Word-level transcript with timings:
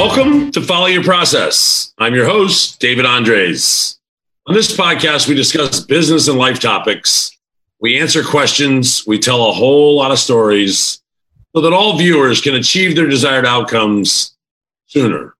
Welcome 0.00 0.50
to 0.52 0.62
Follow 0.62 0.86
Your 0.86 1.04
Process. 1.04 1.92
I'm 1.98 2.14
your 2.14 2.24
host, 2.24 2.80
David 2.80 3.04
Andres. 3.04 3.98
On 4.46 4.54
this 4.54 4.74
podcast, 4.74 5.28
we 5.28 5.34
discuss 5.34 5.80
business 5.80 6.26
and 6.26 6.38
life 6.38 6.58
topics. 6.58 7.36
We 7.80 8.00
answer 8.00 8.24
questions. 8.24 9.06
We 9.06 9.18
tell 9.18 9.50
a 9.50 9.52
whole 9.52 9.96
lot 9.96 10.10
of 10.10 10.18
stories 10.18 11.02
so 11.54 11.60
that 11.60 11.74
all 11.74 11.98
viewers 11.98 12.40
can 12.40 12.54
achieve 12.54 12.96
their 12.96 13.08
desired 13.08 13.44
outcomes 13.44 14.34
sooner. 14.86 15.34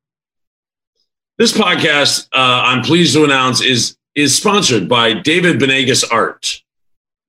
This 1.38 1.54
podcast, 1.54 2.28
uh, 2.34 2.64
I'm 2.66 2.82
pleased 2.82 3.14
to 3.14 3.24
announce, 3.24 3.62
is, 3.62 3.96
is 4.14 4.36
sponsored 4.36 4.90
by 4.90 5.14
David 5.14 5.58
Benegas 5.58 6.04
Art. 6.12 6.62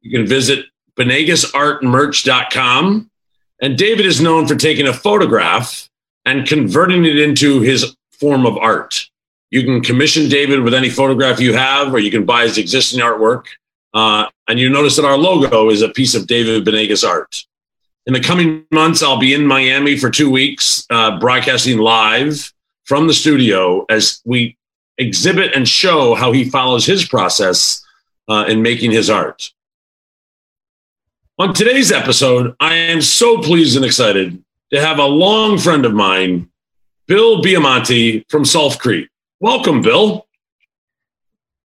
You 0.01 0.11
can 0.11 0.27
visit 0.27 0.65
benegasartmerch.com. 0.97 3.09
And 3.61 3.77
David 3.77 4.05
is 4.05 4.19
known 4.19 4.47
for 4.47 4.57
taking 4.57 4.87
a 4.87 4.93
photograph 4.93 5.87
and 6.25 6.47
converting 6.47 7.05
it 7.05 7.17
into 7.17 7.61
his 7.61 7.95
form 8.11 8.45
of 8.45 8.57
art. 8.57 9.09
You 9.49 9.63
can 9.63 9.81
commission 9.81 10.29
David 10.29 10.61
with 10.61 10.73
any 10.73 10.89
photograph 10.89 11.39
you 11.39 11.53
have, 11.53 11.93
or 11.93 11.99
you 11.99 12.11
can 12.11 12.25
buy 12.25 12.43
his 12.43 12.57
existing 12.57 13.01
artwork. 13.01 13.45
Uh, 13.93 14.27
and 14.47 14.59
you 14.59 14.69
notice 14.69 14.95
that 14.95 15.05
our 15.05 15.17
logo 15.17 15.69
is 15.69 15.81
a 15.81 15.89
piece 15.89 16.15
of 16.15 16.27
David 16.27 16.65
Benegas 16.65 17.07
art. 17.07 17.45
In 18.05 18.13
the 18.13 18.21
coming 18.21 18.65
months, 18.71 19.03
I'll 19.03 19.19
be 19.19 19.33
in 19.33 19.45
Miami 19.45 19.97
for 19.97 20.09
two 20.09 20.31
weeks, 20.31 20.85
uh, 20.89 21.19
broadcasting 21.19 21.77
live 21.77 22.51
from 22.85 23.07
the 23.07 23.13
studio 23.13 23.85
as 23.89 24.21
we 24.25 24.57
exhibit 24.97 25.53
and 25.53 25.67
show 25.67 26.15
how 26.15 26.31
he 26.31 26.49
follows 26.49 26.85
his 26.85 27.05
process 27.05 27.83
uh, 28.27 28.45
in 28.47 28.61
making 28.61 28.91
his 28.91 29.09
art. 29.09 29.51
On 31.37 31.53
today's 31.53 31.91
episode, 31.91 32.55
I 32.59 32.75
am 32.75 33.01
so 33.01 33.41
pleased 33.41 33.75
and 33.75 33.85
excited 33.85 34.43
to 34.71 34.79
have 34.79 34.99
a 34.99 35.05
long 35.05 35.57
friend 35.57 35.85
of 35.85 35.93
mine, 35.93 36.49
Bill 37.07 37.41
Biamonte 37.41 38.23
from 38.29 38.43
Sulfcrete. 38.43 39.07
Welcome, 39.39 39.81
Bill. 39.81 40.27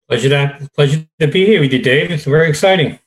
Pleasure 0.10 0.30
to, 0.30 0.70
pleasure 0.76 1.08
to 1.20 1.28
be 1.28 1.46
here 1.46 1.62
with 1.62 1.72
you, 1.72 1.82
Dave. 1.82 2.12
It's 2.12 2.26
very 2.26 2.50
exciting. 2.50 3.00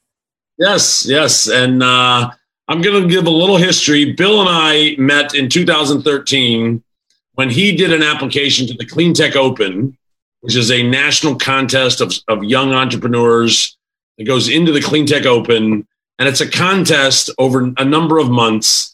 Yes, 0.57 1.05
yes. 1.07 1.49
And 1.49 1.83
uh, 1.83 2.31
I'm 2.69 2.81
going 2.81 3.03
to 3.03 3.09
give 3.09 3.27
a 3.27 3.31
little 3.31 3.57
history. 3.57 4.13
Bill 4.13 4.41
and 4.41 4.49
I 4.49 4.95
met 4.99 5.35
in 5.35 5.49
2013 5.49 6.83
when 7.35 7.51
he 7.51 7.75
did 7.75 7.93
an 7.93 8.03
application 8.03 8.67
to 8.69 8.75
the 8.75 8.87
Clean 8.87 9.13
Tech 9.13 9.37
Open, 9.37 9.97
which 10.41 10.57
is 10.57 10.71
a 10.71 10.83
national 10.83 11.37
contest 11.37 12.01
of, 12.01 12.15
of 12.29 12.45
young 12.45 12.73
entrepreneurs 12.73 13.77
that 14.17 14.25
goes 14.25 14.49
into 14.49 14.73
the 14.73 14.81
Clean 14.81 15.05
Tech 15.05 15.27
Open. 15.27 15.87
And 16.19 16.29
it's 16.29 16.41
a 16.41 16.49
contest 16.49 17.31
over 17.39 17.73
a 17.77 17.85
number 17.85 18.19
of 18.19 18.31
months 18.31 18.92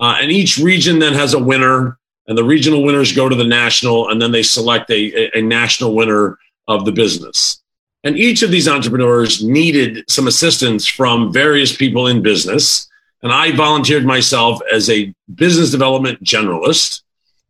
uh, 0.00 0.16
and 0.20 0.30
each 0.30 0.58
region 0.58 0.98
then 0.98 1.12
has 1.12 1.34
a 1.34 1.38
winner, 1.38 1.98
and 2.26 2.36
the 2.36 2.44
regional 2.44 2.82
winners 2.82 3.12
go 3.12 3.28
to 3.28 3.36
the 3.36 3.44
national, 3.44 4.08
and 4.08 4.20
then 4.20 4.32
they 4.32 4.42
select 4.42 4.90
a, 4.90 5.36
a, 5.36 5.42
national 5.42 5.94
winner 5.94 6.38
of 6.68 6.84
the 6.84 6.92
business. 6.92 7.60
And 8.02 8.16
each 8.16 8.42
of 8.42 8.50
these 8.50 8.66
entrepreneurs 8.66 9.44
needed 9.44 10.04
some 10.08 10.26
assistance 10.26 10.86
from 10.86 11.32
various 11.32 11.76
people 11.76 12.06
in 12.06 12.22
business. 12.22 12.88
And 13.22 13.30
I 13.30 13.54
volunteered 13.54 14.06
myself 14.06 14.60
as 14.72 14.88
a 14.88 15.12
business 15.34 15.70
development 15.70 16.22
generalist. 16.24 17.02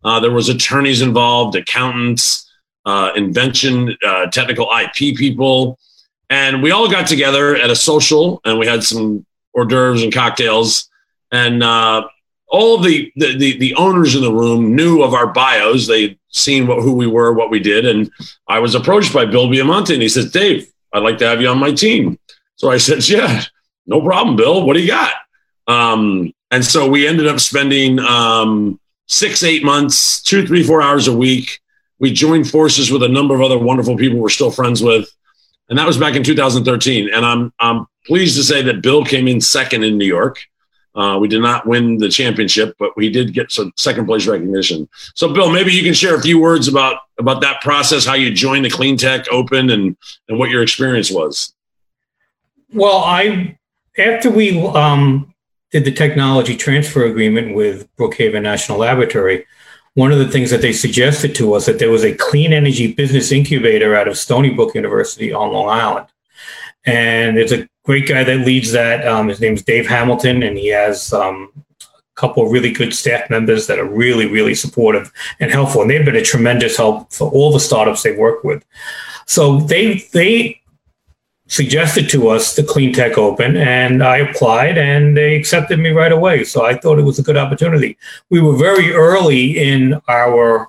Uh, 0.03 0.19
there 0.19 0.33
was 0.33 0.49
attorneys 0.49 1.03
involved, 1.03 1.55
accountants, 1.55 2.51
uh, 2.85 3.13
invention, 3.15 3.97
uh, 4.05 4.27
technical 4.27 4.69
IP 4.73 5.17
people, 5.17 5.79
and 6.31 6.63
we 6.63 6.71
all 6.71 6.91
got 6.91 7.07
together 7.07 7.57
at 7.57 7.71
a 7.71 7.77
social, 7.77 8.41
and 8.45 8.59
we 8.59 8.67
had 8.67 8.83
some 8.83 9.27
hors 9.53 9.67
d'oeuvres 9.67 10.03
and 10.03 10.13
cocktails, 10.13 10.89
and 11.31 11.63
uh, 11.63 12.09
all 12.51 12.79
the, 12.79 13.13
the, 13.17 13.37
the 13.37 13.59
the 13.59 13.75
owners 13.77 14.17
in 14.17 14.23
the 14.23 14.33
room 14.33 14.75
knew 14.75 15.03
of 15.03 15.15
our 15.15 15.29
bios. 15.29 15.87
They'd 15.87 16.19
seen 16.29 16.67
what, 16.67 16.83
who 16.83 16.93
we 16.93 17.07
were, 17.07 17.33
what 17.33 17.51
we 17.51 17.61
did, 17.61 17.87
and 17.87 18.11
I 18.49 18.59
was 18.59 18.75
approached 18.75 19.15
by 19.15 19.25
Bill 19.25 19.47
Biamonte, 19.47 19.95
and 19.95 20.03
he 20.03 20.09
says, 20.09 20.31
"Dave, 20.31 20.71
I'd 20.93 21.05
like 21.05 21.19
to 21.19 21.27
have 21.27 21.41
you 21.41 21.49
on 21.49 21.59
my 21.59 21.73
team." 21.73 22.19
So 22.57 22.71
I 22.71 22.79
said, 22.79 23.09
"Yeah, 23.09 23.45
no 23.87 24.03
problem, 24.03 24.37
Bill. 24.37 24.67
What 24.67 24.75
do 24.75 24.81
you 24.81 24.89
got?" 24.89 25.15
Um, 25.69 26.33
and 26.51 26.65
so 26.65 26.89
we 26.89 27.07
ended 27.07 27.29
up 27.29 27.39
spending 27.39 28.01
um, 28.01 28.81
six, 29.07 29.45
eight 29.45 29.65
months, 29.65 30.21
two, 30.21 30.45
three, 30.45 30.65
four 30.65 30.83
hours 30.83 31.07
a 31.07 31.17
week. 31.17 31.61
We 32.01 32.13
joined 32.13 32.51
forces 32.51 32.91
with 32.91 33.05
a 33.05 33.09
number 33.09 33.35
of 33.35 33.43
other 33.43 33.59
wonderful 33.59 33.97
people 33.97 34.19
we're 34.19 34.29
still 34.29 34.51
friends 34.51 34.83
with, 34.83 35.09
and 35.69 35.79
that 35.79 35.87
was 35.87 35.99
back 35.99 36.17
in 36.17 36.25
2013. 36.25 37.11
And 37.15 37.25
I'm 37.25 37.53
I'm 37.61 37.87
pleased 38.07 38.37
to 38.39 38.43
say 38.43 38.63
that 38.63 38.83
Bill 38.83 39.05
came 39.05 39.29
in 39.29 39.41
second 39.41 39.85
in 39.85 39.99
New 39.99 40.07
York. 40.07 40.41
Uh, 40.95 41.19
we 41.21 41.29
did 41.29 41.41
not 41.41 41.67
win 41.67 41.99
the 41.99 42.09
championship, 42.09 42.75
but 42.79 42.97
we 42.97 43.09
did 43.11 43.33
get 43.33 43.53
some 43.53 43.73
second 43.77 44.07
place 44.07 44.27
recognition. 44.27 44.89
So, 45.15 45.33
Bill, 45.33 45.51
maybe 45.51 45.73
you 45.73 45.83
can 45.83 45.95
share 45.95 46.17
a 46.17 46.21
few 46.21 46.41
words 46.41 46.67
about 46.67 47.03
about 47.19 47.41
that 47.43 47.61
process, 47.61 48.05
how 48.05 48.15
you 48.15 48.33
joined 48.33 48.65
the 48.65 48.71
Clean 48.71 48.97
Tech 48.97 49.27
Open, 49.31 49.71
and 49.71 49.97
and 50.29 50.39
what 50.39 50.51
your 50.51 50.63
experience 50.63 51.11
was. 51.11 51.55
Well, 52.73 52.99
I 52.99 53.57
after 53.99 54.31
we 54.31 54.61
um, 54.61 55.33
did 55.71 55.85
the 55.85 55.93
technology 55.93 56.57
transfer 56.57 57.05
agreement 57.05 57.55
with 57.55 57.89
Brookhaven 57.97 58.43
National 58.43 58.79
Laboratory, 58.79 59.47
one 59.95 60.13
of 60.13 60.19
the 60.19 60.29
things 60.29 60.51
that 60.51 60.63
they 60.63 60.73
suggested 60.73 61.35
to 61.37 61.55
us 61.55 61.67
that 61.67 61.79
there 61.79 61.91
was 61.91 62.05
a 62.05 62.15
clean 62.15 62.53
energy 62.53 62.93
business 62.93 63.33
incubator 63.33 63.95
out 63.95 64.09
of 64.09 64.19
Stony 64.19 64.51
Brook 64.51 64.75
University 64.75 65.33
on 65.33 65.53
Long 65.53 65.69
Island, 65.69 66.07
and 66.85 67.39
it's 67.39 67.53
a 67.53 67.69
great 67.85 68.09
guy 68.09 68.25
that 68.25 68.47
leads 68.47 68.73
that. 68.73 69.07
Um, 69.07 69.29
his 69.29 69.41
is 69.41 69.63
Dave 69.63 69.89
Hamilton, 69.89 70.43
and 70.43 70.57
he 70.57 70.69
has 70.69 71.13
um, 71.13 71.51
a 71.81 71.87
couple 72.15 72.45
of 72.45 72.53
really 72.53 72.73
good 72.73 72.95
staff 72.95 73.29
members 73.31 73.67
that 73.67 73.79
are 73.79 73.89
really, 73.89 74.27
really 74.27 74.55
supportive 74.55 75.13
and 75.41 75.51
helpful. 75.51 75.83
And 75.83 75.91
they've 75.91 76.05
been 76.05 76.17
a 76.17 76.23
tremendous 76.23 76.77
help 76.77 77.13
for 77.13 77.31
all 77.31 77.53
the 77.53 77.61
startups 77.61 78.03
they 78.03 78.17
work 78.17 78.45
with. 78.45 78.65
So 79.27 79.61
they 79.61 80.07
they 80.13 80.61
suggested 81.47 82.09
to 82.09 82.29
us 82.29 82.55
the 82.55 82.63
Clean 82.63 82.93
Tech 82.93 83.19
Open, 83.19 83.57
and 83.57 84.03
I 84.05 84.19
applied, 84.19 84.79
and 84.79 85.17
they 85.17 85.35
accepted 85.35 85.81
me 85.81 85.91
right 85.91 86.13
away. 86.13 86.45
So 86.45 86.65
I 86.65 86.75
thought 86.75 86.99
it 86.99 87.05
was 87.05 87.19
a 87.19 87.25
good 87.25 87.37
opportunity. 87.37 87.99
We 88.31 88.41
were 88.41 88.57
very 88.57 88.93
early 88.93 89.59
in 89.59 90.01
our 90.09 90.69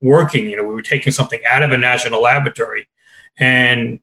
working. 0.00 0.48
You 0.48 0.56
know, 0.56 0.62
we 0.62 0.74
were 0.74 0.82
taking 0.82 1.12
something 1.12 1.40
out 1.50 1.62
of 1.62 1.72
a 1.72 1.78
national 1.78 2.22
laboratory, 2.22 2.88
and 3.38 4.00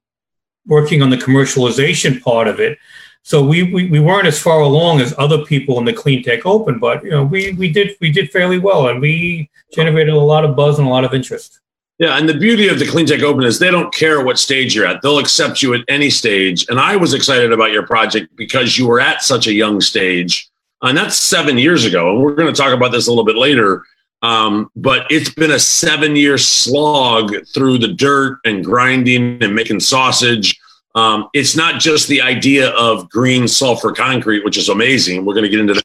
working 0.68 1.02
on 1.02 1.10
the 1.10 1.18
commercialization 1.18 2.22
part 2.22 2.48
of 2.48 2.60
it. 2.60 2.78
So 3.24 3.44
we, 3.44 3.64
we, 3.64 3.90
we 3.90 4.00
weren't 4.00 4.28
as 4.28 4.40
far 4.40 4.62
along 4.62 5.02
as 5.02 5.14
other 5.18 5.44
people 5.44 5.80
in 5.80 5.86
the 5.86 5.92
clean 5.92 6.24
tech 6.24 6.46
open, 6.46 6.80
but 6.80 7.04
you 7.04 7.12
know 7.12 7.26
we 7.26 7.52
we 7.54 7.72
did 7.72 7.98
we 8.00 8.10
did 8.12 8.32
fairly 8.32 8.58
well, 8.58 8.88
and 8.88 9.02
we 9.02 9.50
generated 9.74 10.14
a 10.14 10.20
lot 10.20 10.46
of 10.46 10.56
buzz 10.56 10.80
and 10.80 10.88
a 10.88 10.92
lot 10.92 11.04
of 11.04 11.14
interest. 11.14 11.60
Yeah, 12.00 12.18
and 12.18 12.30
the 12.30 12.38
beauty 12.38 12.68
of 12.68 12.78
the 12.78 12.88
Clean 12.88 13.08
Tech 13.08 13.24
Open 13.24 13.44
is 13.44 13.58
they 13.58 13.72
don't 13.72 13.92
care 13.92 14.24
what 14.24 14.38
stage 14.38 14.76
you're 14.76 14.86
at; 14.86 15.02
they'll 15.02 15.18
accept 15.18 15.64
you 15.64 15.74
at 15.74 15.82
any 15.88 16.12
stage. 16.12 16.66
And 16.70 16.80
I 16.80 16.96
was 16.96 17.14
excited 17.14 17.52
about 17.52 17.72
your 17.72 17.88
project 17.88 18.36
because 18.36 18.78
you 18.78 18.88
were 18.88 19.00
at 19.00 19.24
such 19.24 19.48
a 19.48 19.54
young 19.54 19.82
stage, 19.82 20.48
and 20.84 20.96
that's 20.96 21.18
seven 21.18 21.58
years 21.58 21.86
ago. 21.86 22.12
And 22.12 22.24
we're 22.24 22.36
going 22.36 22.54
to 22.54 22.62
talk 22.62 22.72
about 22.72 22.92
this 22.92 23.08
a 23.08 23.12
little 23.12 23.26
bit 23.26 23.36
later. 23.36 23.84
Um, 24.22 24.72
but 24.76 25.06
it's 25.10 25.30
been 25.30 25.52
a 25.52 25.60
seven 25.60 26.16
year 26.16 26.38
slog 26.38 27.36
through 27.54 27.78
the 27.78 27.90
dirt 27.90 28.40
and 28.46 28.64
grinding 28.64 29.42
and 29.44 29.54
making 29.54 29.80
sausage. 29.80 30.60
Um, 30.96 31.30
it's 31.34 31.56
not 31.56 31.80
just 31.80 32.08
the 32.08 32.22
idea 32.22 32.70
of 32.72 33.10
green 33.10 33.48
sulfur 33.48 33.92
concrete, 33.92 34.44
which 34.44 34.58
is 34.58 34.70
amazing. 34.70 35.26
We're 35.26 35.36
going 35.36 35.44
to 35.44 35.50
get 35.50 35.60
into 35.60 35.76
that. 35.76 35.84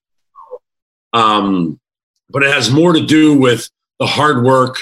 Um, 1.12 1.78
but 2.30 2.42
it 2.42 2.50
has 2.50 2.70
more 2.70 2.94
to 2.94 3.04
do 3.04 3.38
with 3.38 3.68
the 3.98 4.06
hard 4.06 4.42
work 4.42 4.78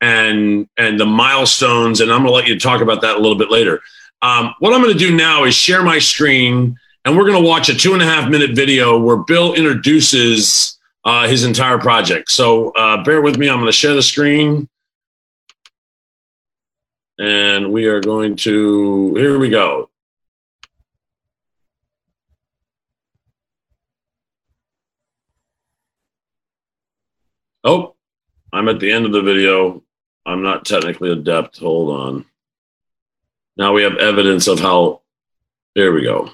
and 0.00 0.68
and 0.76 1.00
the 1.00 1.06
milestones. 1.06 2.00
And 2.00 2.12
I'm 2.12 2.22
going 2.22 2.30
to 2.30 2.34
let 2.34 2.46
you 2.46 2.60
talk 2.60 2.80
about 2.80 3.00
that 3.00 3.16
a 3.16 3.18
little 3.18 3.36
bit 3.36 3.50
later. 3.50 3.80
Um, 4.22 4.54
what 4.60 4.72
I'm 4.72 4.80
going 4.80 4.92
to 4.92 4.98
do 4.98 5.14
now 5.14 5.44
is 5.44 5.54
share 5.54 5.82
my 5.82 5.98
screen, 5.98 6.78
and 7.04 7.16
we're 7.16 7.26
going 7.26 7.42
to 7.42 7.48
watch 7.48 7.68
a 7.68 7.74
two 7.74 7.94
and 7.94 8.02
a 8.02 8.06
half 8.06 8.30
minute 8.30 8.52
video 8.52 8.98
where 8.98 9.16
Bill 9.16 9.54
introduces 9.54 10.78
uh, 11.04 11.28
his 11.28 11.44
entire 11.44 11.78
project. 11.78 12.30
So 12.30 12.70
uh, 12.70 13.02
bear 13.04 13.20
with 13.20 13.36
me. 13.36 13.48
I'm 13.48 13.56
going 13.56 13.66
to 13.66 13.72
share 13.72 13.94
the 13.94 14.02
screen. 14.02 14.68
And 17.18 17.72
we 17.72 17.86
are 17.86 18.00
going 18.00 18.36
to, 18.36 19.14
here 19.14 19.38
we 19.38 19.48
go. 19.48 19.90
Oh, 27.62 27.94
I'm 28.52 28.68
at 28.68 28.80
the 28.80 28.90
end 28.90 29.06
of 29.06 29.12
the 29.12 29.22
video. 29.22 29.82
I'm 30.26 30.42
not 30.42 30.66
technically 30.66 31.12
adept. 31.12 31.58
Hold 31.58 31.98
on. 31.98 32.26
Now 33.56 33.72
we 33.72 33.84
have 33.84 33.96
evidence 33.96 34.48
of 34.48 34.58
how, 34.58 35.02
there 35.74 35.92
we 35.92 36.02
go. 36.02 36.30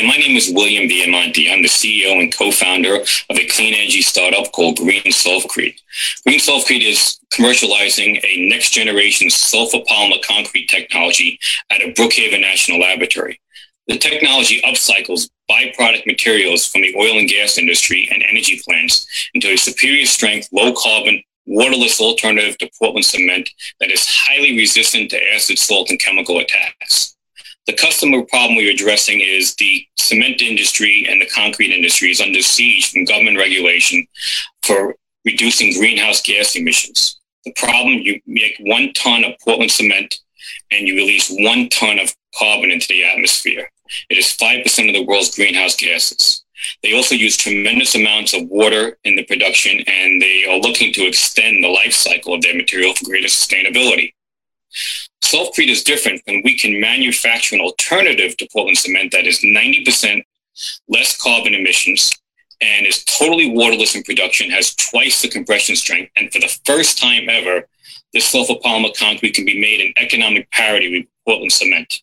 Hi, 0.00 0.06
my 0.06 0.16
name 0.16 0.34
is 0.34 0.50
William 0.50 0.88
Biamonte. 0.88 1.52
I'm 1.52 1.60
the 1.60 1.68
CEO 1.68 2.18
and 2.18 2.34
co-founder 2.34 2.94
of 2.94 3.36
a 3.36 3.46
clean 3.48 3.74
energy 3.74 4.00
startup 4.00 4.50
called 4.52 4.78
Green 4.78 5.02
Sulfcrete. 5.02 5.78
Green 6.24 6.38
Sulfcrete 6.38 6.88
is 6.88 7.20
commercializing 7.34 8.18
a 8.24 8.48
next 8.48 8.70
generation 8.70 9.28
sulfur 9.28 9.80
polymer 9.80 10.22
concrete 10.22 10.70
technology 10.70 11.38
at 11.68 11.82
a 11.82 11.92
Brookhaven 11.92 12.40
National 12.40 12.80
Laboratory. 12.80 13.38
The 13.88 13.98
technology 13.98 14.62
upcycles 14.62 15.28
byproduct 15.50 16.06
materials 16.06 16.64
from 16.64 16.80
the 16.80 16.96
oil 16.96 17.18
and 17.18 17.28
gas 17.28 17.58
industry 17.58 18.08
and 18.10 18.24
energy 18.26 18.58
plants 18.64 19.06
into 19.34 19.52
a 19.52 19.58
superior 19.58 20.06
strength, 20.06 20.48
low 20.50 20.72
carbon, 20.72 21.22
waterless 21.44 22.00
alternative 22.00 22.56
to 22.56 22.70
Portland 22.78 23.04
cement 23.04 23.50
that 23.80 23.90
is 23.90 24.06
highly 24.08 24.56
resistant 24.56 25.10
to 25.10 25.20
acid, 25.34 25.58
salt, 25.58 25.90
and 25.90 26.00
chemical 26.00 26.38
attacks. 26.38 27.16
The 27.70 27.76
customer 27.76 28.22
problem 28.22 28.56
we're 28.56 28.72
addressing 28.72 29.20
is 29.20 29.54
the 29.54 29.86
cement 29.96 30.42
industry 30.42 31.06
and 31.08 31.22
the 31.22 31.28
concrete 31.28 31.72
industry 31.72 32.10
is 32.10 32.20
under 32.20 32.42
siege 32.42 32.90
from 32.90 33.04
government 33.04 33.38
regulation 33.38 34.04
for 34.64 34.96
reducing 35.24 35.78
greenhouse 35.78 36.20
gas 36.20 36.56
emissions. 36.56 37.20
The 37.44 37.52
problem 37.52 38.00
you 38.00 38.20
make 38.26 38.56
one 38.58 38.92
ton 38.94 39.22
of 39.22 39.34
Portland 39.44 39.70
cement 39.70 40.18
and 40.72 40.88
you 40.88 40.96
release 40.96 41.30
one 41.30 41.68
ton 41.68 42.00
of 42.00 42.12
carbon 42.36 42.72
into 42.72 42.88
the 42.88 43.04
atmosphere. 43.04 43.70
It 44.08 44.18
is 44.18 44.36
5% 44.36 44.88
of 44.88 44.94
the 44.94 45.04
world's 45.04 45.36
greenhouse 45.36 45.76
gases. 45.76 46.44
They 46.82 46.92
also 46.96 47.14
use 47.14 47.36
tremendous 47.36 47.94
amounts 47.94 48.34
of 48.34 48.48
water 48.48 48.98
in 49.04 49.14
the 49.14 49.24
production, 49.26 49.78
and 49.86 50.20
they 50.20 50.44
are 50.44 50.58
looking 50.58 50.92
to 50.94 51.06
extend 51.06 51.62
the 51.62 51.68
life 51.68 51.92
cycle 51.92 52.34
of 52.34 52.42
their 52.42 52.56
material 52.56 52.94
for 52.94 53.04
greater 53.04 53.28
sustainability. 53.28 54.12
Sulfcrete 55.30 55.68
is 55.68 55.84
different 55.84 56.22
when 56.24 56.42
we 56.44 56.56
can 56.56 56.80
manufacture 56.80 57.54
an 57.54 57.60
alternative 57.60 58.36
to 58.36 58.48
Portland 58.52 58.78
cement 58.78 59.12
that 59.12 59.26
is 59.26 59.38
90% 59.38 60.24
less 60.88 61.16
carbon 61.22 61.54
emissions 61.54 62.12
and 62.60 62.84
is 62.84 63.04
totally 63.04 63.48
waterless 63.48 63.94
in 63.94 64.02
production, 64.02 64.50
has 64.50 64.74
twice 64.74 65.22
the 65.22 65.28
compression 65.28 65.76
strength, 65.76 66.10
and 66.16 66.32
for 66.32 66.40
the 66.40 66.58
first 66.64 66.98
time 66.98 67.28
ever, 67.28 67.68
this 68.12 68.32
sulfopolymer 68.32 68.94
concrete 68.98 69.34
can 69.34 69.44
be 69.44 69.60
made 69.60 69.80
in 69.80 69.94
economic 69.98 70.50
parity 70.50 70.90
with 70.90 71.06
Portland 71.24 71.52
cement. 71.52 72.02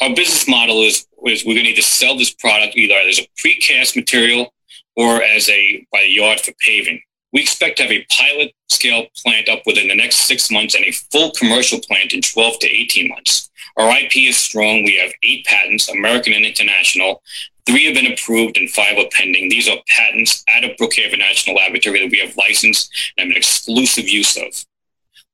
Our 0.00 0.14
business 0.14 0.48
model 0.48 0.82
is, 0.82 1.06
is 1.24 1.44
we're 1.44 1.54
going 1.54 1.66
to 1.66 1.70
either 1.72 1.82
sell 1.82 2.18
this 2.18 2.34
product 2.34 2.76
either 2.76 2.96
as 3.08 3.20
a 3.20 3.28
precast 3.40 3.94
material 3.94 4.52
or 4.96 5.22
as 5.22 5.48
a 5.48 5.86
by 5.92 6.02
the 6.02 6.10
yard 6.10 6.40
for 6.40 6.52
paving. 6.58 7.00
We 7.32 7.40
expect 7.40 7.78
to 7.78 7.84
have 7.84 7.92
a 7.92 8.06
pilot 8.10 8.54
scale 8.68 9.06
plant 9.22 9.48
up 9.48 9.62
within 9.64 9.88
the 9.88 9.94
next 9.94 10.16
six 10.16 10.50
months 10.50 10.74
and 10.74 10.84
a 10.84 10.92
full 10.92 11.30
commercial 11.32 11.80
plant 11.80 12.12
in 12.12 12.20
12 12.20 12.58
to 12.60 12.66
18 12.66 13.08
months. 13.08 13.50
Our 13.76 13.88
IP 13.98 14.16
is 14.16 14.36
strong. 14.36 14.84
We 14.84 14.96
have 14.96 15.12
eight 15.22 15.46
patents, 15.46 15.88
American 15.88 16.34
and 16.34 16.44
international. 16.44 17.22
Three 17.64 17.86
have 17.86 17.94
been 17.94 18.12
approved 18.12 18.56
and 18.56 18.68
five 18.70 18.98
are 18.98 19.08
pending. 19.12 19.48
These 19.48 19.68
are 19.68 19.78
patents 19.88 20.44
out 20.54 20.64
of 20.64 20.72
Brookhaven 20.76 21.18
National 21.18 21.56
Laboratory 21.56 22.00
that 22.00 22.10
we 22.10 22.18
have 22.18 22.36
licensed 22.36 22.90
and 23.16 23.26
have 23.26 23.30
an 23.30 23.36
exclusive 23.36 24.08
use 24.08 24.36
of. 24.36 24.64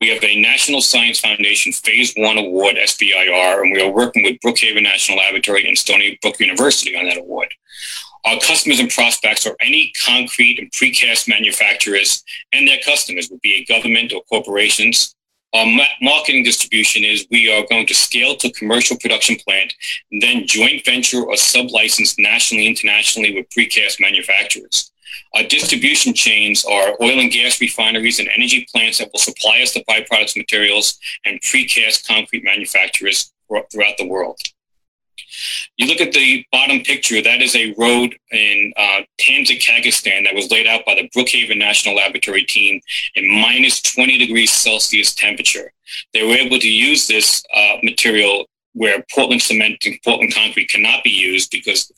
We 0.00 0.08
have 0.10 0.22
a 0.22 0.40
National 0.40 0.80
Science 0.80 1.18
Foundation 1.18 1.72
Phase 1.72 2.14
One 2.16 2.38
Award, 2.38 2.76
SBIR, 2.76 3.62
and 3.62 3.72
we 3.72 3.82
are 3.82 3.90
working 3.90 4.22
with 4.22 4.38
Brookhaven 4.44 4.82
National 4.84 5.18
Laboratory 5.18 5.66
and 5.66 5.76
Stony 5.76 6.16
Brook 6.22 6.38
University 6.38 6.94
on 6.94 7.06
that 7.06 7.16
award. 7.16 7.48
Our 8.24 8.38
customers 8.40 8.80
and 8.80 8.90
prospects 8.90 9.46
are 9.46 9.56
any 9.60 9.92
concrete 10.04 10.58
and 10.58 10.70
precast 10.72 11.28
manufacturers, 11.28 12.22
and 12.52 12.66
their 12.66 12.78
customers 12.84 13.28
would 13.30 13.40
be 13.40 13.54
a 13.54 13.64
government 13.64 14.12
or 14.12 14.22
corporations. 14.24 15.14
Our 15.54 15.66
marketing 16.02 16.44
distribution 16.44 17.04
is 17.04 17.26
we 17.30 17.50
are 17.50 17.64
going 17.70 17.86
to 17.86 17.94
scale 17.94 18.36
to 18.36 18.52
commercial 18.52 18.98
production 18.98 19.36
plant, 19.36 19.72
then 20.20 20.46
joint 20.46 20.84
venture 20.84 21.22
or 21.22 21.36
sub-license 21.36 22.18
nationally, 22.18 22.66
internationally 22.66 23.34
with 23.34 23.48
precast 23.48 23.98
manufacturers. 23.98 24.90
Our 25.34 25.44
distribution 25.44 26.12
chains 26.12 26.64
are 26.64 26.96
oil 27.00 27.20
and 27.20 27.30
gas 27.30 27.60
refineries 27.60 28.18
and 28.18 28.28
energy 28.34 28.66
plants 28.70 28.98
that 28.98 29.10
will 29.12 29.20
supply 29.20 29.62
us 29.62 29.72
the 29.72 29.84
byproducts 29.84 30.36
materials 30.36 30.98
and 31.24 31.40
precast 31.40 32.06
concrete 32.06 32.44
manufacturers 32.44 33.32
throughout 33.48 33.96
the 33.96 34.06
world. 34.06 34.38
You 35.76 35.86
look 35.86 36.00
at 36.00 36.12
the 36.12 36.44
bottom 36.52 36.80
picture, 36.80 37.22
that 37.22 37.40
is 37.42 37.54
a 37.54 37.74
road 37.78 38.16
in 38.30 38.72
uh, 38.76 39.00
Tanzak, 39.20 39.60
Kazakhstan 39.60 40.24
that 40.24 40.34
was 40.34 40.50
laid 40.50 40.66
out 40.66 40.84
by 40.84 40.94
the 40.94 41.08
Brookhaven 41.16 41.58
National 41.58 41.96
Laboratory 41.96 42.44
team 42.44 42.80
in 43.14 43.40
minus 43.40 43.80
20 43.82 44.18
degrees 44.18 44.52
Celsius 44.52 45.14
temperature. 45.14 45.72
They 46.12 46.24
were 46.24 46.34
able 46.34 46.58
to 46.58 46.68
use 46.68 47.06
this 47.06 47.42
uh, 47.54 47.76
material 47.82 48.46
where 48.72 49.04
Portland 49.12 49.42
cement 49.42 49.84
and 49.86 49.98
Portland 50.04 50.34
concrete 50.34 50.68
cannot 50.68 51.02
be 51.02 51.10
used 51.10 51.50
because 51.50 51.90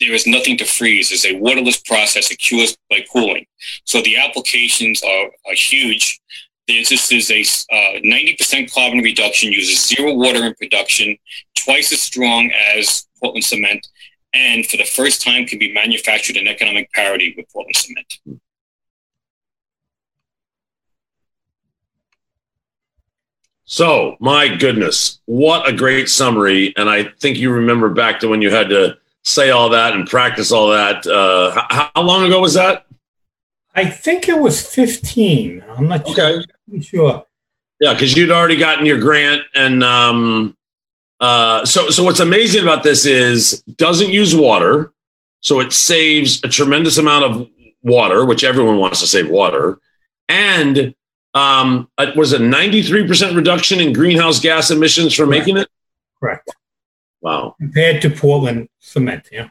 there 0.00 0.14
is 0.14 0.26
nothing 0.26 0.56
to 0.58 0.64
freeze. 0.64 1.10
It's 1.10 1.26
a 1.26 1.38
waterless 1.38 1.78
process. 1.78 2.30
It 2.30 2.36
cures 2.38 2.76
by 2.88 3.04
cooling. 3.12 3.46
So 3.84 4.00
the 4.00 4.16
applications 4.16 5.02
are, 5.02 5.26
are 5.46 5.54
huge. 5.54 6.20
This 6.68 7.10
is 7.10 7.30
a 7.30 7.40
uh, 7.74 8.00
90% 8.00 8.72
carbon 8.74 8.98
reduction, 8.98 9.50
uses 9.50 9.86
zero 9.86 10.12
water 10.12 10.44
in 10.44 10.54
production, 10.54 11.16
twice 11.56 11.92
as 11.92 12.02
strong 12.02 12.50
as 12.76 13.06
Portland 13.20 13.42
cement, 13.42 13.86
and 14.34 14.66
for 14.66 14.76
the 14.76 14.84
first 14.84 15.22
time 15.22 15.46
can 15.46 15.58
be 15.58 15.72
manufactured 15.72 16.36
in 16.36 16.46
economic 16.46 16.92
parity 16.92 17.32
with 17.38 17.50
Portland 17.50 17.74
cement. 17.74 18.40
So, 23.64 24.16
my 24.20 24.54
goodness, 24.54 25.20
what 25.24 25.66
a 25.66 25.72
great 25.72 26.10
summary. 26.10 26.74
And 26.76 26.90
I 26.90 27.04
think 27.04 27.38
you 27.38 27.50
remember 27.50 27.88
back 27.88 28.20
to 28.20 28.28
when 28.28 28.42
you 28.42 28.50
had 28.50 28.68
to 28.68 28.98
say 29.24 29.50
all 29.50 29.70
that 29.70 29.94
and 29.94 30.06
practice 30.06 30.52
all 30.52 30.68
that. 30.68 31.06
Uh, 31.06 31.50
how, 31.70 31.90
how 31.94 32.02
long 32.02 32.26
ago 32.26 32.40
was 32.40 32.54
that? 32.54 32.84
I 33.74 33.86
think 33.86 34.28
it 34.28 34.38
was 34.38 34.66
15. 34.66 35.64
I'm 35.68 35.88
not 35.88 36.02
okay. 36.02 36.14
sure. 36.14 36.44
Yeah, 37.80 37.94
because 37.94 38.16
you'd 38.16 38.30
already 38.30 38.56
gotten 38.56 38.86
your 38.86 38.98
grant, 38.98 39.42
and 39.54 39.84
um, 39.84 40.56
uh, 41.20 41.64
so 41.64 41.90
so 41.90 42.02
what's 42.02 42.20
amazing 42.20 42.62
about 42.62 42.82
this 42.82 43.06
is 43.06 43.62
doesn't 43.76 44.10
use 44.10 44.34
water, 44.34 44.92
so 45.40 45.60
it 45.60 45.72
saves 45.72 46.42
a 46.44 46.48
tremendous 46.48 46.98
amount 46.98 47.24
of 47.24 47.48
water, 47.82 48.24
which 48.24 48.42
everyone 48.42 48.78
wants 48.78 49.00
to 49.00 49.06
save 49.06 49.30
water, 49.30 49.78
and 50.28 50.94
um, 51.34 51.88
it 51.98 52.16
was 52.16 52.32
a 52.32 52.38
93% 52.38 53.36
reduction 53.36 53.80
in 53.80 53.92
greenhouse 53.92 54.40
gas 54.40 54.70
emissions 54.70 55.14
for 55.14 55.24
Correct. 55.24 55.38
making 55.38 55.56
it. 55.58 55.68
Correct. 56.18 56.50
Wow. 57.20 57.54
Compared 57.58 58.02
to 58.02 58.10
Portland 58.10 58.68
cement, 58.80 59.28
yeah. 59.30 59.50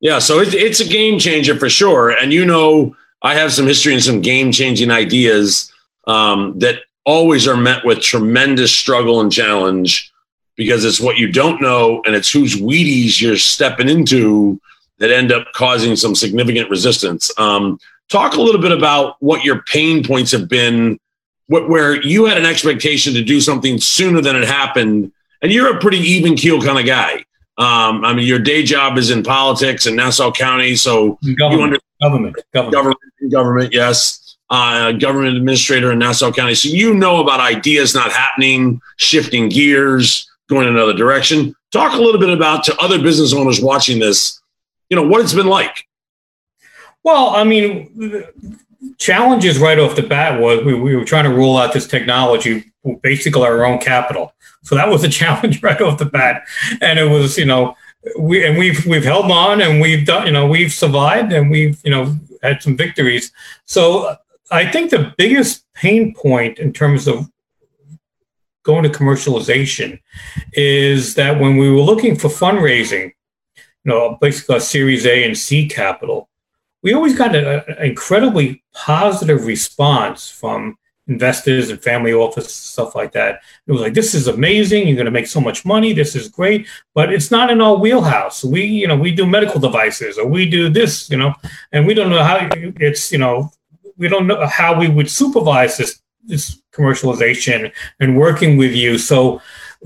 Yeah, 0.00 0.18
so 0.18 0.40
it's 0.40 0.52
it's 0.52 0.80
a 0.80 0.84
game 0.84 1.18
changer 1.18 1.58
for 1.58 1.70
sure, 1.70 2.10
and 2.10 2.30
you 2.30 2.44
know 2.44 2.94
I 3.22 3.34
have 3.34 3.54
some 3.54 3.66
history 3.66 3.94
and 3.94 4.02
some 4.02 4.20
game 4.20 4.52
changing 4.52 4.90
ideas 4.90 5.72
um, 6.06 6.58
that 6.58 6.80
always 7.04 7.46
are 7.46 7.56
met 7.56 7.84
with 7.84 8.00
tremendous 8.00 8.72
struggle 8.72 9.20
and 9.20 9.30
challenge 9.30 10.12
because 10.56 10.84
it's 10.84 11.00
what 11.00 11.18
you 11.18 11.30
don't 11.30 11.60
know 11.60 12.02
and 12.06 12.14
it's 12.14 12.30
whose 12.30 12.56
Wheaties 12.56 13.20
you're 13.20 13.36
stepping 13.36 13.88
into 13.88 14.60
that 14.98 15.10
end 15.10 15.32
up 15.32 15.46
causing 15.52 15.96
some 15.96 16.14
significant 16.14 16.70
resistance. 16.70 17.30
Um, 17.38 17.78
talk 18.08 18.34
a 18.34 18.40
little 18.40 18.60
bit 18.60 18.72
about 18.72 19.16
what 19.20 19.44
your 19.44 19.62
pain 19.62 20.04
points 20.04 20.32
have 20.32 20.48
been, 20.48 20.98
where 21.48 22.00
you 22.02 22.24
had 22.26 22.38
an 22.38 22.46
expectation 22.46 23.12
to 23.14 23.22
do 23.22 23.40
something 23.40 23.78
sooner 23.78 24.20
than 24.20 24.36
it 24.36 24.44
happened, 24.44 25.12
and 25.42 25.52
you're 25.52 25.76
a 25.76 25.80
pretty 25.80 25.98
even 25.98 26.36
keel 26.36 26.62
kind 26.62 26.78
of 26.78 26.86
guy. 26.86 27.24
Um, 27.56 28.04
I 28.04 28.14
mean, 28.14 28.26
your 28.26 28.38
day 28.38 28.62
job 28.62 28.98
is 28.98 29.10
in 29.10 29.22
politics 29.22 29.86
in 29.86 29.94
Nassau 29.94 30.32
County, 30.32 30.74
so 30.74 31.18
government, 31.36 31.52
you 31.52 31.62
under- 31.62 31.78
government, 32.00 32.36
government, 32.52 32.72
government, 32.72 33.32
government, 33.32 33.72
yes. 33.72 34.23
Uh, 34.50 34.92
government 34.92 35.36
administrator 35.36 35.90
in 35.90 35.98
Nassau 35.98 36.30
County, 36.30 36.54
so 36.54 36.68
you 36.68 36.92
know 36.92 37.20
about 37.20 37.40
ideas 37.40 37.94
not 37.94 38.12
happening, 38.12 38.80
shifting 38.98 39.48
gears, 39.48 40.30
going 40.48 40.68
another 40.68 40.92
direction. 40.92 41.54
Talk 41.72 41.94
a 41.94 42.00
little 42.00 42.20
bit 42.20 42.28
about 42.28 42.62
to 42.64 42.76
other 42.76 43.00
business 43.00 43.32
owners 43.32 43.60
watching 43.60 43.98
this, 43.98 44.40
you 44.90 44.96
know, 44.96 45.02
what 45.02 45.22
it's 45.22 45.32
been 45.32 45.46
like. 45.46 45.88
Well, 47.02 47.30
I 47.30 47.44
mean, 47.44 48.24
challenges 48.98 49.58
right 49.58 49.78
off 49.78 49.96
the 49.96 50.02
bat 50.02 50.40
was 50.40 50.64
we, 50.64 50.74
we 50.74 50.94
were 50.94 51.04
trying 51.04 51.24
to 51.24 51.34
roll 51.34 51.56
out 51.56 51.72
this 51.72 51.86
technology 51.86 52.70
basically 53.02 53.42
our 53.42 53.64
own 53.64 53.78
capital. 53.78 54.34
So 54.62 54.74
that 54.74 54.88
was 54.88 55.04
a 55.04 55.08
challenge 55.20 55.62
right 55.62 55.80
off 55.80 55.98
the 55.98 56.06
bat, 56.06 56.46
and 56.80 56.98
it 56.98 57.08
was 57.08 57.38
you 57.38 57.44
know 57.44 57.76
we 58.18 58.44
and 58.44 58.58
we've 58.58 58.84
we've 58.86 59.04
held 59.04 59.30
on 59.30 59.60
and 59.60 59.80
we've 59.80 60.06
done 60.06 60.26
you 60.26 60.32
know 60.32 60.46
we've 60.46 60.72
survived 60.72 61.32
and 61.32 61.50
we've 61.50 61.80
you 61.84 61.90
know 61.90 62.16
had 62.42 62.62
some 62.62 62.76
victories. 62.76 63.32
So 63.64 64.16
I 64.50 64.70
think 64.70 64.90
the 64.90 65.14
biggest 65.16 65.64
pain 65.74 66.14
point 66.14 66.58
in 66.58 66.72
terms 66.72 67.08
of 67.08 67.28
going 68.62 68.82
to 68.82 68.88
commercialization 68.88 70.00
is 70.52 71.14
that 71.14 71.38
when 71.38 71.56
we 71.56 71.70
were 71.70 71.80
looking 71.80 72.16
for 72.16 72.28
fundraising, 72.28 73.12
you 73.56 73.92
know, 73.92 74.18
basically 74.20 74.60
Series 74.60 75.06
A 75.06 75.24
and 75.24 75.36
C 75.36 75.68
capital, 75.68 76.28
we 76.82 76.92
always 76.92 77.16
got 77.16 77.34
an 77.34 77.62
incredibly 77.78 78.62
positive 78.74 79.46
response 79.46 80.30
from 80.30 80.76
investors 81.06 81.68
and 81.68 81.82
family 81.82 82.14
office 82.14 82.54
stuff 82.54 82.94
like 82.94 83.12
that. 83.12 83.40
It 83.66 83.72
was 83.72 83.80
like, 83.82 83.92
this 83.92 84.14
is 84.14 84.26
amazing. 84.26 84.86
You're 84.86 84.96
going 84.96 85.04
to 85.04 85.10
make 85.10 85.26
so 85.26 85.40
much 85.40 85.64
money. 85.64 85.92
This 85.92 86.14
is 86.14 86.28
great, 86.28 86.66
but 86.94 87.12
it's 87.12 87.30
not 87.30 87.50
in 87.50 87.60
our 87.60 87.76
wheelhouse. 87.76 88.42
We, 88.42 88.64
you 88.64 88.88
know, 88.88 88.96
we 88.96 89.14
do 89.14 89.26
medical 89.26 89.60
devices 89.60 90.18
or 90.18 90.26
we 90.26 90.48
do 90.48 90.70
this, 90.70 91.10
you 91.10 91.18
know, 91.18 91.34
and 91.72 91.86
we 91.86 91.92
don't 91.92 92.10
know 92.10 92.22
how 92.22 92.48
it's, 92.52 93.12
you 93.12 93.18
know, 93.18 93.50
we 93.96 94.08
don't 94.08 94.26
know 94.26 94.46
how 94.46 94.78
we 94.78 94.88
would 94.88 95.10
supervise 95.10 95.76
this, 95.76 96.00
this 96.24 96.60
commercialization 96.72 97.72
and 98.00 98.18
working 98.18 98.56
with 98.56 98.72
you. 98.74 98.98
So 98.98 99.40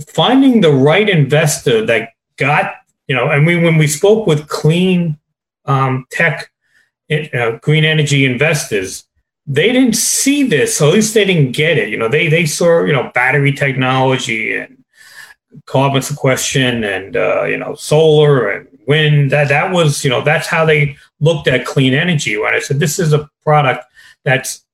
finding 0.08 0.60
the 0.60 0.72
right 0.72 1.08
investor 1.08 1.84
that 1.86 2.10
got 2.36 2.74
you 3.08 3.16
know, 3.16 3.30
and 3.30 3.46
we 3.46 3.56
when 3.56 3.78
we 3.78 3.86
spoke 3.86 4.26
with 4.26 4.48
clean 4.48 5.18
um, 5.64 6.06
tech, 6.10 6.50
uh, 7.10 7.52
green 7.62 7.84
energy 7.84 8.26
investors, 8.26 9.04
they 9.46 9.72
didn't 9.72 9.96
see 9.96 10.44
this, 10.44 10.76
so 10.76 10.88
at 10.88 10.94
least 10.94 11.14
they 11.14 11.24
didn't 11.24 11.52
get 11.52 11.78
it. 11.78 11.88
You 11.88 11.96
know, 11.96 12.08
they 12.08 12.28
they 12.28 12.44
saw 12.44 12.84
you 12.84 12.92
know 12.92 13.10
battery 13.14 13.52
technology 13.52 14.54
and 14.54 14.84
carbon 15.64 16.02
sequestration 16.02 16.84
and 16.84 17.16
uh, 17.16 17.44
you 17.44 17.56
know 17.56 17.74
solar 17.74 18.50
and 18.50 18.68
wind. 18.86 19.30
That 19.30 19.48
that 19.48 19.72
was 19.72 20.04
you 20.04 20.10
know 20.10 20.20
that's 20.20 20.46
how 20.46 20.66
they 20.66 20.96
looked 21.18 21.48
at 21.48 21.64
clean 21.64 21.94
energy. 21.94 22.36
When 22.36 22.52
I 22.52 22.58
said 22.58 22.78
this 22.78 22.98
is 22.98 23.14
a 23.14 23.28
product 23.42 23.86
that's 24.24 24.64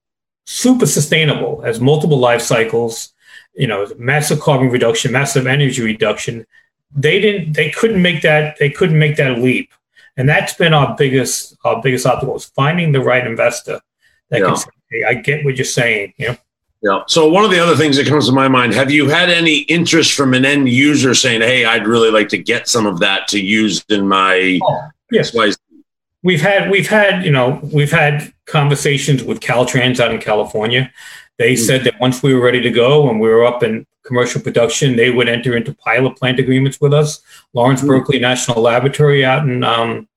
super 0.47 0.87
sustainable, 0.87 1.63
has 1.63 1.81
multiple 1.81 2.19
life 2.19 2.43
cycles, 2.43 3.13
you 3.55 3.67
know, 3.67 3.87
massive 3.99 4.41
carbon 4.41 4.69
reduction, 4.69 5.13
massive 5.13 5.47
energy 5.47 5.83
reduction. 5.83 6.47
They 6.95 7.21
didn't, 7.21 7.55
they 7.55 7.71
couldn't 7.71 8.03
make 8.03 8.23
that, 8.23 8.59
they 8.59 8.71
couldn't 8.71 8.99
make 8.99 9.17
that 9.17 9.39
leap. 9.39 9.73
And 10.17 10.29
that's 10.29 10.55
been 10.55 10.75
our 10.75 10.95
biggest, 10.97 11.57
our 11.65 11.83
biggest 11.83 12.07
obstacle 12.07 12.37
is 12.37 12.45
finding 12.45 12.93
the 12.93 13.01
right 13.01 13.27
investor 13.27 13.81
that 14.31 14.41
yeah. 14.41 14.47
can 14.47 14.57
say, 14.57 14.71
hey, 14.91 15.05
I 15.05 15.15
get 15.15 15.45
what 15.45 15.57
you're 15.57 15.65
saying, 15.65 16.15
you 16.17 16.29
know. 16.29 16.37
Yeah. 16.83 17.03
So 17.07 17.27
one 17.31 17.47
of 17.47 17.51
the 17.51 17.59
other 17.59 17.77
things 17.77 17.97
that 17.97 18.07
comes 18.07 18.27
to 18.27 18.33
my 18.33 18.47
mind, 18.47 18.75
have 18.75 18.91
you 18.91 19.09
had 19.09 19.31
any 19.31 19.61
interest 19.61 20.13
from 20.13 20.35
an 20.35 20.45
end 20.45 20.69
user 20.69 21.15
saying, 21.15 21.41
"Hey, 21.41 21.65
I'd 21.65 21.87
really 21.87 22.11
like 22.11 22.29
to 22.29 22.37
get 22.37 22.69
some 22.69 22.85
of 22.85 22.99
that 22.99 23.27
to 23.29 23.41
use 23.41 23.83
in 23.89 24.07
my 24.07 24.61
oh, 24.63 24.89
yes. 25.11 25.31
XYZ 25.31 25.57
we've 26.25 26.41
had 26.41 26.71
we've 26.71 26.89
had 26.89 27.25
you 27.25 27.31
know 27.31 27.61
we've 27.73 27.93
had 27.93 28.33
conversations 28.47 29.23
with 29.23 29.39
Caltrans 29.39 30.01
out 30.01 30.13
in 30.13 30.21
California. 30.21 30.91
They 31.39 31.55
mm 31.55 31.59
said 31.59 31.85
that 31.85 32.01
once 32.01 32.23
we 32.23 32.33
were 32.35 32.41
ready 32.41 32.61
to 32.61 32.71
go 32.71 33.09
and 33.09 33.21
we 33.21 33.29
were 33.29 33.45
up 33.45 33.63
in 33.63 33.87
commercial 34.05 34.41
production, 34.41 34.97
they 34.97 35.11
would 35.11 35.29
enter 35.29 35.57
into 35.57 35.75
pilot 35.75 36.17
plant 36.17 36.39
agreements 36.39 36.81
with 36.81 36.93
us. 36.93 37.21
Lawrence 37.53 37.83
mm 37.83 37.87
Berkeley 37.87 38.19
National 38.19 38.61
Laboratory 38.61 39.25
out 39.25 39.47
in 39.49 39.63
um, 39.63 40.09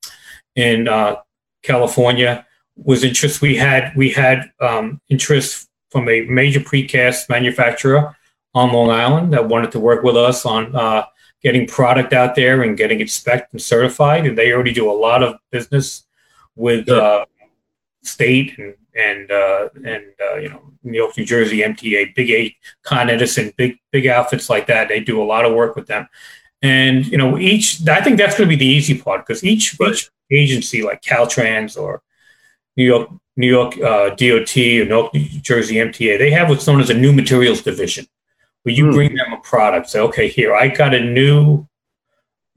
in 0.55 0.87
uh, 0.87 1.17
California 1.61 2.45
was 2.75 3.03
interest. 3.03 3.41
We 3.41 3.55
had 3.55 3.95
we 3.95 4.09
had 4.09 4.51
um, 4.59 5.01
interest 5.09 5.67
from 5.91 6.09
a 6.09 6.21
major 6.21 6.59
precast 6.59 7.29
manufacturer 7.29 8.15
on 8.53 8.73
Long 8.73 8.89
Island 8.89 9.33
that 9.33 9.47
wanted 9.47 9.71
to 9.71 9.79
work 9.79 10.03
with 10.03 10.17
us 10.17 10.45
on 10.45 10.75
uh, 10.75 11.05
getting 11.44 11.67
product 11.67 12.13
out 12.13 12.36
there 12.36 12.63
and 12.63 12.77
getting 12.77 13.00
it 13.00 13.10
spec 13.10 13.50
and 13.51 13.62
certified. 13.62 14.25
And 14.25 14.38
they 14.38 14.51
already 14.51 14.74
do 14.74 14.89
a 14.89 14.94
lot 14.94 15.24
of 15.24 15.36
business 15.51 16.06
with 16.56 16.89
uh, 16.89 17.25
state 18.03 18.58
and 18.58 18.74
and 18.96 19.32
uh, 19.32 19.70
and 19.86 20.06
uh, 20.20 20.36
you 20.38 20.50
know 20.50 20.62
New 20.84 20.98
York, 20.98 21.17
New 21.17 21.25
Jersey, 21.25 21.60
MTA, 21.60 22.15
Big 22.15 22.29
Eight, 22.29 22.56
Con 22.84 23.10
Edison, 23.10 23.53
big 23.58 23.77
big 23.91 24.08
outfits 24.08 24.50
like 24.50 24.67
that. 24.67 24.88
They 24.88 25.00
do 25.00 25.22
a 25.22 25.25
lot 25.25 25.46
of 25.46 25.53
work 25.53 25.75
with 25.75 25.88
them. 25.88 26.08
And 26.62 27.06
you 27.06 27.17
know, 27.17 27.38
each 27.38 27.88
I 27.88 28.01
think 28.01 28.17
that's 28.17 28.38
going 28.38 28.50
to 28.50 28.56
be 28.56 28.60
the 28.60 28.72
easy 28.72 29.00
part 29.00 29.25
because 29.25 29.44
each 29.44 29.77
right. 29.79 29.91
each 29.91 30.10
agency 30.32 30.82
like 30.82 31.01
Caltrans 31.01 31.79
or 31.79 32.01
New 32.75 32.86
York 32.86 33.10
New 33.36 33.48
York 33.48 33.77
uh, 33.77 34.10
DOT 34.10 34.58
or 34.58 34.86
New 34.86 34.88
York, 34.88 35.13
New 35.13 35.41
Jersey 35.41 35.75
MTA, 35.75 36.17
they 36.17 36.32
have 36.32 36.50
what's 36.50 36.65
known 36.65 36.82
as 36.82 36.89
a 36.89 36.96
new 36.96 37.13
materials 37.13 37.62
division 37.62 38.08
where 38.67 38.75
you 38.75 38.88
mm. 38.88 38.93
bring 38.93 39.15
them 39.15 39.31
a 39.31 39.38
product. 39.38 39.89
Say, 39.89 40.01
okay, 40.01 40.27
here 40.27 40.53
I 40.53 40.67
got 40.67 40.93
a 40.93 41.00
new 41.00 41.65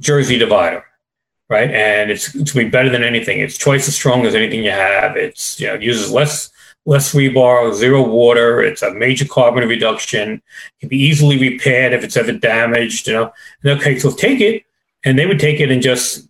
Jersey 0.00 0.38
divider, 0.38 0.84
right? 1.48 1.70
And 1.70 2.10
it's, 2.10 2.32
to 2.32 2.54
be 2.54 2.68
better 2.68 2.90
than 2.90 3.04
anything. 3.04 3.38
It's 3.38 3.56
twice 3.56 3.86
as 3.86 3.94
strong 3.94 4.26
as 4.26 4.34
anything 4.34 4.64
you 4.64 4.72
have. 4.72 5.16
It's 5.16 5.60
you 5.60 5.68
know 5.68 5.74
uses 5.74 6.10
less 6.10 6.50
less 6.84 7.14
rebar, 7.14 7.72
zero 7.72 8.02
water. 8.02 8.60
It's 8.60 8.82
a 8.82 8.92
major 8.92 9.24
carbon 9.24 9.68
reduction. 9.68 10.32
It 10.32 10.80
can 10.80 10.88
be 10.88 11.00
easily 11.00 11.38
repaired 11.38 11.92
if 11.92 12.02
it's 12.02 12.16
ever 12.16 12.32
damaged. 12.32 13.06
You 13.06 13.12
know, 13.12 13.32
and 13.62 13.78
okay, 13.78 13.96
so 13.96 14.10
take 14.10 14.40
it, 14.40 14.64
and 15.04 15.16
they 15.16 15.26
would 15.26 15.38
take 15.38 15.60
it 15.60 15.70
and 15.70 15.80
just 15.80 16.28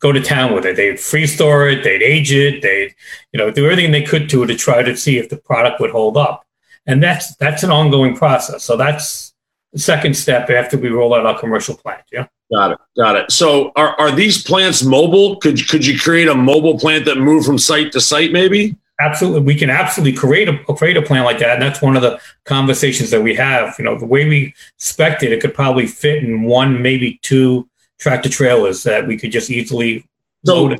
go 0.00 0.12
to 0.12 0.20
town 0.20 0.52
with 0.52 0.66
it. 0.66 0.76
They'd 0.76 1.00
freeze 1.00 1.34
store 1.34 1.70
it, 1.70 1.84
they'd 1.84 2.02
age 2.02 2.34
it, 2.34 2.60
they'd 2.60 2.94
you 3.32 3.38
know 3.38 3.50
do 3.50 3.64
everything 3.64 3.92
they 3.92 4.02
could 4.02 4.28
to 4.28 4.42
it 4.42 4.48
to 4.48 4.56
try 4.56 4.82
to 4.82 4.94
see 4.94 5.16
if 5.16 5.30
the 5.30 5.38
product 5.38 5.80
would 5.80 5.90
hold 5.90 6.18
up 6.18 6.44
and 6.86 7.02
that's 7.02 7.34
that's 7.36 7.62
an 7.62 7.70
ongoing 7.70 8.16
process. 8.16 8.64
So 8.64 8.76
that's 8.76 9.32
the 9.72 9.78
second 9.78 10.14
step 10.16 10.50
after 10.50 10.76
we 10.76 10.88
roll 10.88 11.14
out 11.14 11.26
our 11.26 11.38
commercial 11.38 11.76
plant. 11.76 12.02
Yeah. 12.12 12.26
Got 12.52 12.72
it. 12.72 12.78
Got 12.96 13.16
it. 13.16 13.32
So 13.32 13.72
are, 13.76 13.98
are 13.98 14.10
these 14.10 14.42
plants 14.42 14.82
mobile? 14.82 15.36
Could 15.36 15.66
could 15.68 15.86
you 15.86 15.98
create 15.98 16.28
a 16.28 16.34
mobile 16.34 16.78
plant 16.78 17.04
that 17.06 17.16
move 17.16 17.44
from 17.44 17.58
site 17.58 17.92
to 17.92 18.00
site 18.00 18.32
maybe? 18.32 18.76
Absolutely. 19.00 19.40
We 19.40 19.54
can 19.54 19.70
absolutely 19.70 20.16
create 20.16 20.48
a 20.48 20.58
create 20.74 20.96
a 20.96 21.02
plant 21.02 21.24
like 21.24 21.38
that. 21.38 21.54
And 21.54 21.62
that's 21.62 21.80
one 21.80 21.96
of 21.96 22.02
the 22.02 22.20
conversations 22.44 23.10
that 23.10 23.22
we 23.22 23.34
have. 23.34 23.74
You 23.78 23.84
know, 23.84 23.98
the 23.98 24.06
way 24.06 24.28
we 24.28 24.54
expect 24.76 25.22
it, 25.22 25.32
it 25.32 25.40
could 25.40 25.54
probably 25.54 25.86
fit 25.86 26.22
in 26.22 26.42
one, 26.42 26.82
maybe 26.82 27.18
two 27.22 27.68
tractor 27.98 28.28
trailers 28.28 28.82
that 28.82 29.06
we 29.06 29.16
could 29.16 29.32
just 29.32 29.50
easily 29.50 30.04
so 30.44 30.76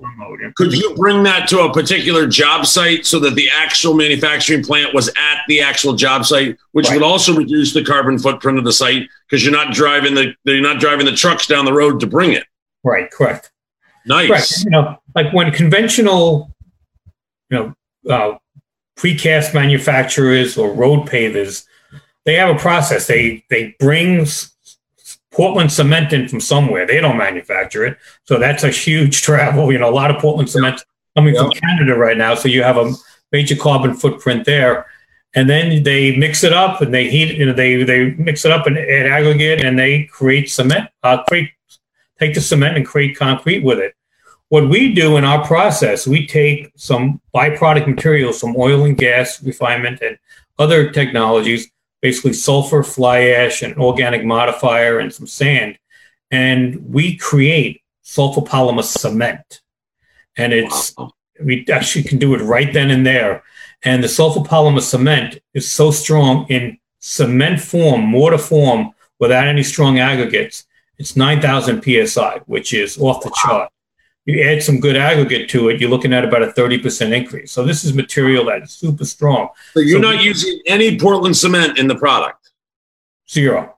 could 0.57 0.73
you 0.73 0.95
bring 0.97 1.23
that 1.23 1.49
to 1.49 1.61
a 1.61 1.73
particular 1.73 2.27
job 2.27 2.67
site 2.67 3.07
so 3.07 3.21
that 3.21 3.37
the 3.37 3.49
actual 3.55 3.95
manufacturing 3.95 4.65
plant 4.65 4.93
was 4.93 5.09
at 5.11 5.43
the 5.47 5.61
actual 5.61 5.95
job 5.95 6.25
site, 6.25 6.59
which 6.73 6.89
right. 6.89 6.95
would 6.95 7.05
also 7.05 7.35
reduce 7.35 7.73
the 7.73 7.85
carbon 7.85 8.19
footprint 8.19 8.59
of 8.59 8.65
the 8.65 8.73
site 8.73 9.09
because 9.29 9.45
you're 9.45 9.53
not 9.53 9.73
driving 9.73 10.15
the 10.15 10.35
you're 10.45 10.61
not 10.61 10.81
driving 10.81 11.07
the 11.07 11.13
trucks 11.13 11.47
down 11.47 11.65
the 11.65 11.73
road 11.73 12.01
to 12.01 12.07
bring 12.09 12.33
it. 12.33 12.45
Right. 12.83 13.09
Correct. 13.11 13.53
Nice. 14.05 14.31
Right. 14.31 14.65
You 14.65 14.71
know, 14.71 14.97
like 15.15 15.33
when 15.33 15.53
conventional, 15.53 16.53
you 17.49 17.59
know, 17.59 17.75
uh, 18.13 18.39
precast 18.97 19.55
manufacturers 19.55 20.59
or 20.59 20.73
road 20.73 21.09
pavers, 21.09 21.67
they 22.25 22.35
have 22.35 22.55
a 22.55 22.59
process. 22.59 23.07
They 23.07 23.45
they 23.49 23.77
bring 23.79 24.27
Portland 25.33 25.73
cement 25.73 26.13
in 26.13 26.29
from 26.29 26.41
somewhere. 26.41 26.87
They 26.87 27.01
don't 27.01 27.17
manufacture 27.17 27.85
it. 27.85 27.99
So 28.25 28.39
that's 28.39 28.65
a 28.65 28.71
huge 28.71 29.23
travel. 29.29 29.73
You 29.73 29.79
know, 29.79 29.89
a 29.89 29.95
lot 29.95 30.15
of 30.15 30.21
Portland 30.21 30.51
cement 30.51 30.85
coming 31.17 31.35
from 31.35 31.51
Canada 31.51 31.97
right 31.97 32.17
now. 32.17 32.35
So 32.35 32.49
you 32.49 32.63
have 32.63 32.77
a 32.77 32.93
major 33.33 33.57
carbon 33.57 33.95
footprint 33.95 34.45
there. 34.45 34.87
And 35.35 35.49
then 35.49 35.83
they 35.83 36.15
mix 36.17 36.45
it 36.45 36.53
up 36.53 36.83
and 36.83 36.93
they 36.93 37.09
heat, 37.09 37.37
you 37.39 37.47
know, 37.47 37.55
they, 37.55 37.83
they 37.85 38.11
mix 38.13 38.45
it 38.45 38.53
up 38.53 38.67
and 38.67 38.77
aggregate 38.79 39.65
and 39.65 39.79
they 39.79 40.05
create 40.05 40.51
cement, 40.51 40.91
uh, 41.03 41.25
create, 41.25 41.51
take 42.19 42.35
the 42.35 42.41
cement 42.41 42.77
and 42.77 42.87
create 42.87 43.17
concrete 43.17 43.65
with 43.65 43.79
it. 43.79 43.95
What 44.51 44.69
we 44.69 44.93
do 44.93 45.17
in 45.17 45.25
our 45.25 45.43
process, 45.47 46.07
we 46.07 46.27
take 46.27 46.71
some 46.77 47.23
byproduct 47.35 47.87
materials 47.87 48.39
from 48.39 48.55
oil 48.59 48.85
and 48.85 48.99
gas 48.99 49.43
refinement 49.43 50.03
and 50.03 50.19
other 50.59 50.91
technologies 50.91 51.72
basically 52.03 52.35
sulfur, 52.35 52.83
fly 52.83 53.21
ash, 53.21 53.63
an 53.63 53.79
organic 53.79 54.25
modifier, 54.25 54.99
and 54.99 55.15
some 55.15 55.27
sand. 55.27 55.79
And 56.31 56.93
we 56.93 57.17
create 57.17 57.81
sulfur 58.03 58.43
polymer 58.43 58.85
cement. 58.85 59.63
And 60.37 60.53
it's 60.53 60.95
wow. 60.99 61.13
we 61.43 61.65
actually 61.73 62.05
can 62.05 62.19
do 62.19 62.35
it 62.35 62.43
right 62.43 62.73
then 62.73 62.91
and 62.91 63.07
there. 63.07 63.43
And 63.85 64.05
the 64.05 64.09
sulfur 64.09 64.41
polymer 64.41 64.83
cement 64.83 65.39
is 65.55 65.71
so 65.71 65.91
strong 65.91 66.47
in 66.49 66.79
cement 66.99 67.61
form, 67.61 68.03
mortar 68.03 68.39
form, 68.39 68.93
without 69.19 69.47
any 69.47 69.63
strong 69.63 69.99
aggregates. 69.99 70.67
It's 70.99 71.17
9,000 71.17 71.83
psi, 71.83 72.41
which 72.47 72.75
is 72.75 72.99
off 72.99 73.23
the 73.23 73.29
wow. 73.29 73.35
chart 73.37 73.73
you 74.25 74.43
add 74.43 74.63
some 74.63 74.79
good 74.79 74.97
aggregate 74.97 75.49
to 75.51 75.69
it, 75.69 75.81
you're 75.81 75.91
looking 75.91 76.13
at 76.13 76.25
about 76.25 76.43
a 76.43 76.49
30% 76.49 77.13
increase. 77.13 77.51
So 77.51 77.65
this 77.65 77.85
is 77.85 77.93
material 77.93 78.45
that's 78.45 78.73
super 78.73 79.05
strong. 79.05 79.49
So 79.75 79.81
you're 79.81 80.03
so 80.03 80.11
not 80.11 80.23
using 80.23 80.61
any 80.67 80.99
Portland 80.99 81.37
cement 81.37 81.79
in 81.79 81.89
the 81.89 81.97
product? 81.97 82.51
Zero. 83.29 83.77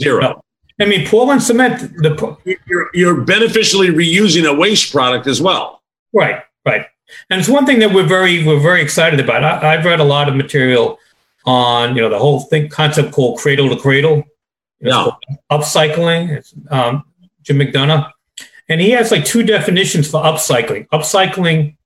Zero. 0.00 0.20
No. 0.20 0.44
I 0.80 0.84
mean, 0.84 1.06
Portland 1.06 1.42
cement, 1.42 1.80
the 2.02 2.36
you're, 2.66 2.90
you're 2.94 3.22
beneficially 3.22 3.88
reusing 3.88 4.48
a 4.48 4.54
waste 4.54 4.92
product 4.92 5.26
as 5.26 5.42
well. 5.42 5.82
Right, 6.12 6.42
right. 6.64 6.86
And 7.30 7.40
it's 7.40 7.48
one 7.48 7.66
thing 7.66 7.78
that 7.80 7.92
we're 7.92 8.06
very 8.06 8.44
we're 8.44 8.60
very 8.60 8.82
excited 8.82 9.18
about. 9.18 9.42
I, 9.42 9.72
have 9.72 9.84
read 9.84 9.98
a 9.98 10.04
lot 10.04 10.28
of 10.28 10.36
material 10.36 10.98
on 11.46 11.96
you 11.96 12.02
know 12.02 12.10
the 12.10 12.18
whole 12.18 12.40
thing 12.40 12.68
concept 12.68 13.12
called 13.12 13.38
cradle 13.38 13.68
to 13.70 13.76
cradle. 13.76 14.24
Yeah. 14.80 15.08
Upcycling. 15.50 16.28
It's, 16.28 16.54
um, 16.70 17.02
Jim 17.42 17.58
McDonough 17.58 18.12
and 18.68 18.80
he 18.80 18.90
has 18.90 19.10
like 19.10 19.24
two 19.24 19.42
definitions 19.42 20.10
for 20.10 20.22
upcycling. 20.22 20.88
Upcycling, 20.88 21.76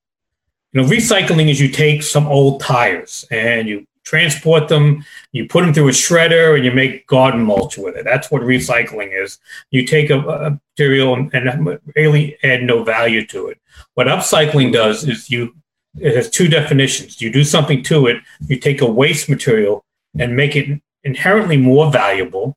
you 0.72 0.82
know, 0.82 0.88
recycling 0.88 1.48
is 1.48 1.60
you 1.60 1.68
take 1.68 2.02
some 2.02 2.26
old 2.26 2.60
tires 2.60 3.26
and 3.30 3.68
you 3.68 3.86
transport 4.04 4.68
them, 4.68 5.04
you 5.30 5.46
put 5.46 5.62
them 5.64 5.72
through 5.72 5.88
a 5.88 5.92
shredder, 5.92 6.56
and 6.56 6.64
you 6.64 6.72
make 6.72 7.06
garden 7.06 7.42
mulch 7.42 7.78
with 7.78 7.96
it. 7.96 8.04
That's 8.04 8.30
what 8.30 8.42
recycling 8.42 9.10
is. 9.22 9.38
You 9.70 9.86
take 9.86 10.10
a, 10.10 10.18
a 10.18 10.50
material 10.50 11.14
and, 11.14 11.32
and 11.32 11.78
really 11.94 12.36
add 12.42 12.62
no 12.64 12.82
value 12.82 13.24
to 13.28 13.48
it. 13.48 13.58
What 13.94 14.08
upcycling 14.08 14.72
does 14.72 15.06
is 15.06 15.30
you 15.30 15.54
it 15.98 16.16
has 16.16 16.30
two 16.30 16.48
definitions. 16.48 17.20
You 17.20 17.30
do 17.30 17.44
something 17.44 17.82
to 17.84 18.06
it, 18.06 18.22
you 18.48 18.58
take 18.58 18.80
a 18.80 18.86
waste 18.86 19.28
material 19.28 19.84
and 20.18 20.34
make 20.34 20.56
it 20.56 20.80
inherently 21.04 21.56
more 21.56 21.90
valuable, 21.90 22.56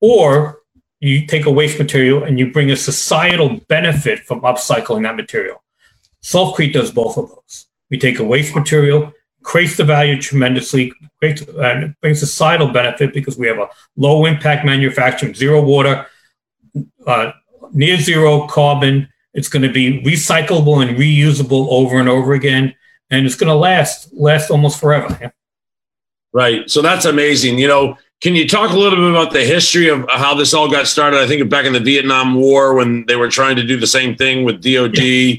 or 0.00 0.60
you 1.08 1.26
take 1.26 1.46
a 1.46 1.50
waste 1.50 1.78
material 1.78 2.24
and 2.24 2.38
you 2.38 2.52
bring 2.52 2.70
a 2.70 2.76
societal 2.76 3.60
benefit 3.68 4.20
from 4.20 4.40
upcycling 4.42 5.02
that 5.02 5.16
material. 5.16 5.62
Sulfcrete 6.22 6.72
does 6.72 6.90
both 6.90 7.16
of 7.16 7.28
those. 7.28 7.66
We 7.90 7.98
take 7.98 8.18
a 8.18 8.24
waste 8.24 8.54
material, 8.54 9.12
creates 9.42 9.76
the 9.76 9.84
value 9.84 10.20
tremendously, 10.20 10.92
creates, 11.18 11.42
and 11.42 11.94
brings 12.00 12.20
societal 12.20 12.68
benefit 12.68 13.14
because 13.14 13.38
we 13.38 13.46
have 13.46 13.58
a 13.58 13.68
low 13.96 14.26
impact 14.26 14.66
manufacturing, 14.66 15.34
zero 15.34 15.62
water, 15.62 16.06
uh, 17.06 17.32
near 17.72 17.96
zero 17.96 18.46
carbon. 18.48 19.08
It's 19.34 19.48
going 19.48 19.62
to 19.62 19.72
be 19.72 20.02
recyclable 20.02 20.86
and 20.86 20.98
reusable 20.98 21.68
over 21.68 21.98
and 22.00 22.08
over 22.08 22.32
again, 22.32 22.74
and 23.10 23.24
it's 23.24 23.36
going 23.36 23.48
to 23.48 23.54
last 23.54 24.12
last 24.12 24.50
almost 24.50 24.80
forever. 24.80 25.32
Right. 26.32 26.68
So 26.68 26.82
that's 26.82 27.04
amazing. 27.04 27.58
You 27.58 27.68
know, 27.68 27.98
can 28.22 28.34
you 28.34 28.48
talk 28.48 28.70
a 28.70 28.78
little 28.78 28.98
bit 28.98 29.10
about 29.10 29.32
the 29.32 29.44
history 29.44 29.88
of 29.88 30.06
how 30.08 30.34
this 30.34 30.54
all 30.54 30.70
got 30.70 30.86
started? 30.86 31.20
I 31.20 31.26
think 31.26 31.48
back 31.50 31.66
in 31.66 31.72
the 31.72 31.80
Vietnam 31.80 32.34
War 32.34 32.74
when 32.74 33.04
they 33.06 33.16
were 33.16 33.28
trying 33.28 33.56
to 33.56 33.64
do 33.64 33.78
the 33.78 33.86
same 33.86 34.16
thing 34.16 34.44
with 34.44 34.62
DOD. 34.62 34.98
Yeah, 34.98 35.34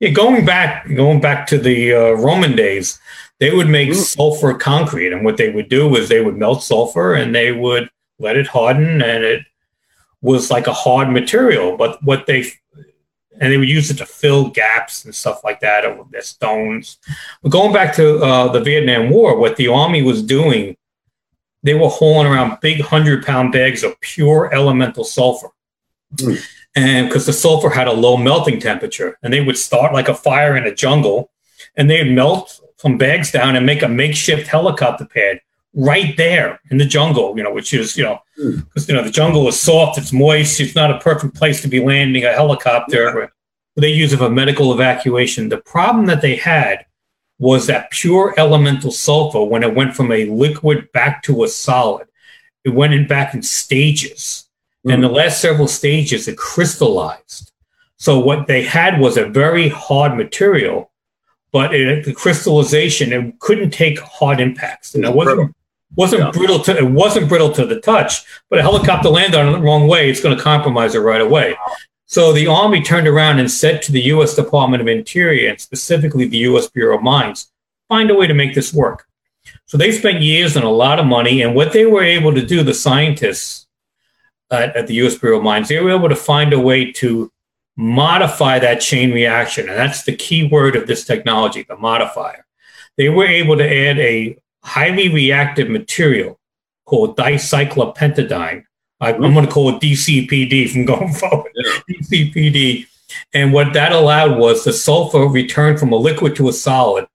yeah 0.00 0.10
going 0.10 0.44
back 0.44 0.88
going 0.94 1.20
back 1.20 1.46
to 1.48 1.58
the 1.58 1.94
uh, 1.94 2.10
Roman 2.12 2.56
days, 2.56 2.98
they 3.38 3.54
would 3.54 3.68
make 3.68 3.90
mm. 3.90 3.94
sulfur 3.94 4.54
concrete, 4.54 5.12
and 5.12 5.24
what 5.24 5.36
they 5.36 5.50
would 5.50 5.68
do 5.68 5.88
was 5.88 6.08
they 6.08 6.22
would 6.22 6.36
melt 6.36 6.62
sulfur 6.62 7.14
and 7.14 7.34
they 7.34 7.52
would 7.52 7.88
let 8.18 8.36
it 8.36 8.48
harden, 8.48 9.00
and 9.00 9.24
it 9.24 9.44
was 10.22 10.50
like 10.50 10.66
a 10.66 10.72
hard 10.72 11.08
material. 11.10 11.76
But 11.76 12.02
what 12.02 12.26
they 12.26 12.50
and 13.40 13.52
they 13.52 13.56
would 13.56 13.68
use 13.68 13.90
it 13.90 13.96
to 13.98 14.06
fill 14.06 14.50
gaps 14.50 15.04
and 15.04 15.14
stuff 15.14 15.44
like 15.44 15.60
that, 15.60 15.86
or 15.86 16.04
their 16.10 16.20
stones. 16.20 16.98
But 17.42 17.52
going 17.52 17.72
back 17.72 17.94
to 17.94 18.18
uh, 18.18 18.48
the 18.48 18.60
Vietnam 18.60 19.08
War, 19.08 19.38
what 19.38 19.56
the 19.56 19.68
army 19.68 20.02
was 20.02 20.20
doing 20.20 20.76
they 21.62 21.74
were 21.74 21.88
hauling 21.88 22.26
around 22.26 22.60
big 22.60 22.80
hundred 22.80 23.24
pound 23.24 23.52
bags 23.52 23.82
of 23.82 24.00
pure 24.00 24.52
elemental 24.52 25.04
sulfur. 25.04 25.48
Mm. 26.16 26.46
And 26.76 27.08
because 27.08 27.26
the 27.26 27.32
sulfur 27.32 27.70
had 27.70 27.88
a 27.88 27.92
low 27.92 28.16
melting 28.16 28.60
temperature, 28.60 29.18
and 29.22 29.32
they 29.32 29.40
would 29.40 29.58
start 29.58 29.92
like 29.92 30.08
a 30.08 30.14
fire 30.14 30.56
in 30.56 30.66
a 30.66 30.74
jungle, 30.74 31.30
and 31.76 31.90
they'd 31.90 32.10
melt 32.10 32.60
some 32.76 32.96
bags 32.96 33.30
down 33.30 33.56
and 33.56 33.66
make 33.66 33.82
a 33.82 33.88
makeshift 33.88 34.46
helicopter 34.46 35.04
pad 35.04 35.40
right 35.74 36.16
there 36.16 36.60
in 36.70 36.78
the 36.78 36.84
jungle, 36.84 37.36
you 37.36 37.42
know, 37.42 37.52
which 37.52 37.74
is, 37.74 37.96
you 37.96 38.02
know, 38.02 38.20
because, 38.36 38.86
mm. 38.86 38.88
you 38.88 38.94
know, 38.94 39.02
the 39.02 39.10
jungle 39.10 39.46
is 39.48 39.60
soft, 39.60 39.98
it's 39.98 40.12
moist, 40.12 40.60
it's 40.60 40.74
not 40.74 40.90
a 40.90 40.98
perfect 40.98 41.34
place 41.34 41.60
to 41.62 41.68
be 41.68 41.80
landing 41.80 42.24
a 42.24 42.32
helicopter. 42.32 43.20
Yeah. 43.20 43.26
They 43.76 43.90
use 43.90 44.12
it 44.12 44.18
for 44.18 44.30
medical 44.30 44.72
evacuation. 44.72 45.48
The 45.48 45.58
problem 45.58 46.06
that 46.06 46.22
they 46.22 46.36
had 46.36 46.86
was 47.40 47.66
that 47.66 47.90
pure 47.90 48.34
elemental 48.36 48.92
sulfur, 48.92 49.42
when 49.42 49.62
it 49.62 49.74
went 49.74 49.96
from 49.96 50.12
a 50.12 50.26
liquid 50.26 50.92
back 50.92 51.22
to 51.22 51.42
a 51.42 51.48
solid, 51.48 52.06
it 52.64 52.68
went 52.68 52.92
in 52.92 53.08
back 53.08 53.34
in 53.34 53.42
stages. 53.42 54.46
Mm. 54.86 54.94
And 54.94 55.02
the 55.02 55.08
last 55.08 55.40
several 55.40 55.66
stages, 55.66 56.28
it 56.28 56.36
crystallized. 56.36 57.50
So 57.96 58.18
what 58.18 58.46
they 58.46 58.62
had 58.62 59.00
was 59.00 59.16
a 59.16 59.24
very 59.24 59.70
hard 59.70 60.16
material, 60.16 60.90
but 61.50 61.74
it, 61.74 62.04
the 62.04 62.12
crystallization, 62.12 63.12
it 63.12 63.38
couldn't 63.40 63.70
take 63.70 63.98
hard 63.98 64.38
impacts. 64.38 64.94
And 64.94 65.04
it 65.04 65.14
wasn't, 65.14 65.56
wasn't 65.96 66.22
yeah. 66.22 66.30
brittle 66.32 66.58
to 66.60 66.76
it 66.76 66.90
wasn't 66.90 67.28
brittle 67.30 67.52
to 67.52 67.64
the 67.64 67.80
touch, 67.80 68.22
but 68.50 68.58
a 68.58 68.62
helicopter 68.62 69.08
landed 69.08 69.40
on 69.40 69.48
it 69.48 69.52
the 69.52 69.64
wrong 69.64 69.88
way, 69.88 70.10
it's 70.10 70.20
going 70.20 70.36
to 70.36 70.42
compromise 70.42 70.94
it 70.94 71.00
right 71.00 71.22
away. 71.22 71.56
So 72.10 72.32
the 72.32 72.48
Army 72.48 72.82
turned 72.82 73.06
around 73.06 73.38
and 73.38 73.48
said 73.48 73.82
to 73.82 73.92
the 73.92 74.02
U.S. 74.06 74.34
Department 74.34 74.80
of 74.80 74.88
Interior 74.88 75.48
and 75.48 75.60
specifically 75.60 76.26
the 76.26 76.38
U.S. 76.38 76.68
Bureau 76.68 76.96
of 76.96 77.04
Mines, 77.04 77.52
find 77.88 78.10
a 78.10 78.16
way 78.16 78.26
to 78.26 78.34
make 78.34 78.52
this 78.52 78.74
work. 78.74 79.06
So 79.66 79.78
they 79.78 79.92
spent 79.92 80.20
years 80.20 80.56
and 80.56 80.64
a 80.64 80.70
lot 80.70 80.98
of 80.98 81.06
money. 81.06 81.40
And 81.40 81.54
what 81.54 81.72
they 81.72 81.86
were 81.86 82.02
able 82.02 82.34
to 82.34 82.44
do, 82.44 82.64
the 82.64 82.74
scientists 82.74 83.68
at, 84.50 84.74
at 84.74 84.88
the 84.88 84.94
U.S. 84.94 85.14
Bureau 85.14 85.38
of 85.38 85.44
Mines, 85.44 85.68
they 85.68 85.78
were 85.78 85.92
able 85.92 86.08
to 86.08 86.16
find 86.16 86.52
a 86.52 86.58
way 86.58 86.90
to 86.94 87.30
modify 87.76 88.58
that 88.58 88.80
chain 88.80 89.12
reaction. 89.12 89.68
And 89.68 89.78
that's 89.78 90.02
the 90.02 90.16
key 90.16 90.48
word 90.48 90.74
of 90.74 90.88
this 90.88 91.04
technology, 91.04 91.62
the 91.62 91.76
modifier. 91.76 92.44
They 92.96 93.08
were 93.08 93.28
able 93.28 93.56
to 93.56 93.64
add 93.64 94.00
a 94.00 94.36
highly 94.64 95.14
reactive 95.14 95.70
material 95.70 96.40
called 96.86 97.16
dicyclopentadiene 97.16 98.64
I, 99.00 99.12
am 99.12 99.20
going 99.20 99.46
to 99.46 99.50
call 99.50 99.70
it 99.70 99.80
DCPD 99.80 100.70
from 100.70 100.84
going 100.84 101.12
forward. 101.12 101.50
Yeah. 101.54 101.80
DCPD. 101.88 102.86
And 103.34 103.52
what 103.52 103.72
that 103.72 103.92
allowed 103.92 104.38
was 104.38 104.64
the 104.64 104.72
sulfur 104.72 105.26
returned 105.26 105.80
from 105.80 105.92
a 105.92 105.96
liquid 105.96 106.36
to 106.36 106.48
a 106.48 106.52
solid 106.52 107.06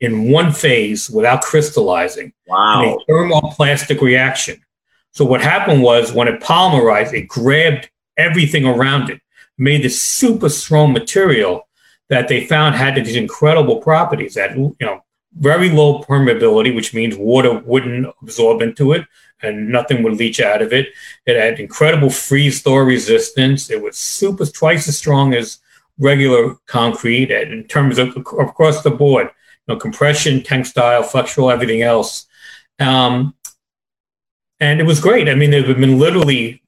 in 0.00 0.30
one 0.30 0.52
phase 0.52 1.08
without 1.08 1.42
crystallizing. 1.42 2.32
Wow. 2.46 2.82
In 2.82 2.88
a 2.88 3.12
thermoplastic 3.12 4.00
reaction. 4.00 4.60
So 5.12 5.24
what 5.24 5.40
happened 5.40 5.82
was 5.82 6.12
when 6.12 6.28
it 6.28 6.40
polymerized, 6.40 7.12
it 7.12 7.28
grabbed 7.28 7.90
everything 8.16 8.64
around 8.64 9.10
it, 9.10 9.20
made 9.58 9.82
this 9.82 10.00
super 10.00 10.48
strong 10.48 10.92
material 10.92 11.68
that 12.08 12.28
they 12.28 12.46
found 12.46 12.74
had 12.74 12.96
these 12.96 13.16
incredible 13.16 13.80
properties 13.80 14.34
that 14.34 14.56
you 14.56 14.76
know 14.80 15.04
very 15.38 15.70
low 15.70 16.02
permeability, 16.02 16.74
which 16.74 16.92
means 16.92 17.16
water 17.16 17.58
wouldn't 17.60 18.12
absorb 18.22 18.62
into 18.62 18.92
it 18.92 19.06
and 19.42 19.68
nothing 19.68 20.02
would 20.02 20.14
leach 20.14 20.40
out 20.40 20.62
of 20.62 20.72
it. 20.72 20.88
It 21.26 21.36
had 21.36 21.60
incredible 21.60 22.10
freeze 22.10 22.62
thaw 22.62 22.78
resistance. 22.78 23.70
It 23.70 23.82
was 23.82 23.96
super 23.96 24.46
twice 24.46 24.88
as 24.88 24.98
strong 24.98 25.34
as 25.34 25.58
regular 25.98 26.56
concrete 26.66 27.30
and 27.30 27.52
in 27.52 27.64
terms 27.64 27.98
of 27.98 28.16
across 28.16 28.82
the 28.82 28.90
board, 28.90 29.26
you 29.66 29.74
know, 29.74 29.78
compression, 29.78 30.42
style, 30.64 31.02
flexural, 31.02 31.52
everything 31.52 31.82
else. 31.82 32.26
Um, 32.78 33.34
and 34.58 34.80
it 34.80 34.84
was 34.84 35.00
great. 35.00 35.28
I 35.28 35.34
mean, 35.34 35.50
there 35.50 35.66
have 35.66 35.78
been 35.78 35.98
literally, 35.98 36.62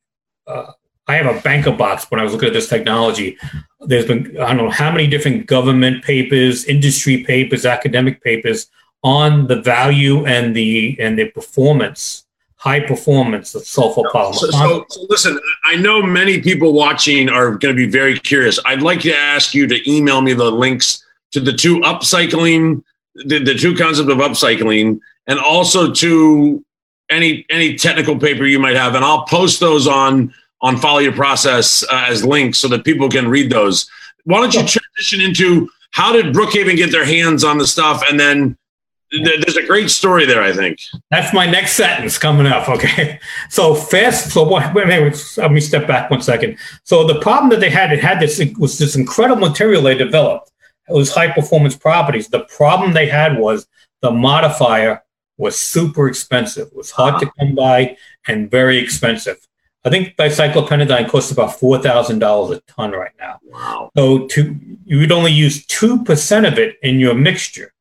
uh, 0.46 0.72
I 1.06 1.16
have 1.16 1.37
a 1.37 1.40
banker 1.40 1.72
box 1.72 2.11
when 2.11 2.20
I 2.20 2.24
was 2.24 2.32
looking 2.32 2.48
at 2.48 2.54
this 2.54 2.68
technology. 2.68 3.37
There's 3.80 4.06
been, 4.06 4.38
I 4.38 4.48
don't 4.48 4.58
know 4.58 4.70
how 4.70 4.90
many 4.90 5.06
different 5.06 5.46
government 5.46 6.04
papers, 6.04 6.64
industry 6.64 7.24
papers, 7.24 7.66
academic 7.66 8.22
papers 8.22 8.68
on 9.02 9.46
the 9.48 9.61
value 9.61 10.24
and 10.26 10.54
the 10.54 10.96
and 11.00 11.18
the 11.18 11.28
performance 11.30 12.21
high 12.62 12.79
performance 12.79 13.57
of 13.57 13.66
sulfur 13.66 14.03
polymer. 14.14 14.35
So, 14.37 14.51
so, 14.53 14.87
so, 14.88 15.07
listen, 15.11 15.40
I 15.64 15.75
know 15.75 16.01
many 16.01 16.40
people 16.40 16.72
watching 16.72 17.29
are 17.29 17.51
going 17.57 17.75
to 17.75 17.77
be 17.77 17.90
very 17.90 18.16
curious. 18.16 18.61
I'd 18.64 18.83
like 18.83 19.01
to 19.01 19.12
ask 19.12 19.53
you 19.53 19.66
to 19.66 19.90
email 19.90 20.20
me 20.20 20.33
the 20.33 20.48
links 20.48 21.05
to 21.33 21.40
the 21.40 21.53
two 21.53 21.81
upcycling, 21.81 22.85
the, 23.16 23.40
the 23.40 23.55
two 23.55 23.75
concept 23.75 24.09
of 24.11 24.18
upcycling, 24.18 25.01
and 25.27 25.40
also 25.40 25.92
to 25.92 26.64
any 27.11 27.44
any 27.51 27.75
technical 27.75 28.16
paper 28.16 28.46
you 28.46 28.61
might 28.61 28.77
have, 28.77 28.94
and 28.94 29.05
I'll 29.05 29.25
post 29.25 29.59
those 29.59 29.88
on 29.88 30.33
on 30.61 30.77
follow 30.77 31.01
your 31.01 31.12
process 31.12 31.83
uh, 31.90 32.07
as 32.07 32.25
links 32.25 32.59
so 32.59 32.68
that 32.68 32.85
people 32.85 33.09
can 33.09 33.27
read 33.27 33.51
those. 33.51 33.90
Why 34.22 34.40
don't 34.40 34.55
you 34.55 34.61
transition 34.61 35.20
into 35.20 35.68
how 35.90 36.12
did 36.12 36.33
Brookhaven 36.33 36.77
get 36.77 36.92
their 36.92 37.05
hands 37.05 37.42
on 37.42 37.59
the 37.59 37.66
stuff, 37.66 38.05
and 38.09 38.20
then 38.20 38.57
there's 39.12 39.57
a 39.57 39.66
great 39.66 39.90
story 39.90 40.25
there, 40.27 40.42
I 40.42 40.53
think. 40.53 40.79
That's 41.11 41.35
my 41.35 41.46
next 41.46 41.72
sentence 41.72 42.18
coming 42.18 42.46
up. 42.46 42.68
Okay. 42.68 43.18
So 43.51 43.75
fast. 43.75 44.31
So 44.31 44.44
what, 44.44 44.72
wait, 44.75 44.87
wait, 44.88 45.35
let 45.37 45.53
me 45.53 45.61
step 45.61 45.87
back 45.87 46.11
one 46.11 46.22
second. 46.22 46.57
So 46.85 47.07
the 47.07 47.20
problem 47.20 47.51
that 47.51 47.61
they 47.61 47.68
had, 47.68 47.92
it 47.92 48.01
had 48.01 48.18
this, 48.18 48.40
it 48.40 48.57
was 48.59 48.79
this 48.79 48.96
incredible 48.96 49.46
material 49.46 49.83
they 49.83 49.94
developed. 49.94 50.51
It 50.88 50.94
was 50.94 51.14
high 51.14 51.31
performance 51.31 51.77
properties. 51.77 52.29
The 52.29 52.44
problem 52.44 52.92
they 52.92 53.07
had 53.07 53.38
was 53.38 53.66
the 54.01 54.11
modifier 54.11 55.03
was 55.37 55.59
super 55.59 56.09
expensive. 56.09 56.68
It 56.68 56.77
was 56.77 56.90
hard 56.90 57.20
to 57.20 57.31
come 57.38 57.55
by 57.55 57.96
and 58.27 58.51
very 58.51 58.79
expensive. 58.79 59.37
I 59.85 59.90
think 59.90 60.16
dicyclopentadiene 60.16 61.09
costs 61.09 61.33
about 61.33 61.59
four 61.59 61.79
thousand 61.79 62.20
dollars 62.20 62.59
a 62.59 62.61
ton 62.72 62.92
right 62.92 63.12
now. 63.18 63.40
Wow. 63.44 63.90
So 63.96 64.27
to 64.29 64.57
you 64.85 64.98
would 64.98 65.12
only 65.12 65.33
use 65.33 65.66
two 65.66 66.05
percent 66.05 66.46
of 66.46 66.59
it 66.59 66.77
in 66.83 67.01
your 67.01 67.14
mixture. 67.14 67.72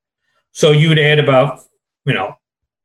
So 0.52 0.72
you 0.72 0.90
would 0.90 1.00
add 1.00 1.20
about, 1.20 1.62
you 2.06 2.14
know, 2.14 2.36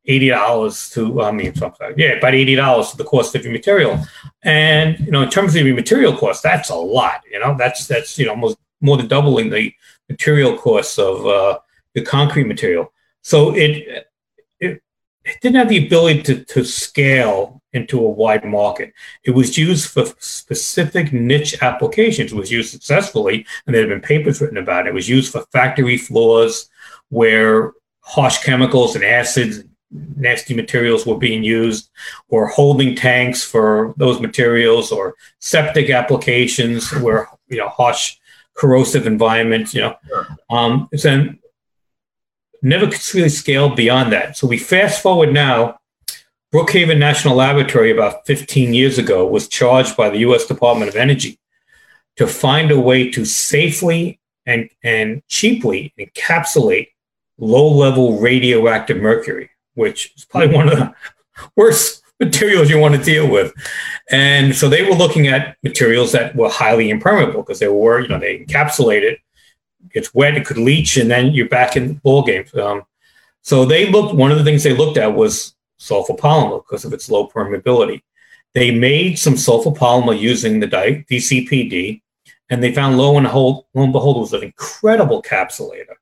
eighty 0.06 0.28
dollars 0.28 0.88
to 0.90 1.22
I 1.22 1.32
mean 1.32 1.54
something 1.54 1.94
yeah, 1.96 2.12
about 2.12 2.34
eighty 2.34 2.54
dollars 2.54 2.90
to 2.90 2.96
the 2.96 3.04
cost 3.04 3.34
of 3.34 3.44
your 3.44 3.52
material. 3.52 3.98
And 4.42 4.98
you 5.00 5.10
know, 5.10 5.22
in 5.22 5.30
terms 5.30 5.54
of 5.56 5.66
your 5.66 5.74
material 5.74 6.16
cost, 6.16 6.42
that's 6.42 6.70
a 6.70 6.76
lot. 6.76 7.22
You 7.30 7.40
know, 7.40 7.56
that's 7.58 7.86
that's 7.86 8.18
you 8.18 8.26
know 8.26 8.32
almost 8.32 8.58
more 8.80 8.96
than 8.96 9.08
doubling 9.08 9.50
the 9.50 9.72
material 10.08 10.56
costs 10.56 10.98
of 10.98 11.26
uh, 11.26 11.58
the 11.94 12.02
concrete 12.02 12.44
material. 12.44 12.92
So 13.22 13.54
it, 13.54 14.06
it 14.60 14.82
it 15.24 15.40
didn't 15.40 15.56
have 15.56 15.68
the 15.68 15.84
ability 15.86 16.22
to, 16.24 16.44
to 16.44 16.64
scale 16.64 17.60
into 17.72 17.98
a 17.98 18.08
wide 18.08 18.44
market. 18.44 18.92
It 19.24 19.32
was 19.32 19.58
used 19.58 19.90
for 19.90 20.06
specific 20.18 21.12
niche 21.12 21.60
applications. 21.62 22.32
It 22.32 22.36
was 22.36 22.50
used 22.50 22.70
successfully, 22.70 23.44
and 23.66 23.74
there 23.74 23.82
have 23.82 23.90
been 23.90 24.00
papers 24.00 24.40
written 24.40 24.56
about 24.56 24.86
it. 24.86 24.90
It 24.90 24.94
was 24.94 25.08
used 25.08 25.32
for 25.32 25.44
factory 25.52 25.98
floors 25.98 26.70
where 27.10 27.72
harsh 28.00 28.38
chemicals 28.38 28.94
and 28.94 29.04
acids, 29.04 29.64
nasty 29.90 30.54
materials 30.54 31.06
were 31.06 31.18
being 31.18 31.42
used, 31.42 31.90
or 32.28 32.48
holding 32.48 32.94
tanks 32.94 33.42
for 33.42 33.94
those 33.96 34.20
materials, 34.20 34.92
or 34.92 35.14
septic 35.40 35.90
applications 35.90 36.90
where 37.00 37.28
you 37.48 37.58
know 37.58 37.68
harsh 37.68 38.16
corrosive 38.54 39.06
environments. 39.06 39.74
You 39.74 39.82
know, 39.82 39.96
sure. 40.08 40.26
um, 40.50 40.88
then 40.92 41.38
never 42.62 42.86
could 42.86 43.14
really 43.14 43.28
scale 43.28 43.74
beyond 43.74 44.12
that. 44.12 44.36
So 44.36 44.46
we 44.46 44.58
fast 44.58 45.02
forward 45.02 45.32
now. 45.32 45.78
Brookhaven 46.54 46.98
National 46.98 47.34
Laboratory, 47.34 47.90
about 47.90 48.24
15 48.24 48.72
years 48.72 48.98
ago, 48.98 49.26
was 49.26 49.48
charged 49.48 49.96
by 49.96 50.08
the 50.08 50.18
U.S. 50.18 50.46
Department 50.46 50.88
of 50.88 50.96
Energy 50.96 51.38
to 52.16 52.26
find 52.26 52.70
a 52.70 52.80
way 52.80 53.10
to 53.10 53.24
safely 53.24 54.20
and, 54.46 54.70
and 54.82 55.22
cheaply 55.28 55.92
encapsulate 55.98 56.88
low 57.38 57.68
level 57.68 58.18
radioactive 58.18 58.98
mercury, 58.98 59.50
which 59.74 60.12
is 60.16 60.24
probably 60.24 60.54
one 60.54 60.68
of 60.68 60.78
the 60.78 60.94
worst 61.56 62.02
materials 62.20 62.70
you 62.70 62.78
want 62.78 62.94
to 62.94 63.02
deal 63.02 63.30
with. 63.30 63.52
And 64.10 64.54
so 64.54 64.68
they 64.68 64.82
were 64.82 64.96
looking 64.96 65.28
at 65.28 65.56
materials 65.62 66.12
that 66.12 66.34
were 66.34 66.48
highly 66.48 66.90
impermeable 66.90 67.42
because 67.42 67.58
they 67.58 67.68
were, 67.68 68.00
you 68.00 68.08
know, 68.08 68.18
they 68.18 68.38
encapsulated, 68.38 69.18
it's 69.92 70.14
wet, 70.14 70.36
it 70.36 70.46
could 70.46 70.58
leach, 70.58 70.96
and 70.96 71.10
then 71.10 71.32
you're 71.32 71.48
back 71.48 71.76
in 71.76 71.94
ball 71.94 72.22
games. 72.22 72.54
Um, 72.54 72.82
so 73.42 73.64
they 73.64 73.90
looked, 73.90 74.14
one 74.14 74.32
of 74.32 74.38
the 74.38 74.44
things 74.44 74.62
they 74.62 74.74
looked 74.74 74.98
at 74.98 75.14
was 75.14 75.54
sulfur 75.78 76.14
polymer 76.14 76.62
because 76.64 76.84
of 76.84 76.92
its 76.92 77.08
low 77.10 77.28
permeability. 77.28 78.02
They 78.54 78.70
made 78.70 79.18
some 79.18 79.36
sulfur 79.36 79.70
polymer 79.70 80.18
using 80.18 80.60
the 80.60 80.66
DCPD, 80.66 82.00
and 82.48 82.62
they 82.62 82.72
found 82.72 82.96
lo 82.96 83.18
and, 83.18 83.26
hold, 83.26 83.66
lo 83.74 83.84
and 83.84 83.92
behold, 83.92 84.16
it 84.16 84.20
was 84.20 84.32
an 84.32 84.42
incredible 84.42 85.22
capsulator 85.22 85.96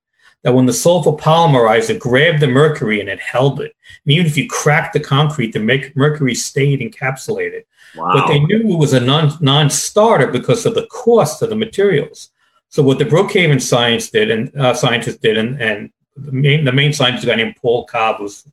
that 0.45 0.53
when 0.53 0.67
the 0.67 0.73
sulfur 0.73 1.13
polymerized, 1.13 1.89
it 1.89 1.99
grabbed 1.99 2.41
the 2.41 2.47
mercury 2.47 3.01
and 3.01 3.09
it 3.09 3.19
held 3.19 3.61
it. 3.61 3.75
And 4.05 4.13
even 4.13 4.27
if 4.27 4.37
you 4.37 4.47
cracked 4.47 4.93
the 4.93 5.01
concrete, 5.01 5.53
the 5.53 5.93
mercury 5.97 6.35
stayed 6.35 6.81
encapsulated. 6.81 7.65
Wow. 7.97 8.13
But 8.13 8.27
they 8.29 8.41
knew 8.41 8.75
it 8.75 8.79
was 8.79 8.93
a 8.93 9.01
non, 9.01 9.33
non-starter 9.41 10.27
because 10.29 10.67
of 10.67 10.75
the 10.75 10.87
cost 10.89 11.41
of 11.41 11.49
the 11.49 11.57
materials. 11.57 12.31
So 12.69 12.83
what 12.83 12.99
the 12.99 13.07
Brookhaven 13.07 13.61
science 13.61 14.11
did 14.11 14.31
and 14.31 14.55
uh, 14.57 14.75
scientists 14.75 15.17
did, 15.17 15.39
and, 15.39 15.61
and 15.63 15.91
the 16.17 16.33
main 16.33 16.65
the 16.65 16.73
main 16.73 16.93
scientist 16.93 17.27
guy 17.27 17.37
named 17.37 17.57
Paul 17.57 17.87
Kalb 17.87 18.21
was 18.21 18.47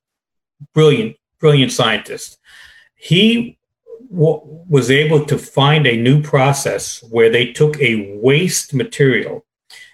brilliant, 0.73 1.17
brilliant 1.39 1.71
scientist. 1.71 2.39
He 2.95 3.57
w- 4.09 4.41
was 4.69 4.91
able 4.91 5.25
to 5.25 5.37
find 5.37 5.87
a 5.87 5.97
new 5.97 6.21
process 6.21 7.03
where 7.09 7.29
they 7.29 7.51
took 7.51 7.79
a 7.81 8.17
waste 8.21 8.73
material 8.73 9.43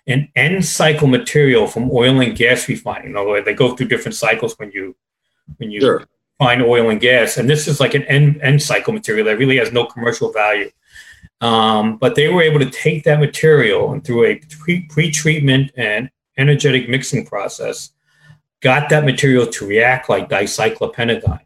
an 0.08 0.30
end 0.36 0.66
cycle 0.66 1.08
material 1.08 1.68
from 1.68 1.92
oil 1.92 2.22
and 2.22 2.36
gas 2.36 2.68
refining. 2.68 3.16
Although 3.16 3.42
they 3.42 3.54
go 3.54 3.76
through 3.76 3.88
different 3.88 4.16
cycles 4.16 4.58
when 4.58 4.72
you 4.72 4.96
when 5.58 5.72
you 5.72 5.82
sure. 5.82 6.08
find 6.40 6.62
oil 6.62 6.90
and 6.90 7.00
gas, 7.00 7.38
and 7.38 7.50
this 7.50 7.68
is 7.68 7.80
like 7.80 7.94
an 7.94 8.04
end 8.04 8.40
end 8.42 8.62
cycle 8.62 8.94
material 8.94 9.26
that 9.26 9.38
really 9.38 9.58
has 9.58 9.72
no 9.72 9.86
commercial 9.86 10.32
value. 10.32 10.72
Um, 11.40 11.98
but 11.98 12.16
they 12.16 12.30
were 12.30 12.42
able 12.42 12.60
to 12.60 12.70
take 12.70 13.04
that 13.04 13.20
material 13.20 13.92
and 13.94 14.04
through 14.04 14.26
a 14.26 14.42
pre 14.90 15.12
treatment 15.12 15.72
and 15.78 16.10
energetic 16.38 16.90
mixing 16.90 17.26
process, 17.26 17.92
got 18.62 18.90
that 18.90 19.06
material 19.06 19.46
to 19.46 19.68
react 19.68 20.10
like 20.10 20.30
dicyclopentadiene. 20.30 21.42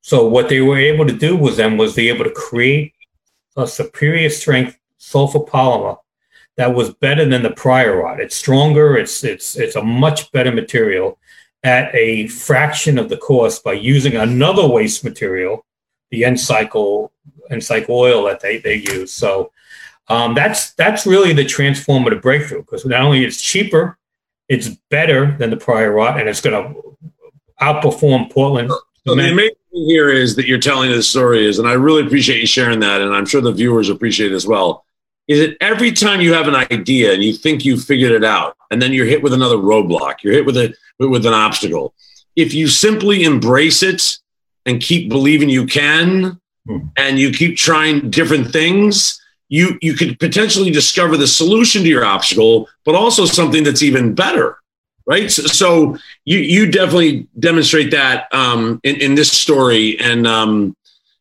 So 0.00 0.26
what 0.26 0.48
they 0.48 0.60
were 0.60 0.78
able 0.78 1.06
to 1.06 1.12
do 1.12 1.36
was 1.36 1.56
then 1.56 1.76
was 1.76 1.94
they 1.94 2.08
able 2.08 2.24
to 2.24 2.30
create 2.30 2.94
a 3.56 3.66
superior 3.66 4.30
strength 4.30 4.78
sulfur 4.98 5.40
polymer 5.40 5.98
that 6.58 6.74
was 6.74 6.92
better 6.92 7.24
than 7.24 7.44
the 7.44 7.50
prior 7.50 8.04
art. 8.04 8.20
It's 8.20 8.36
stronger. 8.36 8.96
It's 8.96 9.22
it's 9.22 9.56
it's 9.56 9.76
a 9.76 9.82
much 9.82 10.30
better 10.32 10.52
material 10.52 11.18
at 11.62 11.94
a 11.94 12.26
fraction 12.26 12.98
of 12.98 13.08
the 13.08 13.16
cost 13.16 13.64
by 13.64 13.74
using 13.74 14.16
another 14.16 14.66
waste 14.66 15.04
material, 15.04 15.64
the 16.10 16.24
end 16.24 16.38
cycle 16.38 17.12
end 17.50 17.62
cycle 17.62 17.96
oil 17.96 18.24
that 18.24 18.40
they 18.40 18.58
they 18.58 18.74
use. 18.74 19.12
So 19.12 19.52
um, 20.08 20.34
that's 20.34 20.72
that's 20.72 21.06
really 21.06 21.32
the 21.32 21.44
transformative 21.44 22.20
breakthrough 22.20 22.62
because 22.62 22.84
not 22.84 23.02
only 23.02 23.24
it's 23.24 23.40
cheaper, 23.40 23.96
it's 24.48 24.68
better 24.90 25.36
than 25.38 25.50
the 25.50 25.56
prior 25.56 25.98
art, 26.00 26.18
and 26.18 26.28
it's 26.28 26.40
going 26.40 26.74
to 26.74 26.80
outperform 27.62 28.32
Portland. 28.32 28.70
So 29.06 29.14
the 29.14 29.30
amazing 29.30 29.54
thing 29.72 29.86
here 29.86 30.10
is 30.10 30.34
that 30.34 30.48
you're 30.48 30.58
telling 30.58 30.90
the 30.90 31.02
story 31.04 31.46
is, 31.46 31.60
and 31.60 31.68
I 31.68 31.74
really 31.74 32.04
appreciate 32.04 32.40
you 32.40 32.46
sharing 32.46 32.80
that, 32.80 33.00
and 33.00 33.14
I'm 33.14 33.26
sure 33.26 33.40
the 33.40 33.52
viewers 33.52 33.88
appreciate 33.90 34.32
as 34.32 34.44
well 34.44 34.84
is 35.28 35.40
that 35.40 35.56
every 35.60 35.92
time 35.92 36.20
you 36.20 36.32
have 36.32 36.48
an 36.48 36.54
idea 36.54 37.12
and 37.12 37.22
you 37.22 37.34
think 37.34 37.64
you've 37.64 37.84
figured 37.84 38.12
it 38.12 38.24
out, 38.24 38.56
and 38.70 38.80
then 38.80 38.92
you're 38.92 39.06
hit 39.06 39.22
with 39.22 39.34
another 39.34 39.56
roadblock, 39.56 40.22
you're 40.22 40.32
hit 40.32 40.46
with 40.46 40.56
a 40.56 40.74
with 40.98 41.26
an 41.26 41.34
obstacle. 41.34 41.94
If 42.34 42.54
you 42.54 42.66
simply 42.66 43.24
embrace 43.24 43.82
it 43.82 44.18
and 44.66 44.80
keep 44.80 45.08
believing 45.08 45.48
you 45.48 45.66
can, 45.66 46.40
hmm. 46.66 46.78
and 46.96 47.18
you 47.18 47.30
keep 47.30 47.56
trying 47.56 48.10
different 48.10 48.50
things, 48.50 49.20
you 49.48 49.78
you 49.82 49.94
could 49.94 50.18
potentially 50.18 50.70
discover 50.70 51.16
the 51.16 51.26
solution 51.26 51.82
to 51.82 51.88
your 51.88 52.04
obstacle, 52.04 52.68
but 52.84 52.94
also 52.94 53.26
something 53.26 53.64
that's 53.64 53.82
even 53.82 54.14
better, 54.14 54.58
right? 55.06 55.30
So, 55.30 55.42
so 55.42 55.96
you 56.24 56.38
you 56.38 56.70
definitely 56.70 57.26
demonstrate 57.38 57.90
that 57.90 58.32
um, 58.32 58.80
in 58.82 58.96
in 58.96 59.14
this 59.14 59.30
story, 59.30 59.98
and 60.00 60.26
um, 60.26 60.76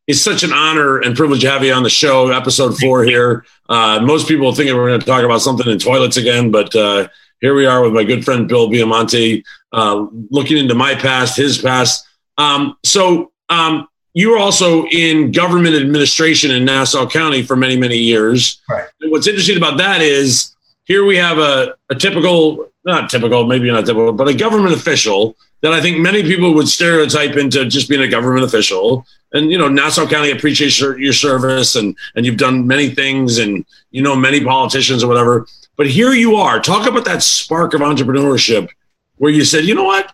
it's 0.08 0.22
such 0.22 0.44
an 0.44 0.54
honor 0.54 1.00
and 1.00 1.16
privilege 1.16 1.42
to 1.42 1.52
have 1.52 1.64
you 1.64 1.74
on 1.74 1.84
the 1.84 1.90
show, 1.90 2.30
episode 2.30 2.78
four 2.78 3.04
here. 3.04 3.46
Uh, 3.68 4.00
most 4.02 4.28
people 4.28 4.54
think 4.56 4.74
we're 4.74 4.88
going 4.88 5.00
to 5.00 5.06
talk 5.06 5.24
about 5.24 5.42
something 5.42 5.68
in 5.68 5.78
toilets 5.78 6.16
again, 6.16 6.50
but 6.50 6.74
uh, 6.76 7.10
here 7.42 7.54
we 7.54 7.66
are 7.66 7.84
with 7.84 7.92
my 7.92 8.06
good 8.06 8.24
friend 8.24 8.48
Bill 8.48 8.70
Biamonte, 8.70 9.44
uh, 9.74 10.08
looking 10.32 10.58
into 10.58 10.74
my 10.74 10.96
past, 10.96 11.36
his 11.36 11.58
past. 11.58 12.08
Um, 12.38 12.78
so 12.86 13.34
um, 13.50 13.90
you 14.14 14.32
were 14.32 14.40
also 14.40 14.86
in 14.88 15.32
government 15.32 15.76
administration 15.76 16.52
in 16.52 16.64
Nassau 16.64 17.06
County 17.08 17.44
for 17.44 17.58
many, 17.58 17.76
many 17.76 17.98
years. 17.98 18.62
Right. 18.70 18.88
And 19.02 19.12
what's 19.12 19.28
interesting 19.28 19.58
about 19.58 19.78
that 19.80 20.02
is 20.02 20.56
here 20.86 21.06
we 21.06 21.18
have 21.18 21.38
a, 21.38 21.76
a 21.90 21.96
typical, 21.96 22.72
not 22.86 23.10
typical, 23.10 23.46
maybe 23.46 23.70
not 23.70 23.86
typical, 23.86 24.14
but 24.14 24.30
a 24.30 24.34
government 24.34 24.74
official 24.74 25.36
that 25.62 25.74
I 25.74 25.82
think 25.82 26.00
many 26.00 26.24
people 26.24 26.54
would 26.54 26.68
stereotype 26.68 27.36
into 27.36 27.66
just 27.66 27.90
being 27.90 28.02
a 28.02 28.08
government 28.08 28.46
official. 28.46 29.06
And 29.34 29.52
you 29.52 29.58
know, 29.58 29.68
Nassau 29.68 30.08
County 30.08 30.32
appreciates 30.32 30.80
your, 30.80 30.98
your 31.00 31.14
service, 31.14 31.76
and 31.76 31.96
and 32.16 32.26
you've 32.26 32.38
done 32.38 32.66
many 32.66 32.90
things, 32.90 33.38
and 33.38 33.66
you 33.92 34.02
know 34.02 34.16
many 34.16 34.44
politicians 34.44 35.04
or 35.04 35.08
whatever. 35.08 35.48
But 35.76 35.88
here 35.88 36.14
you 36.14 36.36
are. 36.36 36.60
Talk 36.60 36.88
about 36.88 37.06
that 37.06 37.24
spark 37.24 37.74
of 37.74 37.82
entrepreneurship, 37.82 38.70
where 39.18 39.32
you 39.32 39.44
said, 39.44 39.66
you 39.66 39.76
know 39.76 39.84
what, 39.84 40.12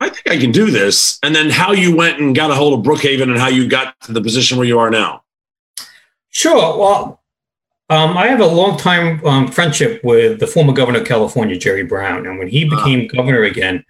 I 0.00 0.08
think 0.08 0.30
I 0.30 0.38
can 0.38 0.52
do 0.52 0.70
this, 0.70 1.18
and 1.22 1.34
then 1.34 1.50
how 1.50 1.72
you 1.72 1.96
went 1.96 2.20
and 2.20 2.34
got 2.34 2.50
a 2.50 2.54
hold 2.54 2.78
of 2.78 2.84
Brookhaven, 2.84 3.22
and 3.22 3.38
how 3.38 3.48
you 3.48 3.68
got 3.68 3.98
to 4.02 4.12
the 4.12 4.20
position 4.20 4.58
where 4.58 4.66
you 4.66 4.78
are 4.78 4.90
now. 4.90 5.24
Sure. 6.28 6.78
Well, 6.78 7.20
um, 7.90 8.16
I 8.16 8.28
have 8.28 8.40
a 8.40 8.46
long 8.46 8.78
time 8.78 9.24
um, 9.26 9.48
friendship 9.48 10.02
with 10.04 10.38
the 10.38 10.46
former 10.46 10.72
governor 10.72 11.00
of 11.00 11.06
California, 11.06 11.58
Jerry 11.58 11.82
Brown, 11.82 12.26
and 12.26 12.38
when 12.38 12.48
he 12.48 12.66
uh-huh. 12.66 12.76
became 12.76 13.08
governor 13.08 13.42
again 13.42 13.84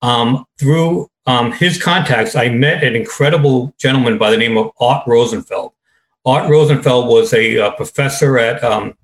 um, 0.00 0.46
through 0.58 1.10
um, 1.26 1.52
his 1.52 1.82
contacts, 1.82 2.36
I 2.36 2.48
met 2.48 2.84
an 2.84 2.94
incredible 2.94 3.74
gentleman 3.78 4.18
by 4.18 4.30
the 4.30 4.36
name 4.36 4.56
of 4.56 4.70
Art 4.80 5.06
Rosenfeld. 5.06 5.72
Art 6.26 6.50
Rosenfeld 6.50 7.08
was 7.08 7.32
a, 7.32 7.58
uh, 7.58 7.70
professor 7.72 8.38
at 8.38 8.62
um, 8.62 8.96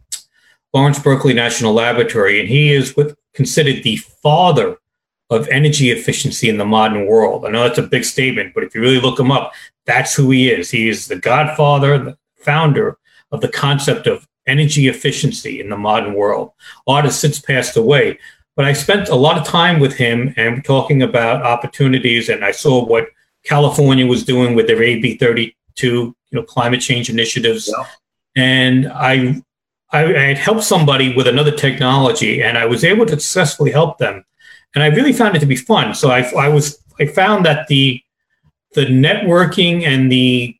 Lawrence 0.72 0.98
Berkeley 0.98 1.34
National 1.34 1.72
Laboratory, 1.72 2.40
and 2.40 2.48
he 2.48 2.72
is 2.72 2.94
considered 3.34 3.82
the 3.82 3.96
father 3.96 4.78
of 5.30 5.48
energy 5.48 5.90
efficiency 5.90 6.48
in 6.48 6.58
the 6.58 6.64
modern 6.64 7.06
world. 7.06 7.44
I 7.44 7.50
know 7.50 7.62
that's 7.62 7.78
a 7.78 7.82
big 7.82 8.04
statement, 8.04 8.52
but 8.54 8.64
if 8.64 8.74
you 8.74 8.80
really 8.80 9.00
look 9.00 9.18
him 9.18 9.30
up, 9.30 9.52
that's 9.86 10.14
who 10.14 10.30
he 10.30 10.50
is. 10.50 10.70
He 10.70 10.88
is 10.88 11.08
the 11.08 11.16
godfather, 11.16 11.98
the 11.98 12.18
founder 12.36 12.98
of 13.30 13.40
the 13.40 13.48
concept 13.48 14.06
of 14.06 14.26
energy 14.46 14.88
efficiency 14.88 15.60
in 15.60 15.68
the 15.68 15.76
modern 15.76 16.14
world. 16.14 16.52
Art 16.86 17.04
has 17.04 17.18
since 17.18 17.38
passed 17.38 17.76
away, 17.76 18.18
but 18.56 18.64
I 18.64 18.72
spent 18.72 19.08
a 19.08 19.14
lot 19.14 19.38
of 19.38 19.46
time 19.46 19.80
with 19.80 19.96
him 19.96 20.34
and 20.36 20.64
talking 20.64 21.02
about 21.02 21.42
opportunities, 21.42 22.28
and 22.28 22.44
I 22.44 22.52
saw 22.52 22.84
what 22.84 23.08
California 23.44 24.06
was 24.06 24.24
doing 24.24 24.54
with 24.54 24.66
their 24.66 24.82
AB 24.82 25.16
32, 25.16 25.54
you 25.86 26.14
know, 26.32 26.42
climate 26.42 26.80
change 26.80 27.08
initiatives. 27.08 27.72
Yeah. 27.74 27.84
And 28.36 28.88
I, 28.88 29.42
I, 29.92 30.04
I 30.04 30.22
had 30.22 30.38
helped 30.38 30.64
somebody 30.64 31.14
with 31.14 31.26
another 31.26 31.52
technology, 31.52 32.42
and 32.42 32.58
I 32.58 32.66
was 32.66 32.84
able 32.84 33.06
to 33.06 33.12
successfully 33.12 33.70
help 33.70 33.98
them. 33.98 34.24
And 34.74 34.84
I 34.84 34.88
really 34.88 35.12
found 35.12 35.36
it 35.36 35.40
to 35.40 35.46
be 35.46 35.56
fun. 35.56 35.94
So 35.94 36.10
I, 36.10 36.20
I 36.38 36.48
was, 36.48 36.82
I 37.00 37.06
found 37.06 37.44
that 37.46 37.66
the, 37.68 38.00
the 38.74 38.86
networking 38.86 39.84
and 39.84 40.12
the 40.12 40.56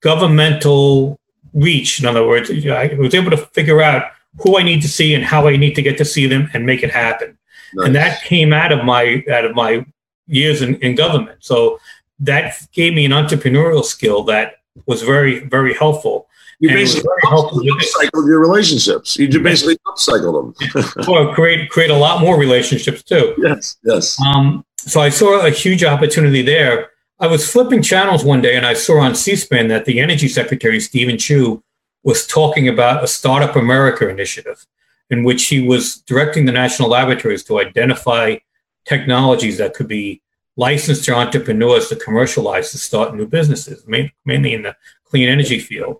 governmental 0.00 1.18
reach, 1.54 1.98
in 1.98 2.06
other 2.06 2.26
words, 2.26 2.50
I 2.50 2.94
was 2.98 3.14
able 3.14 3.30
to 3.30 3.36
figure 3.36 3.82
out 3.82 4.12
who 4.40 4.58
I 4.58 4.62
need 4.62 4.82
to 4.82 4.88
see 4.88 5.14
and 5.14 5.24
how 5.24 5.48
I 5.48 5.56
need 5.56 5.74
to 5.74 5.82
get 5.82 5.98
to 5.98 6.04
see 6.04 6.26
them 6.26 6.48
and 6.52 6.64
make 6.64 6.82
it 6.82 6.90
happen. 6.90 7.38
Nice. 7.74 7.86
And 7.86 7.96
that 7.96 8.22
came 8.22 8.52
out 8.52 8.72
of 8.72 8.84
my 8.84 9.24
out 9.32 9.44
of 9.44 9.54
my 9.54 9.84
years 10.26 10.62
in, 10.62 10.76
in 10.76 10.94
government. 10.94 11.38
So 11.40 11.78
that 12.20 12.54
gave 12.72 12.94
me 12.94 13.04
an 13.04 13.12
entrepreneurial 13.12 13.84
skill 13.84 14.24
that 14.24 14.56
was 14.86 15.02
very, 15.02 15.40
very 15.40 15.74
helpful. 15.74 16.28
You 16.60 16.70
basically 16.70 17.08
upcycled 17.24 18.26
your 18.26 18.40
relationships. 18.40 19.16
You 19.16 19.28
basically 19.40 19.78
upcycled 19.86 20.54
them. 20.74 21.04
well, 21.08 21.32
create 21.32 21.70
create 21.70 21.90
a 21.90 21.96
lot 21.96 22.20
more 22.20 22.36
relationships 22.36 23.02
too. 23.02 23.34
Yes, 23.38 23.76
yes. 23.84 24.20
Um, 24.20 24.64
so 24.76 25.00
I 25.00 25.08
saw 25.08 25.46
a 25.46 25.50
huge 25.50 25.84
opportunity 25.84 26.42
there. 26.42 26.90
I 27.20 27.28
was 27.28 27.50
flipping 27.50 27.82
channels 27.82 28.24
one 28.24 28.40
day 28.40 28.56
and 28.56 28.66
I 28.66 28.74
saw 28.74 29.00
on 29.00 29.14
C-SPAN 29.14 29.68
that 29.68 29.84
the 29.84 30.00
Energy 30.00 30.28
Secretary 30.28 30.80
Steven 30.80 31.18
Chu 31.18 31.62
was 32.08 32.26
talking 32.26 32.68
about 32.68 33.04
a 33.04 33.06
Startup 33.06 33.54
America 33.54 34.08
initiative 34.08 34.64
in 35.10 35.24
which 35.24 35.42
he 35.48 35.60
was 35.60 35.98
directing 36.12 36.46
the 36.46 36.52
national 36.64 36.88
laboratories 36.88 37.44
to 37.44 37.60
identify 37.60 38.34
technologies 38.86 39.58
that 39.58 39.74
could 39.74 39.88
be 39.88 40.22
licensed 40.56 41.04
to 41.04 41.14
entrepreneurs 41.14 41.88
to 41.88 41.96
commercialize 41.96 42.70
to 42.70 42.78
start 42.78 43.14
new 43.14 43.26
businesses, 43.26 43.84
mainly 44.24 44.54
in 44.54 44.62
the 44.62 44.74
clean 45.04 45.28
energy 45.28 45.58
field. 45.58 45.96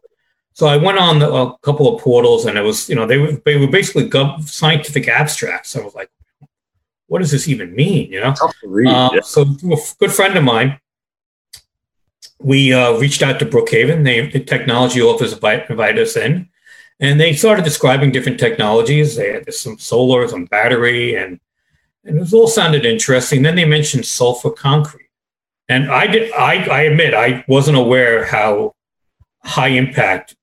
So 0.54 0.66
I 0.66 0.78
went 0.78 0.98
on 0.98 1.18
the, 1.18 1.30
a 1.30 1.58
couple 1.58 1.86
of 1.94 2.00
portals, 2.02 2.46
and 2.46 2.56
it 2.56 2.62
was, 2.62 2.88
you 2.88 2.96
know, 2.96 3.06
they 3.06 3.18
were 3.18 3.32
they 3.44 3.58
were 3.58 3.72
basically 3.78 4.08
gov- 4.08 4.48
scientific 4.48 5.08
abstracts. 5.08 5.76
I 5.76 5.80
was 5.80 5.94
like, 5.94 6.10
what 7.06 7.18
does 7.18 7.30
this 7.30 7.48
even 7.48 7.76
mean? 7.76 8.10
You 8.10 8.20
know. 8.22 8.32
Tough 8.32 8.54
to 8.62 8.68
read. 8.68 8.88
Uh, 8.88 9.10
yeah. 9.12 9.20
So 9.20 9.42
a 9.42 9.78
good 10.00 10.12
friend 10.18 10.34
of 10.38 10.42
mine 10.42 10.80
we 12.40 12.72
uh, 12.72 12.92
reached 12.98 13.22
out 13.22 13.38
to 13.38 13.46
Brookhaven. 13.46 14.04
They, 14.04 14.28
the 14.28 14.40
technology 14.40 15.00
office 15.00 15.32
invite, 15.32 15.68
invited 15.70 16.00
us 16.00 16.16
in, 16.16 16.48
and 17.00 17.20
they 17.20 17.32
started 17.32 17.64
describing 17.64 18.12
different 18.12 18.38
technologies. 18.38 19.16
They 19.16 19.32
had 19.32 19.52
some 19.52 19.78
solar, 19.78 20.26
some 20.28 20.44
battery, 20.44 21.14
and 21.14 21.40
and 22.04 22.20
it 22.20 22.32
all 22.32 22.46
sounded 22.46 22.86
interesting. 22.86 23.42
Then 23.42 23.56
they 23.56 23.64
mentioned 23.64 24.06
sulfur 24.06 24.50
concrete, 24.50 25.10
and 25.68 25.90
I 25.90 26.06
did. 26.06 26.32
I, 26.32 26.64
I 26.66 26.82
admit 26.82 27.14
I 27.14 27.44
wasn't 27.48 27.76
aware 27.76 28.24
how 28.24 28.74
high 29.42 29.68
impact 29.68 30.36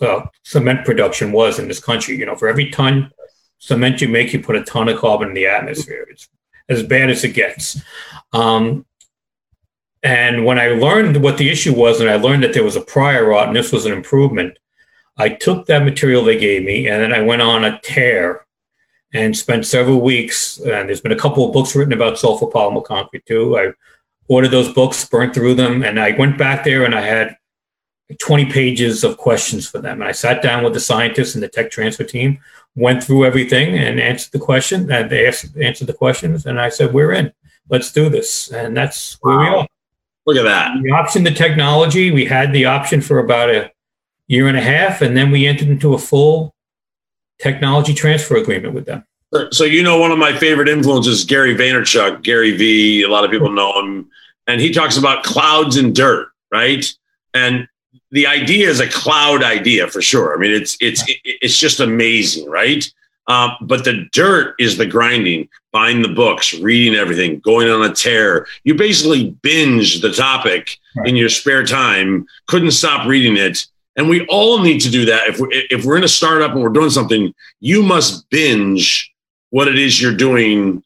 uh, 0.00 0.26
cement 0.42 0.84
production 0.84 1.32
was 1.32 1.58
in 1.58 1.68
this 1.68 1.80
country. 1.80 2.16
You 2.16 2.26
know, 2.26 2.36
for 2.36 2.48
every 2.48 2.70
ton 2.70 3.12
cement 3.58 4.00
you 4.00 4.08
make, 4.08 4.32
you 4.32 4.40
put 4.40 4.56
a 4.56 4.64
ton 4.64 4.88
of 4.88 4.98
carbon 4.98 5.28
in 5.28 5.34
the 5.34 5.46
atmosphere. 5.46 6.06
It's 6.10 6.28
as 6.68 6.82
bad 6.82 7.10
as 7.10 7.24
it 7.24 7.34
gets. 7.34 7.80
Um, 8.32 8.86
and 10.02 10.44
when 10.44 10.58
I 10.58 10.68
learned 10.68 11.22
what 11.22 11.38
the 11.38 11.48
issue 11.48 11.74
was, 11.74 12.00
and 12.00 12.10
I 12.10 12.16
learned 12.16 12.42
that 12.42 12.52
there 12.52 12.64
was 12.64 12.76
a 12.76 12.80
prior 12.80 13.32
art 13.32 13.48
and 13.48 13.56
this 13.56 13.72
was 13.72 13.86
an 13.86 13.92
improvement, 13.92 14.58
I 15.16 15.28
took 15.28 15.66
that 15.66 15.84
material 15.84 16.24
they 16.24 16.38
gave 16.38 16.64
me 16.64 16.88
and 16.88 17.02
then 17.02 17.12
I 17.12 17.22
went 17.22 17.42
on 17.42 17.64
a 17.64 17.78
tear 17.80 18.44
and 19.12 19.36
spent 19.36 19.66
several 19.66 20.00
weeks. 20.00 20.58
And 20.58 20.88
there's 20.88 21.00
been 21.00 21.12
a 21.12 21.16
couple 21.16 21.46
of 21.46 21.52
books 21.52 21.76
written 21.76 21.92
about 21.92 22.18
sulfur 22.18 22.46
polymer 22.46 22.84
concrete 22.84 23.26
too. 23.26 23.56
I 23.56 23.72
ordered 24.28 24.48
those 24.48 24.72
books, 24.72 25.04
burnt 25.04 25.34
through 25.34 25.54
them, 25.54 25.84
and 25.84 26.00
I 26.00 26.16
went 26.16 26.38
back 26.38 26.64
there 26.64 26.84
and 26.84 26.94
I 26.94 27.02
had 27.02 27.36
20 28.18 28.46
pages 28.46 29.04
of 29.04 29.18
questions 29.18 29.68
for 29.68 29.78
them. 29.78 30.00
And 30.00 30.08
I 30.08 30.12
sat 30.12 30.42
down 30.42 30.64
with 30.64 30.74
the 30.74 30.80
scientists 30.80 31.34
and 31.34 31.42
the 31.42 31.48
tech 31.48 31.70
transfer 31.70 32.04
team, 32.04 32.40
went 32.74 33.04
through 33.04 33.24
everything 33.24 33.78
and 33.78 34.00
answered 34.00 34.32
the 34.32 34.38
question. 34.38 34.90
And 34.90 35.10
they 35.10 35.26
asked, 35.26 35.56
answered 35.56 35.86
the 35.86 35.92
questions, 35.92 36.46
and 36.46 36.60
I 36.60 36.70
said, 36.70 36.92
"We're 36.92 37.12
in. 37.12 37.32
Let's 37.68 37.92
do 37.92 38.08
this." 38.08 38.50
And 38.50 38.76
that's 38.76 39.18
where 39.20 39.36
wow. 39.36 39.40
we 39.40 39.56
are. 39.58 39.68
Look 40.26 40.36
at 40.36 40.44
that. 40.44 40.80
We 40.82 40.90
optioned 40.90 41.24
the 41.24 41.32
technology. 41.32 42.10
We 42.10 42.24
had 42.24 42.52
the 42.52 42.66
option 42.66 43.00
for 43.00 43.18
about 43.18 43.50
a 43.50 43.72
year 44.28 44.46
and 44.46 44.56
a 44.56 44.62
half, 44.62 45.02
and 45.02 45.16
then 45.16 45.30
we 45.30 45.46
entered 45.46 45.68
into 45.68 45.94
a 45.94 45.98
full 45.98 46.54
technology 47.38 47.92
transfer 47.92 48.36
agreement 48.36 48.74
with 48.74 48.86
them. 48.86 49.04
So 49.50 49.64
you 49.64 49.82
know 49.82 49.98
one 49.98 50.12
of 50.12 50.18
my 50.18 50.36
favorite 50.36 50.68
influences, 50.68 51.24
Gary 51.24 51.54
Vaynerchuk, 51.54 52.22
Gary 52.22 52.56
V. 52.56 53.02
A 53.02 53.08
lot 53.08 53.24
of 53.24 53.30
people 53.30 53.50
know 53.50 53.78
him, 53.80 54.08
and 54.46 54.60
he 54.60 54.70
talks 54.72 54.96
about 54.98 55.24
clouds 55.24 55.76
and 55.76 55.94
dirt, 55.94 56.28
right? 56.52 56.84
And 57.32 57.66
the 58.10 58.26
idea 58.26 58.68
is 58.68 58.78
a 58.78 58.88
cloud 58.88 59.42
idea 59.42 59.88
for 59.88 60.02
sure. 60.02 60.36
I 60.36 60.38
mean, 60.38 60.52
it's 60.52 60.76
it's 60.80 61.02
it's 61.24 61.58
just 61.58 61.80
amazing, 61.80 62.48
right? 62.48 62.88
Um, 63.28 63.56
but 63.60 63.84
the 63.84 64.08
dirt 64.12 64.56
is 64.58 64.76
the 64.76 64.86
grinding, 64.86 65.48
buying 65.72 66.02
the 66.02 66.08
books, 66.08 66.54
reading 66.54 66.94
everything, 66.94 67.38
going 67.40 67.68
on 67.68 67.88
a 67.88 67.94
tear. 67.94 68.46
You 68.64 68.74
basically 68.74 69.30
binge 69.42 70.00
the 70.00 70.12
topic 70.12 70.78
right. 70.96 71.08
in 71.08 71.16
your 71.16 71.28
spare 71.28 71.64
time, 71.64 72.26
couldn't 72.48 72.72
stop 72.72 73.06
reading 73.06 73.36
it. 73.36 73.66
And 73.96 74.08
we 74.08 74.26
all 74.26 74.58
need 74.58 74.80
to 74.80 74.90
do 74.90 75.04
that. 75.04 75.28
If 75.28 75.38
we're, 75.38 75.50
if 75.52 75.84
we're 75.84 75.98
in 75.98 76.04
a 76.04 76.08
startup 76.08 76.52
and 76.52 76.62
we're 76.62 76.70
doing 76.70 76.90
something, 76.90 77.32
you 77.60 77.82
must 77.82 78.28
binge 78.30 79.12
what 79.50 79.68
it 79.68 79.78
is 79.78 80.00
you're 80.00 80.16
doing. 80.16 80.82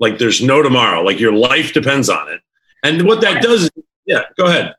Like 0.00 0.18
there's 0.18 0.42
no 0.42 0.62
tomorrow, 0.62 1.02
like 1.02 1.20
your 1.20 1.32
life 1.32 1.72
depends 1.72 2.08
on 2.08 2.32
it. 2.32 2.40
And 2.82 3.06
what 3.06 3.20
that 3.20 3.42
does 3.42 3.64
is, 3.64 3.70
yeah, 4.06 4.22
go 4.36 4.46
ahead. 4.46 4.74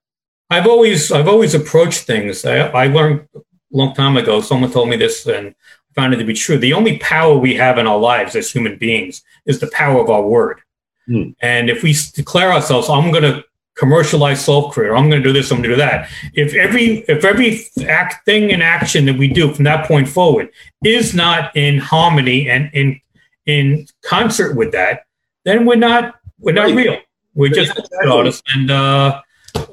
I've 0.50 0.67
always, 0.67 1.12
I've 1.12 1.28
always 1.28 1.54
approached 1.54 2.04
things. 2.04 2.46
I, 2.46 2.67
I 2.67 2.88
learned 2.88 3.28
a 3.36 3.41
long 3.72 3.93
time 3.93 4.17
ago, 4.17 4.41
someone 4.41 4.72
told 4.72 4.89
me 4.89 4.98
this 4.98 5.26
and 5.26 5.56
found 5.97 6.13
it 6.13 6.17
to 6.17 6.23
be 6.23 6.33
true. 6.33 6.57
The 6.57 6.73
only 6.73 6.99
power 6.99 7.36
we 7.36 7.55
have 7.55 7.79
in 7.79 7.88
our 7.88 7.97
lives 7.97 8.36
as 8.36 8.51
human 8.51 8.77
beings 8.77 9.23
is 9.47 9.60
the 9.60 9.71
power 9.73 9.99
of 9.99 10.10
our 10.10 10.21
word. 10.21 10.62
Mm. 11.10 11.36
And 11.41 11.69
if 11.69 11.81
we 11.81 11.95
declare 12.13 12.53
ourselves, 12.53 12.88
I'm 12.88 13.12
going 13.12 13.23
to 13.23 13.43
commercialize 13.75 14.45
Sulfcrete, 14.45 14.95
I'm 14.95 15.10
going 15.10 15.21
to 15.21 15.27
do 15.27 15.33
this, 15.33 15.51
I'm 15.51 15.57
going 15.57 15.69
to 15.69 15.75
do 15.75 15.81
that. 15.81 16.10
If 16.33 16.53
every 16.53 16.99
if 17.07 17.25
every 17.25 17.67
act 17.88 18.25
thing 18.25 18.51
and 18.51 18.62
action 18.62 19.05
that 19.05 19.17
we 19.17 19.27
do 19.27 19.53
from 19.53 19.65
that 19.65 19.88
point 19.88 20.07
forward 20.07 20.49
is 20.83 21.13
not 21.13 21.55
in 21.55 21.79
harmony 21.79 22.49
and 22.49 22.69
in 22.73 23.01
in 23.45 23.88
concert 24.03 24.55
with 24.55 24.71
that, 24.73 25.05
then 25.45 25.65
we're 25.65 25.75
not 25.75 26.15
we're 26.39 26.53
not 26.53 26.67
right. 26.67 26.75
real. 26.75 26.97
We're 27.33 27.53
just 27.53 27.79
artists. 28.07 28.43
And 28.53 28.69
uh, 28.71 29.21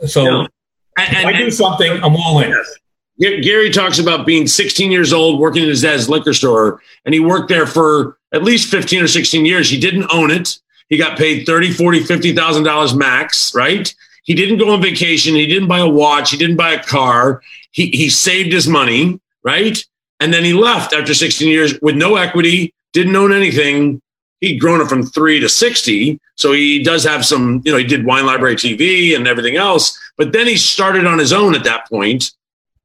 so 0.07 0.25
yeah. 0.25 0.47
and, 0.99 1.17
and, 1.17 1.19
if 1.19 1.27
I 1.27 1.33
do 1.33 1.51
something, 1.51 1.93
I'm 2.03 2.17
all 2.17 2.41
in. 2.41 2.51
Yes. 2.51 2.75
Gary 3.21 3.71
talks 3.71 3.99
about 3.99 4.27
being 4.27 4.47
16 4.47 4.91
years 4.91 5.13
old, 5.13 5.39
working 5.39 5.63
in 5.63 5.69
his 5.69 5.83
dad's 5.83 6.09
liquor 6.09 6.33
store, 6.33 6.83
and 7.05 7.15
he 7.15 7.21
worked 7.21 7.49
there 7.49 7.67
for 7.67 8.19
at 8.33 8.43
least 8.43 8.71
15 8.71 9.03
or 9.03 9.07
16 9.07 9.47
years. 9.47 9.71
He 9.71 9.79
didn't 9.79 10.11
own 10.13 10.31
it. 10.31 10.59
He 10.89 10.97
got 10.97 11.17
paid 11.17 11.47
30, 11.47 11.73
40, 11.73 12.03
50,000 12.03 12.63
dollars 12.65 12.95
max, 12.95 13.55
right? 13.55 13.95
He 14.25 14.35
didn't 14.35 14.59
go 14.59 14.71
on 14.71 14.83
vacation. 14.83 15.35
He 15.35 15.47
didn't 15.47 15.69
buy 15.69 15.79
a 15.81 15.89
watch. 15.89 16.31
He 16.31 16.37
didn't 16.37 16.57
buy 16.57 16.73
a 16.73 16.83
car. 16.83 17.43
He, 17.71 17.87
he 17.91 18.09
saved 18.09 18.53
his 18.53 18.67
money, 18.67 19.21
right? 19.43 19.83
And 20.19 20.33
then 20.33 20.45
he 20.45 20.53
left 20.53 20.93
after 20.93 21.15
16 21.15 21.49
years 21.49 21.79
with 21.83 21.97
no 21.97 22.17
equity, 22.17 22.73
didn't 22.93 23.17
own 23.17 23.33
anything. 23.33 24.01
He'd 24.41 24.59
grown 24.59 24.81
it 24.81 24.89
from 24.89 25.05
three 25.05 25.41
to 25.41 25.49
60. 25.49 26.19
So 26.37 26.53
he 26.53 26.83
does 26.83 27.05
have 27.05 27.25
some, 27.25 27.63
you 27.65 27.73
know, 27.73 27.79
he 27.79 27.85
did 27.85 28.07
Wine 28.07 28.27
Library 28.27 28.57
TV 28.57 29.15
and 29.15 29.29
everything 29.29 29.57
else. 29.57 29.99
But 30.17 30.33
then 30.33 30.47
he 30.47 30.57
started 30.57 31.07
on 31.07 31.19
his 31.19 31.33
own 31.33 31.55
at 31.55 31.65
that 31.65 31.89
point 31.89 32.33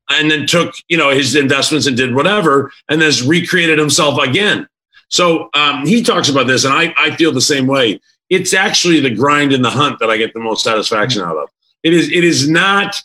and 0.10 0.30
then 0.30 0.46
took 0.46 0.74
you 0.88 0.98
know 0.98 1.10
his 1.10 1.36
investments 1.36 1.88
and 1.88 1.96
did 1.96 2.14
whatever 2.14 2.72
and 2.90 3.02
then 3.02 3.08
has 3.08 3.26
recreated 3.26 3.80
himself 3.80 4.20
again. 4.20 4.68
So 5.10 5.50
um, 5.54 5.86
he 5.86 6.04
talks 6.04 6.30
about 6.30 6.48
this 6.48 6.66
and 6.66 6.74
I, 6.74 6.94
I 6.98 7.16
feel 7.16 7.32
the 7.32 7.42
same 7.42 7.68
way. 7.68 8.00
It's 8.30 8.54
actually 8.54 9.00
the 9.00 9.10
grind 9.10 9.54
and 9.54 9.66
the 9.66 9.72
hunt 9.72 9.98
that 10.00 10.12
i 10.12 10.18
get 10.18 10.34
the 10.34 10.40
most 10.40 10.64
satisfaction 10.64 11.24
out 11.24 11.38
of. 11.38 11.50
It 11.84 11.94
is 11.94 12.12
it 12.12 12.24
is 12.24 12.50
not 12.50 13.02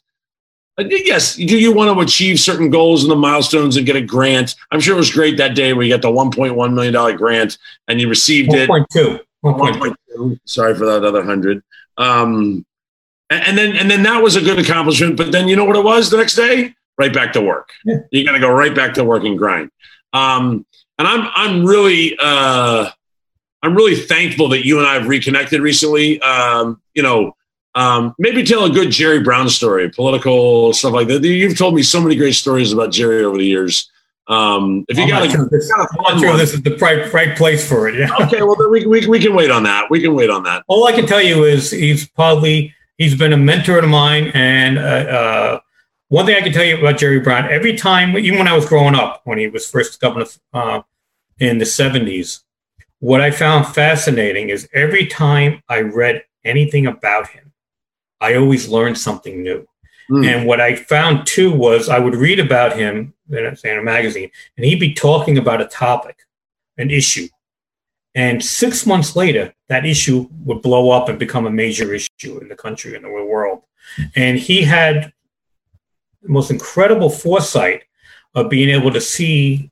yes 0.78 1.36
do 1.36 1.56
you 1.58 1.72
want 1.72 1.96
to 1.96 2.02
achieve 2.02 2.40
certain 2.40 2.68
goals 2.68 3.04
and 3.04 3.10
the 3.10 3.16
milestones 3.16 3.76
and 3.76 3.86
get 3.86 3.96
a 3.96 4.00
grant? 4.00 4.56
I'm 4.70 4.80
sure 4.80 4.94
it 4.94 4.98
was 4.98 5.10
great 5.10 5.36
that 5.36 5.54
day 5.54 5.72
where 5.72 5.84
you 5.84 5.92
got 5.92 6.02
the 6.02 6.08
1.1 6.08 6.74
million 6.74 6.92
dollar 6.92 7.12
grant 7.12 7.58
and 7.88 8.00
you 8.00 8.08
received 8.08 8.48
1. 8.50 8.58
it 8.58 8.68
1.2 8.68 9.20
1.2 9.44 10.38
sorry 10.46 10.74
for 10.74 10.86
that 10.86 11.04
other 11.04 11.20
100 11.20 11.62
um, 11.96 12.64
and 13.30 13.56
then 13.56 13.76
and 13.76 13.90
then 13.90 14.02
that 14.02 14.22
was 14.22 14.36
a 14.36 14.40
good 14.40 14.58
accomplishment 14.58 15.16
but 15.16 15.32
then 15.32 15.48
you 15.48 15.54
know 15.56 15.64
what 15.64 15.76
it 15.76 15.84
was 15.84 16.10
the 16.10 16.16
next 16.16 16.34
day 16.34 16.74
right 16.98 17.12
back 17.12 17.32
to 17.34 17.40
work. 17.40 17.70
Yeah. 17.84 17.98
You 18.10 18.24
got 18.24 18.32
to 18.32 18.40
go 18.40 18.50
right 18.50 18.74
back 18.74 18.94
to 18.94 19.04
work 19.04 19.24
and 19.24 19.38
grind. 19.38 19.70
Um, 20.12 20.64
and 20.98 21.08
I'm 21.08 21.28
I'm 21.34 21.64
really 21.64 22.16
uh, 22.22 22.90
I'm 23.62 23.74
really 23.74 23.96
thankful 23.96 24.48
that 24.50 24.64
you 24.64 24.78
and 24.78 24.86
I 24.86 24.94
have 24.94 25.08
reconnected 25.08 25.60
recently. 25.60 26.20
Um, 26.20 26.80
you 26.94 27.02
know, 27.02 27.36
um, 27.74 28.14
maybe 28.18 28.44
tell 28.44 28.64
a 28.64 28.70
good 28.70 28.90
Jerry 28.90 29.20
Brown 29.20 29.48
story, 29.48 29.90
political 29.90 30.72
stuff 30.72 30.92
like 30.92 31.08
that. 31.08 31.22
You've 31.24 31.58
told 31.58 31.74
me 31.74 31.82
so 31.82 32.00
many 32.00 32.14
great 32.14 32.34
stories 32.34 32.72
about 32.72 32.92
Jerry 32.92 33.24
over 33.24 33.38
the 33.38 33.46
years. 33.46 33.90
Um, 34.26 34.86
if 34.88 34.96
you 34.96 35.06
got, 35.06 35.30
sure 35.30 35.48
this, 35.50 35.70
I'm 35.76 35.86
not 36.02 36.20
sure 36.20 36.36
this 36.36 36.54
is 36.54 36.62
the 36.62 36.76
right, 36.76 37.12
right 37.12 37.36
place 37.36 37.68
for 37.68 37.88
it. 37.88 37.96
Yeah. 37.96 38.08
okay, 38.22 38.42
well 38.42 38.56
then 38.56 38.70
we, 38.70 38.86
we, 38.86 39.06
we 39.06 39.18
can 39.18 39.34
wait 39.34 39.50
on 39.50 39.64
that. 39.64 39.90
We 39.90 40.00
can 40.00 40.14
wait 40.14 40.30
on 40.30 40.44
that. 40.44 40.64
All 40.66 40.86
I 40.86 40.92
can 40.92 41.06
tell 41.06 41.20
you 41.20 41.44
is 41.44 41.70
he's 41.70 42.08
probably 42.08 42.74
he's 42.96 43.14
been 43.16 43.32
a 43.32 43.36
mentor 43.36 43.78
of 43.78 43.88
mine 43.88 44.30
and 44.34 44.78
uh, 44.78 44.82
uh, 44.82 45.60
one 46.14 46.26
thing 46.26 46.36
I 46.36 46.42
can 46.42 46.52
tell 46.52 46.64
you 46.64 46.78
about 46.78 46.96
Jerry 46.96 47.18
Brown, 47.18 47.50
every 47.50 47.76
time, 47.76 48.16
even 48.16 48.38
when 48.38 48.46
I 48.46 48.54
was 48.54 48.66
growing 48.66 48.94
up, 48.94 49.22
when 49.24 49.36
he 49.36 49.48
was 49.48 49.68
first 49.68 50.00
governor 50.00 50.26
uh, 50.52 50.82
in 51.40 51.58
the 51.58 51.64
70s, 51.64 52.44
what 53.00 53.20
I 53.20 53.32
found 53.32 53.66
fascinating 53.66 54.48
is 54.48 54.68
every 54.72 55.06
time 55.06 55.60
I 55.68 55.80
read 55.80 56.22
anything 56.44 56.86
about 56.86 57.30
him, 57.30 57.52
I 58.20 58.36
always 58.36 58.68
learned 58.68 58.96
something 58.96 59.42
new. 59.42 59.66
Mm. 60.08 60.24
And 60.24 60.46
what 60.46 60.60
I 60.60 60.76
found 60.76 61.26
too 61.26 61.50
was 61.50 61.88
I 61.88 61.98
would 61.98 62.14
read 62.14 62.38
about 62.38 62.76
him 62.76 63.12
in 63.28 63.46
a, 63.46 63.56
in 63.68 63.78
a 63.78 63.82
magazine, 63.82 64.30
and 64.56 64.64
he'd 64.64 64.78
be 64.78 64.94
talking 64.94 65.36
about 65.36 65.62
a 65.62 65.66
topic, 65.66 66.20
an 66.78 66.92
issue. 66.92 67.26
And 68.14 68.40
six 68.40 68.86
months 68.86 69.16
later, 69.16 69.52
that 69.68 69.84
issue 69.84 70.28
would 70.44 70.62
blow 70.62 70.90
up 70.90 71.08
and 71.08 71.18
become 71.18 71.44
a 71.44 71.50
major 71.50 71.92
issue 71.92 72.38
in 72.38 72.46
the 72.46 72.54
country 72.54 72.94
and 72.94 73.04
the 73.04 73.10
world. 73.10 73.62
And 74.14 74.38
he 74.38 74.62
had 74.62 75.12
most 76.24 76.50
incredible 76.50 77.10
foresight 77.10 77.84
of 78.34 78.50
being 78.50 78.68
able 78.68 78.90
to 78.92 79.00
see 79.00 79.70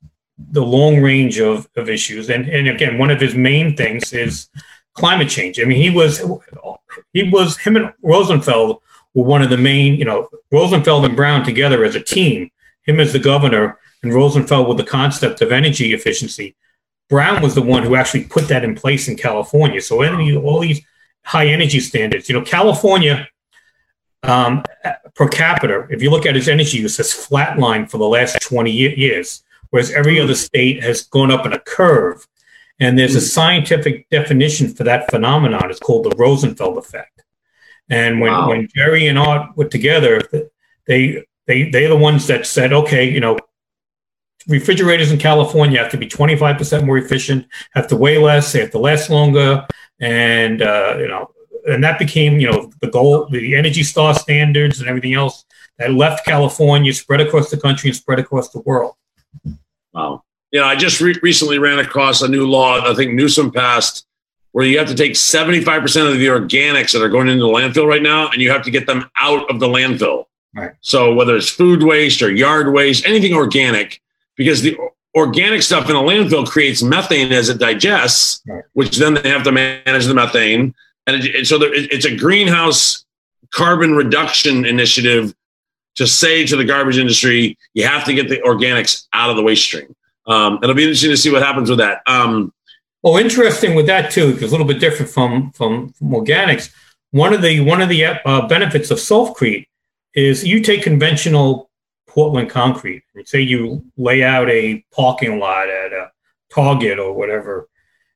the 0.51 0.63
long 0.63 1.01
range 1.01 1.39
of, 1.39 1.69
of 1.77 1.89
issues. 1.89 2.31
And, 2.31 2.49
and 2.49 2.69
again, 2.69 2.99
one 2.99 3.11
of 3.11 3.21
his 3.21 3.35
main 3.35 3.77
things 3.77 4.13
is 4.13 4.49
climate 4.95 5.29
change. 5.29 5.61
I 5.61 5.65
mean, 5.65 5.81
he 5.81 5.91
was, 5.91 6.23
he 7.13 7.29
was, 7.31 7.57
him 7.59 7.77
and 7.77 7.93
Rosenfeld 8.03 8.81
were 9.15 9.25
one 9.25 9.43
of 9.43 9.51
the 9.51 9.57
main, 9.57 9.95
you 9.95 10.05
know, 10.05 10.29
Rosenfeld 10.51 11.05
and 11.05 11.17
Brown 11.17 11.45
together 11.45 11.85
as 11.85 11.95
a 11.95 12.01
team, 12.01 12.51
him 12.83 13.01
as 13.01 13.13
the 13.13 13.19
governor 13.19 13.79
and 14.03 14.13
Rosenfeld 14.13 14.69
with 14.69 14.79
the 14.79 14.85
concept 14.85 15.41
of 15.43 15.53
energy 15.53 15.93
efficiency. 15.93 16.57
Brown 17.09 17.43
was 17.43 17.55
the 17.55 17.63
one 17.63 17.83
who 17.83 17.95
actually 17.95 18.25
put 18.25 18.49
that 18.49 18.65
in 18.65 18.75
place 18.75 19.09
in 19.09 19.17
California. 19.17 19.81
So 19.81 20.03
any 20.03 20.35
all 20.37 20.61
these 20.61 20.81
high 21.25 21.47
energy 21.47 21.81
standards, 21.81 22.29
you 22.29 22.35
know, 22.35 22.45
California 22.45 23.29
um, 24.23 24.63
per 25.15 25.29
capita, 25.29 25.87
if 25.91 26.03
you 26.03 26.11
look 26.11 26.27
at 26.27 26.37
its 26.37 26.49
energy 26.49 26.79
use, 26.79 26.97
has 26.97 27.13
flatlined 27.13 27.91
for 27.91 27.99
the 27.99 28.09
last 28.09 28.41
20 28.41 28.71
years, 28.71 29.43
whereas 29.71 29.91
every 29.91 30.21
other 30.21 30.35
state 30.35 30.83
has 30.83 31.03
gone 31.03 31.31
up 31.31 31.47
in 31.47 31.53
a 31.53 31.59
curve. 31.59 32.27
And 32.81 32.99
there's 32.99 33.15
a 33.15 33.21
hmm. 33.21 33.27
scientific 33.27 34.09
definition 34.09 34.73
for 34.75 34.85
that 34.85 35.11
phenomenon. 35.11 35.71
It's 35.71 35.79
called 35.79 36.05
the 36.05 36.17
Rosenfeld 36.17 36.79
effect. 36.79 37.23
And 37.89 38.21
when, 38.21 38.33
wow. 38.33 38.49
when 38.49 38.69
Jerry 38.75 39.07
and 39.07 39.19
Art 39.19 39.57
were 39.57 39.67
together, 39.67 40.23
they 40.87 41.25
they 41.47 41.71
they're 41.71 41.89
the 41.89 41.97
ones 41.97 42.27
that 42.29 42.47
said, 42.47 42.73
okay, 42.73 43.09
you 43.09 43.21
know, 43.21 43.39
refrigerators 44.47 45.13
in 45.13 45.19
California 45.19 45.79
have 45.79 45.91
to 45.91 45.99
be 45.99 46.09
25% 46.09 46.87
more 46.87 46.99
efficient, 46.99 47.47
have 47.75 47.89
to 47.89 47.97
weigh 47.97 48.19
less, 48.19 48.53
they 48.53 48.61
have 48.61 48.71
to 48.71 48.79
last 48.79 49.11
longer, 49.11 49.67
and 50.01 50.63
uh, 50.63 50.97
you 50.99 51.09
know, 51.09 51.31
and 51.67 51.83
that 51.85 51.99
became 51.99 52.41
you 52.41 52.51
know 52.51 52.71
the 52.81 52.89
goal, 52.89 53.27
the 53.27 53.57
Energy 53.57 53.83
Star 53.83 54.15
standards 54.15 54.81
and 54.81 54.89
everything 54.89 55.15
else 55.15 55.45
that 55.79 55.93
left 55.93 56.25
California, 56.25 56.93
spread 56.93 57.21
across 57.21 57.51
the 57.51 57.57
country, 57.57 57.91
and 57.91 57.97
spread 57.97 58.19
across 58.19 58.51
the 58.51 58.61
world. 58.61 58.95
Wow. 59.93 60.23
You 60.51 60.61
know, 60.61 60.67
I 60.67 60.77
just 60.77 61.01
re- 61.01 61.19
recently 61.23 61.59
ran 61.59 61.79
across 61.79 62.23
a 62.23 62.29
new 62.29 62.47
law. 62.47 62.91
I 62.91 62.95
think 62.95 63.15
Newsom 63.15 63.51
passed 63.51 64.07
where 64.53 64.67
you 64.67 64.79
have 64.79 64.89
to 64.89 64.95
take 64.95 65.13
75% 65.13 66.13
of 66.13 66.19
the 66.19 66.27
organics 66.27 66.93
that 66.93 67.03
are 67.03 67.09
going 67.09 67.29
into 67.29 67.43
the 67.43 67.51
landfill 67.51 67.87
right 67.87 68.03
now 68.03 68.29
and 68.31 68.41
you 68.41 68.51
have 68.51 68.63
to 68.65 68.71
get 68.71 68.87
them 68.87 69.11
out 69.17 69.51
of 69.51 69.61
the 69.61 69.67
landfill. 69.67 70.27
Right. 70.55 70.73
So 70.83 71.15
whether 71.15 71.35
it's 71.35 71.49
food 71.49 71.83
waste 71.83 72.21
or 72.21 72.31
yard 72.31 72.73
waste, 72.73 73.07
anything 73.07 73.33
organic, 73.33 74.01
because 74.37 74.61
the 74.61 74.77
organic 75.15 75.63
stuff 75.63 75.89
in 75.89 75.97
a 75.97 76.01
landfill 76.01 76.47
creates 76.47 76.83
methane 76.83 77.33
as 77.33 77.49
it 77.49 77.59
digests, 77.59 78.43
right. 78.47 78.65
which 78.75 78.97
then 78.99 79.15
they 79.15 79.31
have 79.31 79.43
to 79.45 79.53
manage 79.53 80.05
the 80.05 80.15
methane. 80.15 80.75
And, 81.07 81.25
it, 81.25 81.47
so 81.47 81.59
there, 81.59 81.75
it, 81.75 81.93
it's 81.93 82.05
a 82.05 82.15
greenhouse 82.15 83.05
carbon 83.51 83.95
reduction 83.95 84.65
initiative 84.65 85.35
to 85.97 86.07
say 86.07 86.47
to 86.47 86.57
the 86.57 86.65
garbage 86.65 86.99
industry, 86.99 87.59
you 87.75 87.87
have 87.87 88.05
to 88.05 88.15
get 88.15 88.29
the 88.29 88.41
organics 88.41 89.07
out 89.13 89.31
of 89.31 89.37
the 89.37 89.43
waste 89.43 89.65
stream. 89.65 89.95
Um, 90.27 90.59
it'll 90.63 90.75
be 90.75 90.85
interesting 90.85 91.11
to 91.11 91.17
see 91.17 91.31
what 91.31 91.43
happens 91.43 91.69
with 91.69 91.79
that. 91.79 92.01
Um, 92.07 92.53
well, 93.03 93.17
interesting 93.17 93.75
with 93.75 93.87
that 93.87 94.11
too, 94.11 94.33
because 94.33 94.51
a 94.51 94.55
little 94.55 94.67
bit 94.67 94.81
different 94.81 95.11
from, 95.11 95.51
from, 95.53 95.91
from 95.91 96.09
organics. 96.11 96.73
One 97.11 97.35
of 97.35 97.43
the 97.43 97.61
one 97.61 97.83
of 97.83 97.91
the 97.91 98.05
uh, 98.07 98.47
benefits 98.47 98.91
of 98.91 98.99
Sulfcrete 98.99 99.67
is 100.15 100.47
you 100.47 100.63
take 100.63 100.83
conventional 100.83 101.69
Portland 102.07 102.49
concrete 102.49 103.03
and 103.15 103.27
say 103.27 103.41
you 103.41 103.85
lay 103.97 104.23
out 104.23 104.49
a 104.49 104.83
parking 104.95 105.39
lot 105.39 105.69
at 105.69 105.93
a 105.93 106.11
Target 106.51 106.99
or 106.99 107.15
whatever, 107.15 107.69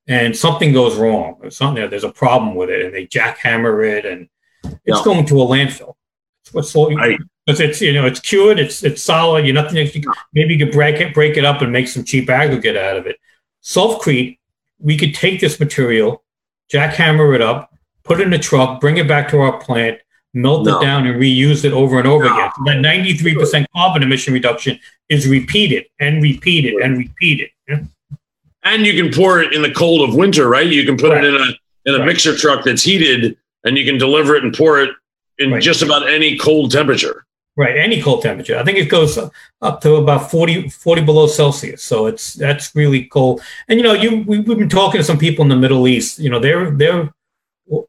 and 0.08 0.36
something 0.36 0.72
goes 0.72 0.96
wrong, 0.96 1.36
or 1.42 1.50
something 1.50 1.88
there's 1.90 2.04
a 2.04 2.10
problem 2.10 2.54
with 2.54 2.70
it, 2.70 2.84
and 2.84 2.94
they 2.94 3.06
jackhammer 3.06 3.86
it, 3.86 4.04
and 4.04 4.28
it's 4.64 4.98
yeah. 4.98 5.04
going 5.04 5.26
to 5.26 5.40
a 5.40 5.44
landfill. 5.44 5.94
It's 6.42 6.54
what's 6.54 6.74
right. 6.74 7.18
Because 7.44 7.60
it's 7.60 7.80
you 7.80 7.92
know 7.92 8.06
it's 8.06 8.20
cured, 8.20 8.58
it's 8.58 8.82
it's 8.82 9.02
solid. 9.02 9.46
You 9.46 9.52
nothing. 9.52 9.76
You, 9.76 10.12
maybe 10.32 10.54
you 10.54 10.64
could 10.64 10.72
break 10.72 11.00
it, 11.00 11.14
break 11.14 11.36
it 11.36 11.44
up, 11.44 11.62
and 11.62 11.72
make 11.72 11.88
some 11.88 12.04
cheap 12.04 12.28
aggregate 12.28 12.76
out 12.76 12.96
of 12.96 13.06
it. 13.06 13.18
Sulfcrete, 13.62 14.38
we 14.78 14.96
could 14.96 15.14
take 15.14 15.40
this 15.40 15.58
material, 15.60 16.24
jackhammer 16.72 17.34
it 17.34 17.42
up, 17.42 17.72
put 18.02 18.20
it 18.20 18.26
in 18.26 18.32
a 18.32 18.38
truck, 18.38 18.80
bring 18.80 18.96
it 18.96 19.06
back 19.06 19.28
to 19.30 19.40
our 19.40 19.58
plant, 19.58 20.00
melt 20.34 20.66
no. 20.66 20.78
it 20.78 20.82
down, 20.82 21.06
and 21.06 21.20
reuse 21.20 21.64
it 21.64 21.72
over 21.72 21.98
and 21.98 22.06
over 22.08 22.24
no. 22.24 22.34
again. 22.34 22.50
So 22.56 22.62
that 22.66 22.80
ninety 22.80 23.14
three 23.14 23.34
percent 23.34 23.68
carbon 23.74 24.02
emission 24.02 24.34
reduction 24.34 24.78
is 25.08 25.28
repeated 25.28 25.86
and 26.00 26.22
repeated 26.22 26.74
and 26.82 26.98
repeated. 26.98 27.50
Yeah? 27.68 27.80
And 28.66 28.84
you 28.84 29.00
can 29.00 29.12
pour 29.12 29.40
it 29.40 29.52
in 29.52 29.62
the 29.62 29.70
cold 29.70 30.08
of 30.08 30.14
winter, 30.14 30.48
right? 30.48 30.66
You 30.66 30.84
can 30.84 30.96
put 30.96 31.12
right. 31.12 31.22
it 31.22 31.34
in 31.34 31.40
a 31.40 31.46
in 31.88 31.94
a 31.94 31.98
right. 31.98 32.06
mixer 32.06 32.36
truck 32.36 32.64
that's 32.64 32.82
heated, 32.82 33.36
and 33.64 33.78
you 33.78 33.84
can 33.84 33.96
deliver 33.96 34.34
it 34.34 34.42
and 34.42 34.52
pour 34.52 34.80
it 34.80 34.90
in 35.38 35.52
right. 35.52 35.62
just 35.62 35.82
about 35.82 36.08
any 36.08 36.36
cold 36.36 36.72
temperature. 36.72 37.26
Right, 37.58 37.76
any 37.78 38.02
cold 38.02 38.22
temperature. 38.22 38.58
I 38.58 38.64
think 38.64 38.76
it 38.76 38.90
goes 38.90 39.18
up 39.62 39.80
to 39.80 39.94
about 39.94 40.30
40, 40.30 40.68
40 40.68 41.02
below 41.04 41.26
Celsius. 41.26 41.82
So 41.82 42.04
it's 42.04 42.34
that's 42.34 42.74
really 42.74 43.06
cold. 43.06 43.40
And 43.68 43.78
you 43.78 43.84
know, 43.84 43.94
you 43.94 44.24
we, 44.26 44.36
have 44.36 44.46
been 44.46 44.68
talking 44.68 45.00
to 45.00 45.04
some 45.04 45.16
people 45.16 45.42
in 45.42 45.48
the 45.48 45.56
Middle 45.56 45.88
East. 45.88 46.18
You 46.18 46.28
know, 46.28 46.38
their 46.38 46.70
their 46.70 47.14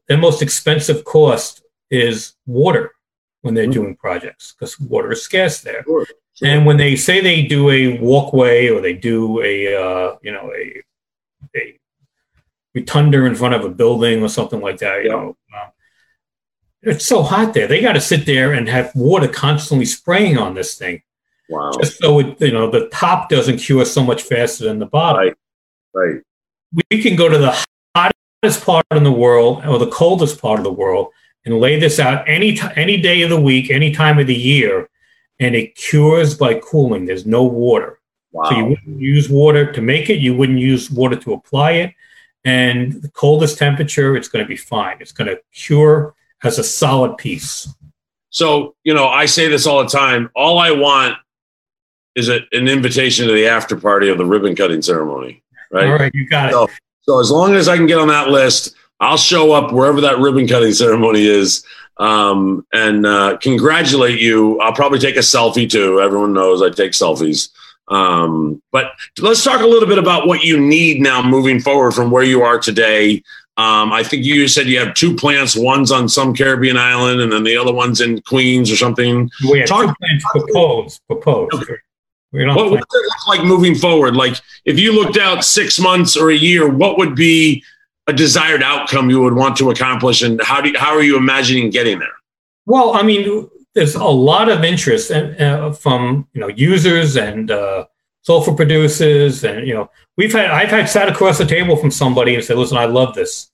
their 0.06 0.16
most 0.16 0.40
expensive 0.40 1.04
cost 1.04 1.62
is 1.90 2.34
water 2.46 2.92
when 3.42 3.54
they're 3.54 3.64
mm-hmm. 3.64 3.72
doing 3.72 3.96
projects 3.96 4.54
because 4.54 4.78
water 4.80 5.12
is 5.12 5.22
scarce 5.22 5.60
there. 5.60 5.82
Sure. 5.84 6.06
And 6.42 6.66
when 6.66 6.76
they 6.76 6.94
say 6.96 7.20
they 7.20 7.42
do 7.42 7.70
a 7.70 7.98
walkway 7.98 8.68
or 8.68 8.80
they 8.80 8.92
do 8.92 9.42
a 9.42 9.74
uh, 9.74 10.16
you 10.22 10.32
know 10.32 10.52
a 10.54 10.82
a 11.56 11.78
rotunda 12.74 13.24
in 13.24 13.34
front 13.34 13.54
of 13.54 13.64
a 13.64 13.68
building 13.68 14.22
or 14.22 14.28
something 14.28 14.60
like 14.60 14.78
that, 14.78 15.02
you 15.02 15.10
yeah. 15.10 15.16
know. 15.16 15.36
Uh, 15.54 15.68
it's 16.82 17.06
so 17.06 17.22
hot 17.22 17.54
there. 17.54 17.66
They 17.66 17.80
got 17.80 17.94
to 17.94 18.00
sit 18.00 18.24
there 18.24 18.52
and 18.52 18.68
have 18.68 18.92
water 18.94 19.26
constantly 19.26 19.84
spraying 19.84 20.38
on 20.38 20.54
this 20.54 20.76
thing. 20.76 21.02
Wow. 21.48 21.72
Just 21.80 21.98
so 21.98 22.20
it, 22.20 22.40
you 22.40 22.52
know, 22.52 22.70
the 22.70 22.88
top 22.90 23.28
doesn't 23.28 23.58
cure 23.58 23.84
so 23.84 24.04
much 24.04 24.22
faster 24.22 24.64
than 24.64 24.78
the 24.78 24.86
bottom. 24.86 25.22
Right. 25.22 25.34
Right. 25.94 26.22
We 26.90 27.02
can 27.02 27.16
go 27.16 27.28
to 27.28 27.38
the 27.38 27.64
hottest 27.96 28.64
part 28.64 28.84
in 28.92 29.02
the 29.02 29.12
world 29.12 29.64
or 29.66 29.78
the 29.78 29.90
coldest 29.90 30.40
part 30.40 30.60
of 30.60 30.64
the 30.64 30.72
world 30.72 31.08
and 31.44 31.58
lay 31.58 31.80
this 31.80 31.98
out 31.98 32.28
any 32.28 32.54
t- 32.54 32.68
any 32.76 32.98
day 32.98 33.22
of 33.22 33.30
the 33.30 33.40
week, 33.40 33.70
any 33.70 33.92
time 33.92 34.18
of 34.18 34.26
the 34.26 34.34
year, 34.34 34.88
and 35.40 35.54
it 35.54 35.74
cures 35.74 36.34
by 36.34 36.54
cooling. 36.54 37.06
There's 37.06 37.26
no 37.26 37.44
water. 37.44 38.00
Wow. 38.32 38.50
So 38.50 38.56
you 38.56 38.64
wouldn't 38.66 39.00
use 39.00 39.28
water 39.28 39.72
to 39.72 39.80
make 39.80 40.10
it. 40.10 40.18
You 40.18 40.36
wouldn't 40.36 40.58
use 40.58 40.90
water 40.90 41.16
to 41.16 41.32
apply 41.32 41.72
it. 41.72 41.94
And 42.44 42.92
the 43.02 43.10
coldest 43.10 43.58
temperature, 43.58 44.16
it's 44.16 44.28
going 44.28 44.44
to 44.44 44.48
be 44.48 44.56
fine. 44.56 44.98
It's 45.00 45.12
going 45.12 45.28
to 45.28 45.40
cure 45.52 46.14
as 46.42 46.58
a 46.58 46.64
solid 46.64 47.16
piece. 47.16 47.68
So, 48.30 48.74
you 48.84 48.94
know, 48.94 49.08
I 49.08 49.26
say 49.26 49.48
this 49.48 49.66
all 49.66 49.82
the 49.82 49.88
time. 49.88 50.30
All 50.34 50.58
I 50.58 50.70
want 50.70 51.16
is 52.14 52.28
a, 52.28 52.40
an 52.52 52.68
invitation 52.68 53.26
to 53.26 53.32
the 53.32 53.46
after 53.46 53.76
party 53.76 54.08
of 54.08 54.18
the 54.18 54.24
ribbon 54.24 54.54
cutting 54.54 54.82
ceremony. 54.82 55.42
Right. 55.70 55.86
All 55.86 55.94
right. 55.94 56.14
You 56.14 56.28
got 56.28 56.52
so, 56.52 56.64
it. 56.64 56.70
So, 57.02 57.20
as 57.20 57.30
long 57.30 57.54
as 57.54 57.68
I 57.68 57.76
can 57.76 57.86
get 57.86 57.98
on 57.98 58.08
that 58.08 58.28
list, 58.28 58.76
I'll 59.00 59.16
show 59.16 59.52
up 59.52 59.72
wherever 59.72 60.00
that 60.02 60.18
ribbon 60.18 60.46
cutting 60.46 60.72
ceremony 60.72 61.24
is 61.24 61.64
um, 61.98 62.66
and 62.72 63.06
uh, 63.06 63.38
congratulate 63.38 64.20
you. 64.20 64.60
I'll 64.60 64.72
probably 64.72 64.98
take 64.98 65.16
a 65.16 65.20
selfie 65.20 65.68
too. 65.68 66.00
Everyone 66.00 66.32
knows 66.32 66.62
I 66.62 66.70
take 66.70 66.92
selfies. 66.92 67.50
Um, 67.88 68.62
but 68.70 68.92
let's 69.18 69.42
talk 69.42 69.62
a 69.62 69.66
little 69.66 69.88
bit 69.88 69.98
about 69.98 70.26
what 70.26 70.44
you 70.44 70.60
need 70.60 71.00
now 71.00 71.22
moving 71.22 71.58
forward 71.58 71.92
from 71.92 72.10
where 72.10 72.22
you 72.22 72.42
are 72.42 72.58
today 72.58 73.22
um, 73.58 73.92
I 73.92 74.04
think 74.04 74.24
you 74.24 74.46
said 74.46 74.68
you 74.68 74.78
have 74.78 74.94
two 74.94 75.16
plants. 75.16 75.56
One's 75.56 75.90
on 75.90 76.08
some 76.08 76.32
Caribbean 76.32 76.76
island, 76.76 77.20
and 77.20 77.32
then 77.32 77.42
the 77.42 77.56
other 77.56 77.72
one's 77.72 78.00
in 78.00 78.22
Queens 78.22 78.70
or 78.70 78.76
something. 78.76 79.28
We 79.50 79.58
have 79.58 79.68
Talk- 79.68 79.88
two 79.88 79.94
plants 79.98 80.24
proposed. 80.30 81.00
Proposed. 81.08 81.54
Okay. 81.54 81.74
What, 82.30 82.70
what 82.70 82.78
does 82.78 83.02
it 83.02 83.04
look 83.04 83.26
like 83.26 83.44
moving 83.44 83.74
forward? 83.74 84.14
Like, 84.14 84.36
if 84.64 84.78
you 84.78 84.92
looked 84.92 85.16
out 85.16 85.44
six 85.44 85.80
months 85.80 86.16
or 86.16 86.30
a 86.30 86.36
year, 86.36 86.68
what 86.68 86.98
would 86.98 87.16
be 87.16 87.64
a 88.08 88.12
desired 88.12 88.62
outcome 88.62 89.10
you 89.10 89.20
would 89.20 89.34
want 89.34 89.56
to 89.58 89.70
accomplish, 89.70 90.22
and 90.22 90.42
how 90.42 90.60
do 90.60 90.70
you, 90.70 90.78
how 90.78 90.94
are 90.94 91.02
you 91.02 91.16
imagining 91.16 91.70
getting 91.70 91.98
there? 91.98 92.16
Well, 92.64 92.94
I 92.94 93.02
mean, 93.02 93.48
there's 93.74 93.94
a 93.94 94.04
lot 94.04 94.48
of 94.48 94.64
interest 94.64 95.10
uh, 95.10 95.72
from 95.72 96.26
you 96.32 96.40
know 96.40 96.48
users 96.48 97.16
and 97.16 97.50
uh, 97.50 97.84
sulfur 98.22 98.54
producers, 98.54 99.44
and 99.44 99.66
you 99.66 99.74
know, 99.74 99.90
we've 100.16 100.32
had 100.32 100.50
I've 100.50 100.70
had 100.70 100.88
sat 100.88 101.08
across 101.08 101.38
the 101.38 101.46
table 101.46 101.76
from 101.76 101.90
somebody 101.90 102.34
and 102.34 102.42
said, 102.42 102.56
"Listen, 102.56 102.78
I 102.78 102.86
love 102.86 103.14
this. 103.14 103.50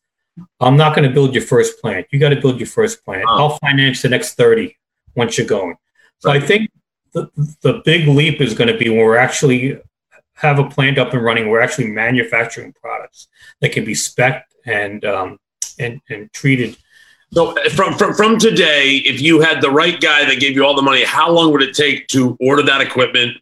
I'm 0.60 0.76
not 0.76 0.96
going 0.96 1.06
to 1.08 1.14
build 1.14 1.34
your 1.34 1.44
first 1.44 1.80
plant. 1.80 2.06
You 2.10 2.18
got 2.18 2.30
to 2.30 2.40
build 2.40 2.58
your 2.58 2.66
first 2.66 3.04
plant. 3.04 3.24
Oh. 3.28 3.36
I'll 3.36 3.58
finance 3.58 4.02
the 4.02 4.08
next 4.08 4.34
30 4.34 4.76
once 5.16 5.36
you're 5.36 5.46
going." 5.48 5.76
So 6.20 6.30
right. 6.30 6.42
I 6.42 6.46
think 6.46 6.70
the 7.12 7.28
the 7.62 7.82
big 7.84 8.06
leap 8.06 8.40
is 8.40 8.54
going 8.54 8.72
to 8.72 8.78
be 8.78 8.88
when 8.88 8.98
we're 8.98 9.16
actually 9.16 9.80
have 10.44 10.58
a 10.58 10.68
plant 10.68 10.98
up 10.98 11.12
and 11.12 11.22
running. 11.22 11.48
We're 11.48 11.60
actually 11.60 11.88
manufacturing 11.88 12.72
products 12.72 13.28
that 13.60 13.72
can 13.72 13.84
be 13.84 13.94
spec 13.94 14.46
and 14.66 15.04
um, 15.04 15.38
and 15.78 16.00
and 16.08 16.32
treated. 16.32 16.76
So 17.32 17.54
from, 17.70 17.94
from 17.94 18.14
from 18.14 18.38
today, 18.38 18.96
if 18.98 19.20
you 19.20 19.40
had 19.40 19.60
the 19.60 19.70
right 19.70 20.00
guy 20.00 20.24
that 20.24 20.38
gave 20.38 20.54
you 20.54 20.64
all 20.64 20.76
the 20.76 20.82
money, 20.82 21.04
how 21.04 21.30
long 21.30 21.52
would 21.52 21.62
it 21.62 21.74
take 21.74 22.06
to 22.08 22.36
order 22.40 22.62
that 22.62 22.80
equipment, 22.80 23.38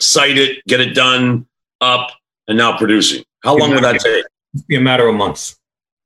site 0.00 0.36
it, 0.36 0.64
get 0.66 0.80
it 0.80 0.94
done, 0.94 1.46
up, 1.80 2.10
and 2.48 2.58
now 2.58 2.76
producing? 2.76 3.24
How 3.42 3.56
long 3.56 3.70
would 3.70 3.84
that 3.84 4.00
take? 4.00 4.24
It'd 4.54 4.66
be 4.66 4.76
a 4.76 4.80
matter 4.80 5.08
of 5.08 5.14
months. 5.14 5.56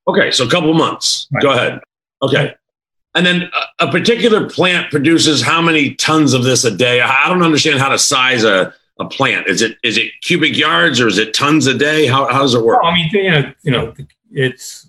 Okay, 0.06 0.30
so 0.30 0.46
a 0.46 0.50
couple 0.50 0.72
months. 0.72 1.26
Right. 1.32 1.42
Go 1.42 1.50
ahead. 1.50 1.80
Okay. 2.22 2.54
And 3.16 3.26
then 3.26 3.50
a, 3.80 3.86
a, 3.86 3.90
particular 3.90 4.48
plant 4.48 4.90
produces 4.90 5.42
how 5.42 5.60
many 5.62 5.94
tons 5.94 6.32
of 6.32 6.44
this 6.44 6.64
a 6.64 6.70
day? 6.70 7.00
I 7.00 7.28
don't 7.28 7.42
understand 7.42 7.80
how 7.80 7.88
to 7.88 7.98
size 7.98 8.44
a, 8.44 8.74
a 8.98 9.04
plant. 9.04 9.46
Is 9.48 9.62
it 9.62 9.78
is 9.82 9.98
it 9.98 10.12
cubic 10.22 10.56
yards 10.56 11.00
or 11.00 11.08
is 11.08 11.18
it 11.18 11.34
tons 11.34 11.66
a 11.66 11.74
day? 11.74 12.06
How, 12.06 12.26
how 12.32 12.42
does 12.42 12.54
it 12.54 12.62
work? 12.62 12.82
Well, 12.82 12.92
I 12.92 12.94
mean, 12.94 13.10
you 13.12 13.30
know, 13.30 13.52
you 13.62 13.70
know, 13.70 13.94
it's 14.30 14.88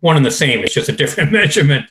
one 0.00 0.16
and 0.16 0.26
the 0.26 0.30
same. 0.30 0.60
It's 0.60 0.74
just 0.74 0.88
a 0.88 0.92
different 0.96 1.32
measurement. 1.32 1.86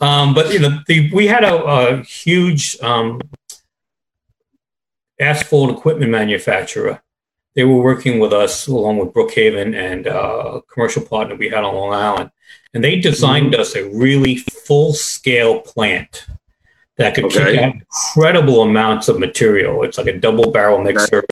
Um, 0.00 0.34
but 0.34 0.52
you 0.52 0.58
know, 0.58 0.78
the, 0.86 1.10
we 1.12 1.26
had 1.26 1.44
a, 1.44 1.62
a 1.64 2.02
huge 2.02 2.80
um, 2.82 3.20
asphalt 5.20 5.70
equipment 5.70 6.10
manufacturer. 6.10 7.02
They 7.54 7.64
were 7.64 7.82
working 7.82 8.18
with 8.18 8.32
us 8.32 8.66
along 8.66 8.98
with 8.98 9.12
Brookhaven 9.12 9.76
and 9.76 10.06
uh, 10.06 10.60
a 10.60 10.62
commercial 10.62 11.02
partner 11.02 11.34
we 11.34 11.50
had 11.50 11.64
on 11.64 11.74
Long 11.74 11.92
Island. 11.92 12.30
And 12.72 12.82
they 12.82 12.98
designed 12.98 13.52
mm-hmm. 13.52 13.60
us 13.60 13.76
a 13.76 13.90
really 13.90 14.36
full 14.36 14.94
scale 14.94 15.60
plant 15.60 16.26
that 16.96 17.14
could 17.14 17.24
okay. 17.24 17.56
keep 17.56 17.82
incredible 17.82 18.62
amounts 18.62 19.08
of 19.08 19.18
material. 19.18 19.82
It's 19.82 19.98
like 19.98 20.06
a 20.06 20.18
double 20.18 20.50
barrel 20.50 20.82
mixer. 20.82 21.18
Okay. 21.18 21.28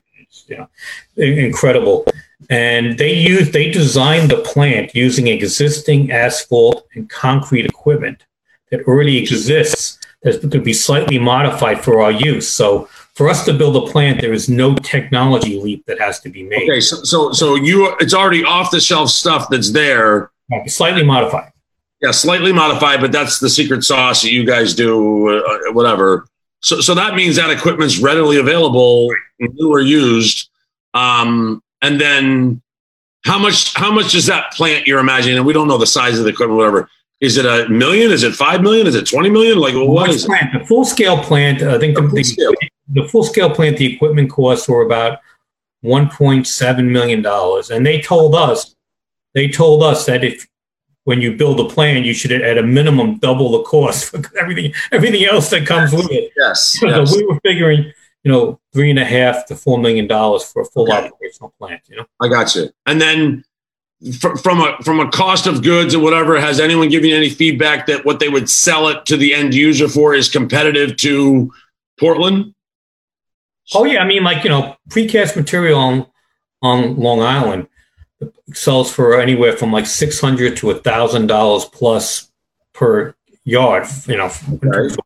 You 0.46 0.56
know, 0.56 0.68
incredible. 1.16 2.06
And 2.48 2.98
they 2.98 3.14
used 3.14 3.52
they 3.52 3.70
designed 3.70 4.30
the 4.30 4.38
plant 4.38 4.94
using 4.94 5.28
existing 5.28 6.10
asphalt 6.10 6.86
and 6.94 7.08
concrete 7.08 7.66
equipment 7.66 8.24
that 8.70 8.82
already 8.86 9.18
exists 9.18 9.98
that's 10.22 10.38
going 10.38 10.50
to 10.50 10.60
be 10.60 10.72
slightly 10.72 11.18
modified 11.18 11.82
for 11.82 12.02
our 12.02 12.10
use. 12.10 12.48
So 12.48 12.86
for 13.14 13.28
us 13.28 13.44
to 13.44 13.52
build 13.52 13.76
a 13.76 13.90
plant, 13.90 14.20
there 14.20 14.32
is 14.32 14.48
no 14.48 14.74
technology 14.74 15.60
leap 15.60 15.84
that 15.86 15.98
has 16.00 16.20
to 16.20 16.28
be 16.28 16.42
made. 16.42 16.68
Okay, 16.68 16.80
so 16.80 16.96
so, 17.04 17.32
so 17.32 17.54
you 17.54 17.94
it's 18.00 18.14
already 18.14 18.44
off 18.44 18.70
the 18.70 18.80
shelf 18.80 19.10
stuff 19.10 19.48
that's 19.50 19.72
there. 19.72 20.30
Slightly 20.66 21.04
modified. 21.04 21.52
Yeah, 22.00 22.12
slightly 22.12 22.52
modified, 22.52 23.00
but 23.00 23.12
that's 23.12 23.40
the 23.40 23.50
secret 23.50 23.84
sauce 23.84 24.22
that 24.22 24.32
you 24.32 24.44
guys 24.44 24.74
do, 24.74 25.28
uh, 25.28 25.72
whatever. 25.72 26.26
So, 26.60 26.80
so 26.80 26.94
that 26.94 27.14
means 27.14 27.36
that 27.36 27.50
equipment's 27.50 27.98
readily 27.98 28.38
available, 28.38 29.10
new 29.38 29.70
or 29.70 29.80
used. 29.80 30.48
Um, 30.94 31.62
and 31.82 32.00
then 32.00 32.62
how 33.24 33.38
much 33.38 33.74
how 33.74 33.92
much 33.92 34.12
does 34.12 34.26
that 34.26 34.52
plant 34.52 34.86
you're 34.86 34.98
imagining? 34.98 35.36
And 35.36 35.46
we 35.46 35.52
don't 35.52 35.68
know 35.68 35.78
the 35.78 35.86
size 35.86 36.18
of 36.18 36.24
the 36.24 36.30
equipment, 36.30 36.58
whatever. 36.58 36.88
Is 37.20 37.36
it 37.36 37.44
a 37.44 37.68
million? 37.68 38.10
Is 38.10 38.22
it 38.22 38.34
five 38.34 38.62
million? 38.62 38.86
Is 38.86 38.94
it 38.94 39.06
twenty 39.06 39.28
million? 39.28 39.58
Like 39.58 39.74
well, 39.74 39.88
what 39.88 40.08
is 40.08 40.24
plant? 40.24 40.58
The 40.58 40.64
full 40.64 40.84
scale 40.86 41.22
plant. 41.22 41.62
I 41.62 41.78
think 41.78 41.96
the, 41.96 42.02
the, 42.02 42.70
the 42.88 43.08
full 43.08 43.24
scale 43.24 43.50
plant. 43.50 43.76
The 43.76 43.94
equipment 43.94 44.30
costs 44.30 44.68
were 44.68 44.82
about 44.82 45.18
one 45.82 46.08
point 46.08 46.46
seven 46.46 46.90
million 46.90 47.20
dollars, 47.20 47.70
and 47.70 47.84
they 47.84 48.00
told 48.00 48.34
us 48.34 48.74
they 49.34 49.48
told 49.48 49.82
us 49.82 50.06
that 50.06 50.24
if 50.24 50.46
when 51.04 51.20
you 51.20 51.36
build 51.36 51.58
a 51.60 51.64
plan, 51.64 52.04
you 52.04 52.12
should 52.12 52.32
at 52.32 52.58
a 52.58 52.62
minimum 52.62 53.18
double 53.18 53.52
the 53.52 53.62
cost 53.62 54.10
for 54.10 54.20
everything 54.40 54.72
everything 54.92 55.24
else 55.24 55.50
that 55.50 55.66
comes 55.66 55.92
yes. 55.92 56.02
with 56.02 56.12
it. 56.12 56.32
Yes. 56.36 56.76
So 56.80 56.88
yes. 56.88 57.16
we 57.16 57.24
were 57.24 57.40
figuring 57.42 57.92
you 58.24 58.30
know, 58.30 58.60
three 58.72 58.90
and 58.90 58.98
a 58.98 59.04
half 59.04 59.46
to 59.46 59.56
four 59.56 59.78
million 59.78 60.06
dollars 60.06 60.44
for 60.44 60.62
a 60.62 60.64
full 60.64 60.92
okay. 60.92 61.08
operational 61.08 61.54
plant. 61.58 61.82
You 61.88 61.96
know, 61.96 62.06
I 62.20 62.28
got 62.28 62.54
you. 62.54 62.70
And 62.86 63.00
then 63.00 63.44
fr- 64.20 64.36
from 64.36 64.60
a 64.60 64.76
from 64.82 65.00
a 65.00 65.10
cost 65.10 65.46
of 65.46 65.62
goods 65.62 65.94
or 65.94 66.00
whatever, 66.00 66.38
has 66.38 66.60
anyone 66.60 66.88
given 66.88 67.10
you 67.10 67.16
any 67.16 67.30
feedback 67.30 67.86
that 67.86 68.04
what 68.04 68.20
they 68.20 68.28
would 68.28 68.50
sell 68.50 68.88
it 68.88 69.06
to 69.06 69.16
the 69.16 69.34
end 69.34 69.54
user 69.54 69.88
for 69.88 70.14
is 70.14 70.28
competitive 70.28 70.96
to 70.98 71.52
Portland? 71.98 72.54
Oh 73.72 73.84
yeah, 73.84 74.02
I 74.02 74.06
mean, 74.06 74.22
like 74.22 74.44
you 74.44 74.50
know, 74.50 74.76
precast 74.90 75.36
material 75.36 75.78
on 75.78 76.06
on 76.62 76.96
Long 76.96 77.20
Island 77.20 77.68
sells 78.52 78.92
for 78.92 79.18
anywhere 79.20 79.56
from 79.56 79.72
like 79.72 79.86
six 79.86 80.20
hundred 80.20 80.56
to 80.58 80.70
a 80.70 80.74
thousand 80.74 81.26
dollars 81.26 81.64
plus 81.64 82.30
per 82.72 83.14
yard. 83.44 83.86
You 84.06 84.16
know, 84.16 84.30
right. 84.62 84.96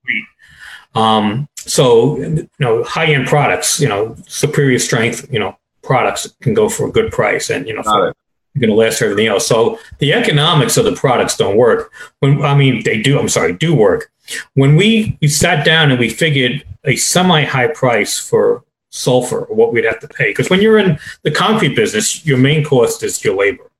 Um, 0.95 1.49
so, 1.57 2.19
you 2.19 2.49
know, 2.59 2.85
high 2.85 3.07
end 3.07 3.27
products, 3.27 3.81
you 3.81 3.89
know, 3.89 4.15
superior 4.27 4.79
strength, 4.79 5.27
you 5.33 5.39
know, 5.39 5.57
products 5.83 6.33
can 6.41 6.55
go 6.55 6.69
for 6.69 6.89
a 6.89 6.93
good 6.93 7.11
price 7.11 7.51
and, 7.51 7.67
you 7.67 7.75
know, 7.75 7.83
for, 7.83 8.15
going 8.57 8.71
to 8.71 8.77
last 8.77 9.03
everything 9.03 9.27
else. 9.27 9.47
So 9.47 9.81
the 9.99 10.13
economics 10.13 10.77
of 10.77 10.85
the 10.85 10.95
products 10.95 11.37
don't 11.37 11.57
work. 11.57 11.93
When 12.21 12.43
I 12.43 12.55
mean 12.55 12.85
they 12.85 13.03
do, 13.03 13.19
I'm 13.19 13.29
sorry, 13.29 13.53
do 13.53 13.75
work. 13.75 14.13
When 14.55 14.77
we, 14.77 15.19
we 15.21 15.27
sat 15.27 15.65
down 15.65 15.91
and 15.91 15.99
we 15.99 16.09
figured 16.09 16.65
a 16.85 16.95
semi 16.95 17.43
high 17.45 17.67
price 17.69 18.19
for 18.19 18.65
sulfur, 18.95 19.47
what 19.49 19.73
we'd 19.73 19.85
have 19.85 19.99
to 20.01 20.09
pay, 20.09 20.31
because 20.31 20.49
when 20.49 20.63
you're 20.63 20.79
in 20.79 20.99
the 21.23 21.31
concrete 21.31 21.75
business, 21.75 22.25
your 22.25 22.39
main 22.39 22.65
cost 22.65 23.03
is 23.03 23.25
your 23.25 23.37
labor. 23.37 23.71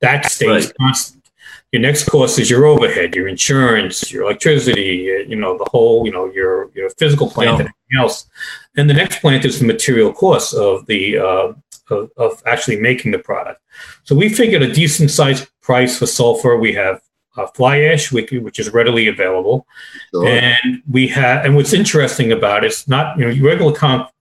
That 0.00 0.30
stays 0.30 0.66
right. 0.66 0.76
constant. 0.78 1.30
Your 1.72 1.82
next 1.82 2.08
cost 2.08 2.38
is 2.38 2.50
your 2.50 2.66
overhead, 2.66 3.14
your 3.14 3.28
insurance, 3.28 4.10
your 4.12 4.24
electricity, 4.24 5.24
you 5.28 5.36
know, 5.36 5.56
the 5.56 5.68
whole, 5.70 6.04
you 6.04 6.12
know, 6.12 6.26
your 6.26 6.70
your 6.74 6.90
physical 6.90 7.30
plant 7.30 7.60
and 7.60 7.60
everything 7.60 7.98
else. 7.98 8.26
And 8.76 8.90
the 8.90 8.94
next 8.94 9.20
plant 9.20 9.44
is 9.44 9.60
the 9.60 9.66
material 9.66 10.12
cost 10.12 10.52
of 10.52 10.84
the 10.86 11.18
uh, 11.18 11.52
of, 11.90 12.10
of, 12.16 12.42
actually 12.46 12.80
making 12.80 13.12
the 13.12 13.18
product. 13.18 13.60
So 14.04 14.14
we 14.14 14.28
figured 14.28 14.62
a 14.62 14.72
decent 14.72 15.10
sized 15.10 15.48
price 15.60 15.98
for 15.98 16.06
sulfur. 16.06 16.56
We 16.56 16.72
have 16.74 17.00
uh, 17.36 17.46
fly 17.48 17.80
ash, 17.82 18.12
which, 18.12 18.30
which 18.32 18.58
is 18.58 18.70
readily 18.70 19.08
available, 19.08 19.66
sure. 20.10 20.26
and 20.26 20.82
we 20.90 21.08
have. 21.08 21.44
And 21.44 21.56
what's 21.56 21.72
interesting 21.72 22.32
about 22.32 22.64
it's 22.64 22.88
not 22.88 23.18
you 23.18 23.24
know 23.24 23.48
regular 23.48 23.74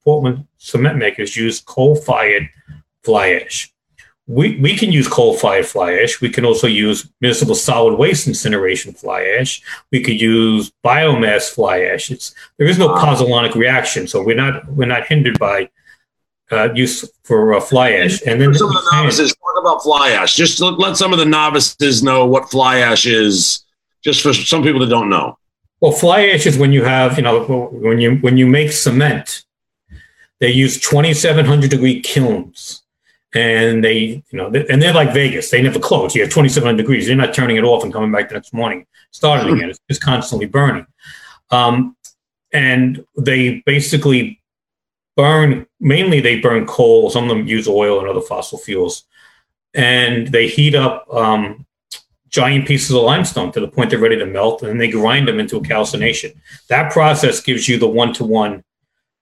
Portland 0.03 0.45
cement 0.57 0.97
makers 0.97 1.35
use 1.35 1.59
coal 1.61 1.95
fired 1.95 2.49
fly 3.03 3.29
ash 3.29 3.71
we, 4.29 4.57
we 4.59 4.75
can 4.75 4.91
use 4.91 5.07
coal-fired 5.07 5.65
fly 5.65 5.93
ash. 5.93 6.21
We 6.21 6.29
can 6.29 6.45
also 6.45 6.67
use 6.67 7.09
municipal 7.19 7.55
solid 7.55 7.97
waste 7.97 8.27
incineration 8.27 8.93
fly 8.93 9.23
ash. 9.39 9.59
We 9.91 10.03
could 10.03 10.21
use 10.21 10.71
biomass 10.85 11.49
fly 11.49 11.81
ash. 11.81 12.11
It's, 12.11 12.35
there 12.57 12.67
is 12.67 12.77
no 12.77 12.89
pozzolanic 12.89 13.55
reaction, 13.55 14.07
so 14.07 14.23
we're 14.23 14.35
not 14.35 14.71
we're 14.71 14.85
not 14.85 15.07
hindered 15.07 15.39
by 15.39 15.69
uh, 16.51 16.73
use 16.73 17.09
for 17.23 17.53
uh, 17.53 17.61
fly 17.61 17.91
ash. 17.91 18.21
And 18.25 18.41
then 18.41 18.53
some 18.53 18.69
of 18.69 18.73
the 18.73 18.89
novices 18.93 19.35
talk 19.35 19.61
about 19.61 19.83
fly 19.83 20.11
ash. 20.11 20.35
Just 20.35 20.59
let, 20.61 20.97
some 20.97 21.13
of 21.13 21.19
the 21.19 21.25
novices 21.25 22.03
know 22.03 22.25
what 22.25 22.49
fly 22.49 22.79
ash 22.79 23.05
is, 23.05 23.63
just 24.03 24.21
for 24.21 24.33
some 24.33 24.63
people 24.63 24.79
that 24.81 24.89
don't 24.89 25.09
know. 25.09 25.37
Well, 25.81 25.91
fly 25.91 26.27
ash 26.27 26.45
is 26.45 26.57
when 26.57 26.73
you 26.73 26.83
have 26.83 27.17
you 27.17 27.23
know 27.23 27.69
when 27.71 27.99
you 27.99 28.15
when 28.17 28.37
you 28.37 28.47
make 28.47 28.71
cement, 28.71 29.45
they 30.39 30.51
use 30.51 30.79
2,700 30.79 31.69
degree 31.69 32.01
kilns 32.01 32.83
and 33.33 33.83
they, 33.83 34.23
you 34.31 34.37
know, 34.37 34.47
and 34.47 34.81
they're 34.81 34.93
like 34.93 35.13
Vegas. 35.13 35.51
They 35.51 35.61
never 35.61 35.79
close. 35.79 36.15
You 36.15 36.23
have 36.23 36.31
twenty 36.31 36.49
seven 36.49 36.67
hundred 36.67 36.81
degrees. 36.81 37.07
You're 37.07 37.15
not 37.15 37.33
turning 37.33 37.57
it 37.57 37.63
off 37.63 37.83
and 37.83 37.93
coming 37.93 38.11
back 38.11 38.29
the 38.29 38.35
next 38.35 38.53
morning, 38.53 38.87
starting 39.11 39.53
again. 39.55 39.69
It's 39.69 39.79
just 39.87 40.01
constantly 40.01 40.47
burning. 40.47 40.87
Um, 41.51 41.95
and 42.51 43.05
they 43.17 43.61
basically 43.65 44.38
burn, 45.15 45.65
mainly 45.79 46.19
they 46.19 46.39
burn 46.39 46.65
coal. 46.65 47.09
Some 47.09 47.23
of 47.23 47.29
them 47.29 47.47
use 47.47 47.67
oil 47.67 47.99
and 47.99 48.07
other 48.07 48.21
fossil 48.21 48.57
fuels. 48.57 49.05
And 49.73 50.27
they 50.27 50.47
heat 50.47 50.75
up 50.75 51.05
um, 51.13 51.65
giant 52.29 52.67
pieces 52.67 52.91
of 52.91 53.03
limestone 53.03 53.51
to 53.51 53.59
the 53.59 53.67
point 53.67 53.89
they're 53.89 53.99
ready 53.99 54.17
to 54.17 54.25
melt, 54.25 54.63
and 54.63 54.79
they 54.79 54.89
grind 54.89 55.27
them 55.27 55.39
into 55.39 55.57
a 55.57 55.63
calcination. 55.63 56.31
That 56.69 56.91
process 56.91 57.41
gives 57.41 57.67
you 57.67 57.77
the 57.77 57.87
one-to-one, 57.87 58.63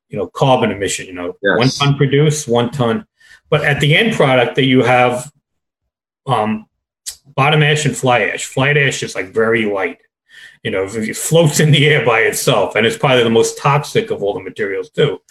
you 0.09 0.17
know, 0.17 0.27
carbon 0.27 0.71
emission. 0.71 1.07
You 1.07 1.13
know, 1.13 1.37
yes. 1.41 1.57
one 1.57 1.69
ton 1.69 1.97
produced, 1.97 2.47
one 2.47 2.71
ton 2.71 3.05
but 3.49 3.63
at 3.63 3.79
the 3.79 3.95
end 3.95 4.13
product 4.13 4.55
that 4.55 4.65
you 4.65 4.83
have 4.83 5.31
um, 6.25 6.65
bottom 7.25 7.63
ash 7.63 7.85
and 7.85 7.95
fly 7.95 8.21
ash. 8.21 8.45
Fly 8.45 8.71
ash 8.71 9.03
is 9.03 9.15
like 9.15 9.27
very 9.27 9.65
light. 9.65 9.99
You 10.63 10.71
know, 10.71 10.83
it 10.83 11.15
floats 11.15 11.59
in 11.59 11.71
the 11.71 11.87
air 11.87 12.05
by 12.05 12.21
itself, 12.21 12.75
and 12.75 12.85
it's 12.85 12.97
probably 12.97 13.23
the 13.23 13.29
most 13.29 13.57
toxic 13.57 14.11
of 14.11 14.21
all 14.21 14.33
the 14.33 14.41
materials 14.41 14.89
too. 14.89 15.21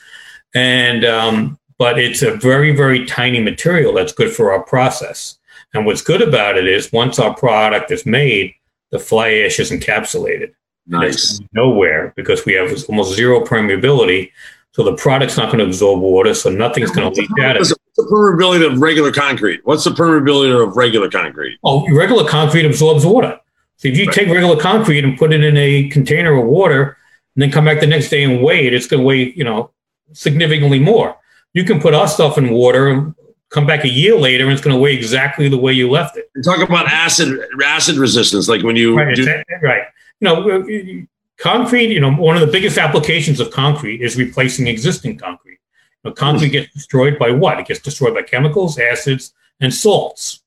And 0.54 1.04
um, 1.04 1.58
but 1.78 1.98
it's 1.98 2.22
a 2.22 2.36
very 2.36 2.74
very 2.74 3.04
tiny 3.06 3.40
material 3.40 3.92
that's 3.92 4.12
good 4.12 4.32
for 4.32 4.52
our 4.52 4.62
process. 4.62 5.38
And 5.74 5.84
what's 5.84 6.02
good 6.02 6.22
about 6.22 6.56
it 6.56 6.66
is 6.66 6.92
once 6.92 7.18
our 7.18 7.34
product 7.34 7.90
is 7.90 8.06
made, 8.06 8.54
the 8.90 8.98
fly 8.98 9.30
ash 9.30 9.58
is 9.58 9.70
encapsulated. 9.70 10.52
Nice. 10.86 11.40
Nowhere 11.52 12.12
because 12.16 12.44
we 12.46 12.52
have 12.54 12.72
almost 12.88 13.16
zero 13.16 13.40
permeability 13.40 14.30
so 14.76 14.82
the 14.82 14.94
product's 14.94 15.38
not 15.38 15.46
going 15.46 15.60
to 15.60 15.64
absorb 15.64 16.00
water, 16.00 16.34
so 16.34 16.50
nothing's 16.50 16.90
going 16.90 17.10
to 17.10 17.18
leak 17.18 17.30
out. 17.40 17.56
What's 17.56 17.70
the 17.70 18.02
permeability 18.12 18.70
of 18.70 18.78
regular 18.78 19.10
concrete? 19.10 19.62
What's 19.64 19.84
the 19.84 19.90
permeability 19.90 20.68
of 20.68 20.76
regular 20.76 21.08
concrete? 21.08 21.58
Oh, 21.64 21.90
regular 21.96 22.28
concrete 22.28 22.66
absorbs 22.66 23.06
water. 23.06 23.40
So 23.78 23.88
if 23.88 23.96
you 23.96 24.04
right. 24.04 24.14
take 24.14 24.28
regular 24.28 24.60
concrete 24.60 25.02
and 25.02 25.16
put 25.16 25.32
it 25.32 25.42
in 25.42 25.56
a 25.56 25.88
container 25.88 26.36
of 26.36 26.44
water, 26.44 26.98
and 27.34 27.42
then 27.42 27.50
come 27.50 27.64
back 27.64 27.80
the 27.80 27.86
next 27.86 28.10
day 28.10 28.22
and 28.22 28.42
weigh 28.42 28.66
it, 28.66 28.74
it's 28.74 28.86
going 28.86 29.00
to 29.00 29.06
weigh, 29.06 29.32
you 29.32 29.44
know, 29.44 29.70
significantly 30.12 30.78
more. 30.78 31.16
You 31.52 31.64
can 31.64 31.80
put 31.80 31.94
our 31.94 32.08
stuff 32.08 32.38
in 32.38 32.50
water 32.50 32.88
and 32.88 33.14
come 33.48 33.66
back 33.66 33.84
a 33.84 33.88
year 33.88 34.16
later, 34.18 34.44
and 34.44 34.52
it's 34.52 34.62
going 34.62 34.74
to 34.74 34.80
weigh 34.80 34.94
exactly 34.94 35.48
the 35.48 35.58
way 35.58 35.72
you 35.72 35.90
left 35.90 36.16
it. 36.16 36.28
Talk 36.44 36.60
about 36.60 36.86
acid 36.86 37.38
acid 37.64 37.96
resistance, 37.96 38.48
like 38.48 38.62
when 38.62 38.76
you 38.76 38.96
right, 38.96 39.14
do- 39.14 39.42
right. 39.62 39.82
You 40.20 40.24
know, 40.24 41.06
concrete, 41.38 41.90
you 41.92 42.00
know, 42.00 42.12
one 42.12 42.36
of 42.36 42.40
the 42.40 42.52
biggest 42.52 42.78
applications 42.78 43.40
of 43.40 43.50
concrete 43.50 44.00
is 44.02 44.16
replacing 44.16 44.66
existing 44.66 45.18
concrete. 45.18 45.60
You 46.02 46.10
know, 46.10 46.14
concrete 46.14 46.50
gets 46.50 46.72
destroyed 46.72 47.18
by 47.18 47.30
what? 47.30 47.58
It 47.60 47.66
gets 47.66 47.80
destroyed 47.80 48.14
by 48.14 48.22
chemicals, 48.22 48.78
acids, 48.78 49.34
and 49.60 49.72
salts. 49.72 50.42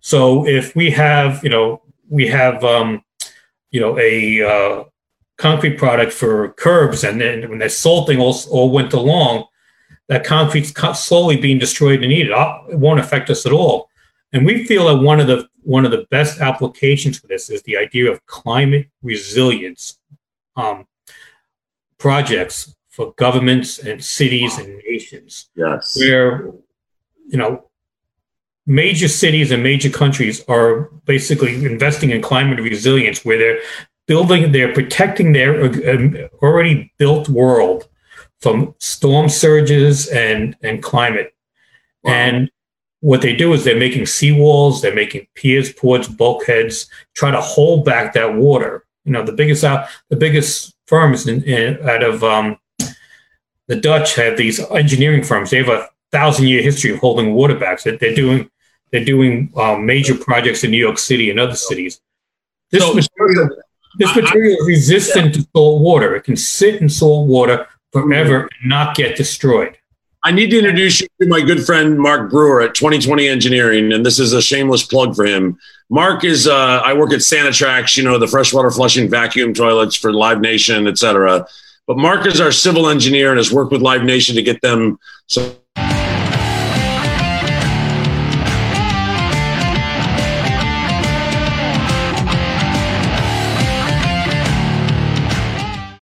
So 0.00 0.46
if 0.46 0.76
we 0.76 0.90
have, 0.90 1.42
you 1.42 1.50
know, 1.50 1.82
we 2.08 2.26
have, 2.28 2.62
um, 2.62 3.02
you 3.70 3.80
know, 3.80 3.98
a 3.98 4.42
uh, 4.42 4.84
concrete 5.36 5.78
product 5.78 6.12
for 6.12 6.52
curbs, 6.52 7.04
and 7.04 7.20
then 7.20 7.48
when 7.48 7.58
they're 7.58 7.68
salting 7.68 8.20
all, 8.20 8.36
all 8.50 8.70
winter 8.70 8.98
long, 8.98 9.46
that 10.08 10.24
concrete's 10.24 10.72
slowly 10.98 11.36
being 11.36 11.58
destroyed 11.58 12.02
and 12.02 12.12
eaten. 12.12 12.32
It 12.70 12.78
won't 12.78 13.00
affect 13.00 13.30
us 13.30 13.46
at 13.46 13.52
all. 13.52 13.88
And 14.32 14.44
we 14.44 14.64
feel 14.64 14.86
that 14.88 15.02
one 15.02 15.20
of 15.20 15.26
the 15.26 15.48
one 15.62 15.86
of 15.86 15.90
the 15.90 16.06
best 16.10 16.40
applications 16.40 17.18
for 17.18 17.26
this 17.26 17.48
is 17.48 17.62
the 17.62 17.78
idea 17.78 18.10
of 18.10 18.24
climate 18.26 18.88
resilience 19.02 19.98
um, 20.56 20.86
projects 21.96 22.74
for 22.88 23.14
governments 23.16 23.78
and 23.78 24.04
cities 24.04 24.58
and 24.58 24.76
nations. 24.86 25.48
Yes. 25.56 25.96
Where, 25.98 26.52
you 27.26 27.38
know, 27.38 27.70
major 28.66 29.08
cities 29.08 29.50
and 29.50 29.62
major 29.62 29.88
countries 29.88 30.44
are 30.48 30.90
basically 31.06 31.64
investing 31.64 32.10
in 32.10 32.20
climate 32.20 32.60
resilience 32.60 33.24
where 33.24 33.38
they're 33.38 33.60
building, 34.06 34.52
they're 34.52 34.72
protecting 34.72 35.32
their 35.32 35.64
uh, 35.64 36.28
already 36.42 36.92
built 36.98 37.28
world 37.28 37.88
from 38.40 38.74
storm 38.78 39.28
surges 39.28 40.08
and, 40.08 40.56
and 40.62 40.82
climate. 40.82 41.34
Wow. 42.02 42.12
And 42.12 42.50
what 43.00 43.22
they 43.22 43.36
do 43.36 43.52
is 43.52 43.64
they're 43.64 43.78
making 43.78 44.04
seawalls, 44.04 44.80
they're 44.80 44.94
making 44.94 45.26
piers, 45.34 45.72
ports, 45.72 46.08
bulkheads, 46.08 46.86
try 47.14 47.30
to 47.30 47.40
hold 47.40 47.84
back 47.84 48.14
that 48.14 48.34
water 48.34 48.86
You 49.04 49.12
know, 49.12 49.22
the 49.22 49.32
biggest 49.32 49.64
out, 49.64 49.88
the 50.08 50.16
biggest 50.16 50.74
firms 50.86 51.26
in, 51.26 51.42
in, 51.44 51.86
out 51.88 52.02
of 52.02 52.24
um, 52.24 52.58
the 53.68 53.76
Dutch 53.76 54.14
have 54.16 54.36
these 54.36 54.60
engineering 54.70 55.22
firms. 55.22 55.50
They 55.50 55.58
have 55.58 55.68
a 55.68 55.88
thousand 56.12 56.48
year 56.48 56.62
history 56.62 56.92
of 56.92 56.98
holding 56.98 57.34
water 57.34 57.58
backs. 57.58 57.84
They're, 57.84 57.96
they're 57.96 58.14
doing 58.14 58.50
they're 58.90 59.04
doing 59.04 59.52
um, 59.56 59.84
major 59.84 60.14
projects 60.14 60.62
in 60.62 60.70
New 60.70 60.78
York 60.78 60.98
City 60.98 61.28
and 61.28 61.40
other 61.40 61.56
cities. 61.56 62.00
This 62.70 62.82
so, 62.82 62.94
material, 62.94 63.50
this 63.96 64.14
material 64.14 64.58
is 64.60 64.66
resistant 64.66 65.34
to 65.34 65.46
salt 65.54 65.80
water. 65.80 66.14
It 66.16 66.24
can 66.24 66.36
sit 66.36 66.80
in 66.80 66.88
salt 66.88 67.28
water 67.28 67.66
forever 67.92 68.48
and 68.60 68.68
not 68.68 68.96
get 68.96 69.16
destroyed. 69.16 69.76
I 70.26 70.30
need 70.30 70.50
to 70.50 70.58
introduce 70.58 71.02
you 71.02 71.08
to 71.20 71.28
my 71.28 71.42
good 71.42 71.64
friend 71.66 71.98
Mark 71.98 72.30
Brewer 72.30 72.62
at 72.62 72.74
2020 72.74 73.28
Engineering, 73.28 73.92
and 73.92 74.04
this 74.04 74.18
is 74.18 74.32
a 74.32 74.40
shameless 74.40 74.82
plug 74.82 75.14
for 75.14 75.26
him. 75.26 75.58
Mark 75.90 76.24
is 76.24 76.48
uh, 76.48 76.80
I 76.82 76.94
work 76.94 77.12
at 77.12 77.20
Sanitrax, 77.20 77.98
you 77.98 78.04
know, 78.04 78.18
the 78.18 78.26
freshwater 78.26 78.70
flushing 78.70 79.08
vacuum 79.10 79.52
toilets 79.52 79.94
for 79.94 80.14
Live 80.14 80.40
Nation, 80.40 80.86
et 80.86 80.96
cetera. 80.96 81.46
But 81.86 81.98
Mark 81.98 82.26
is 82.26 82.40
our 82.40 82.52
civil 82.52 82.88
engineer 82.88 83.30
and 83.30 83.36
has 83.36 83.52
worked 83.52 83.70
with 83.70 83.82
Live 83.82 84.02
Nation 84.02 84.34
to 84.36 84.42
get 84.42 84.62
them 84.62 84.98
some 85.26 85.52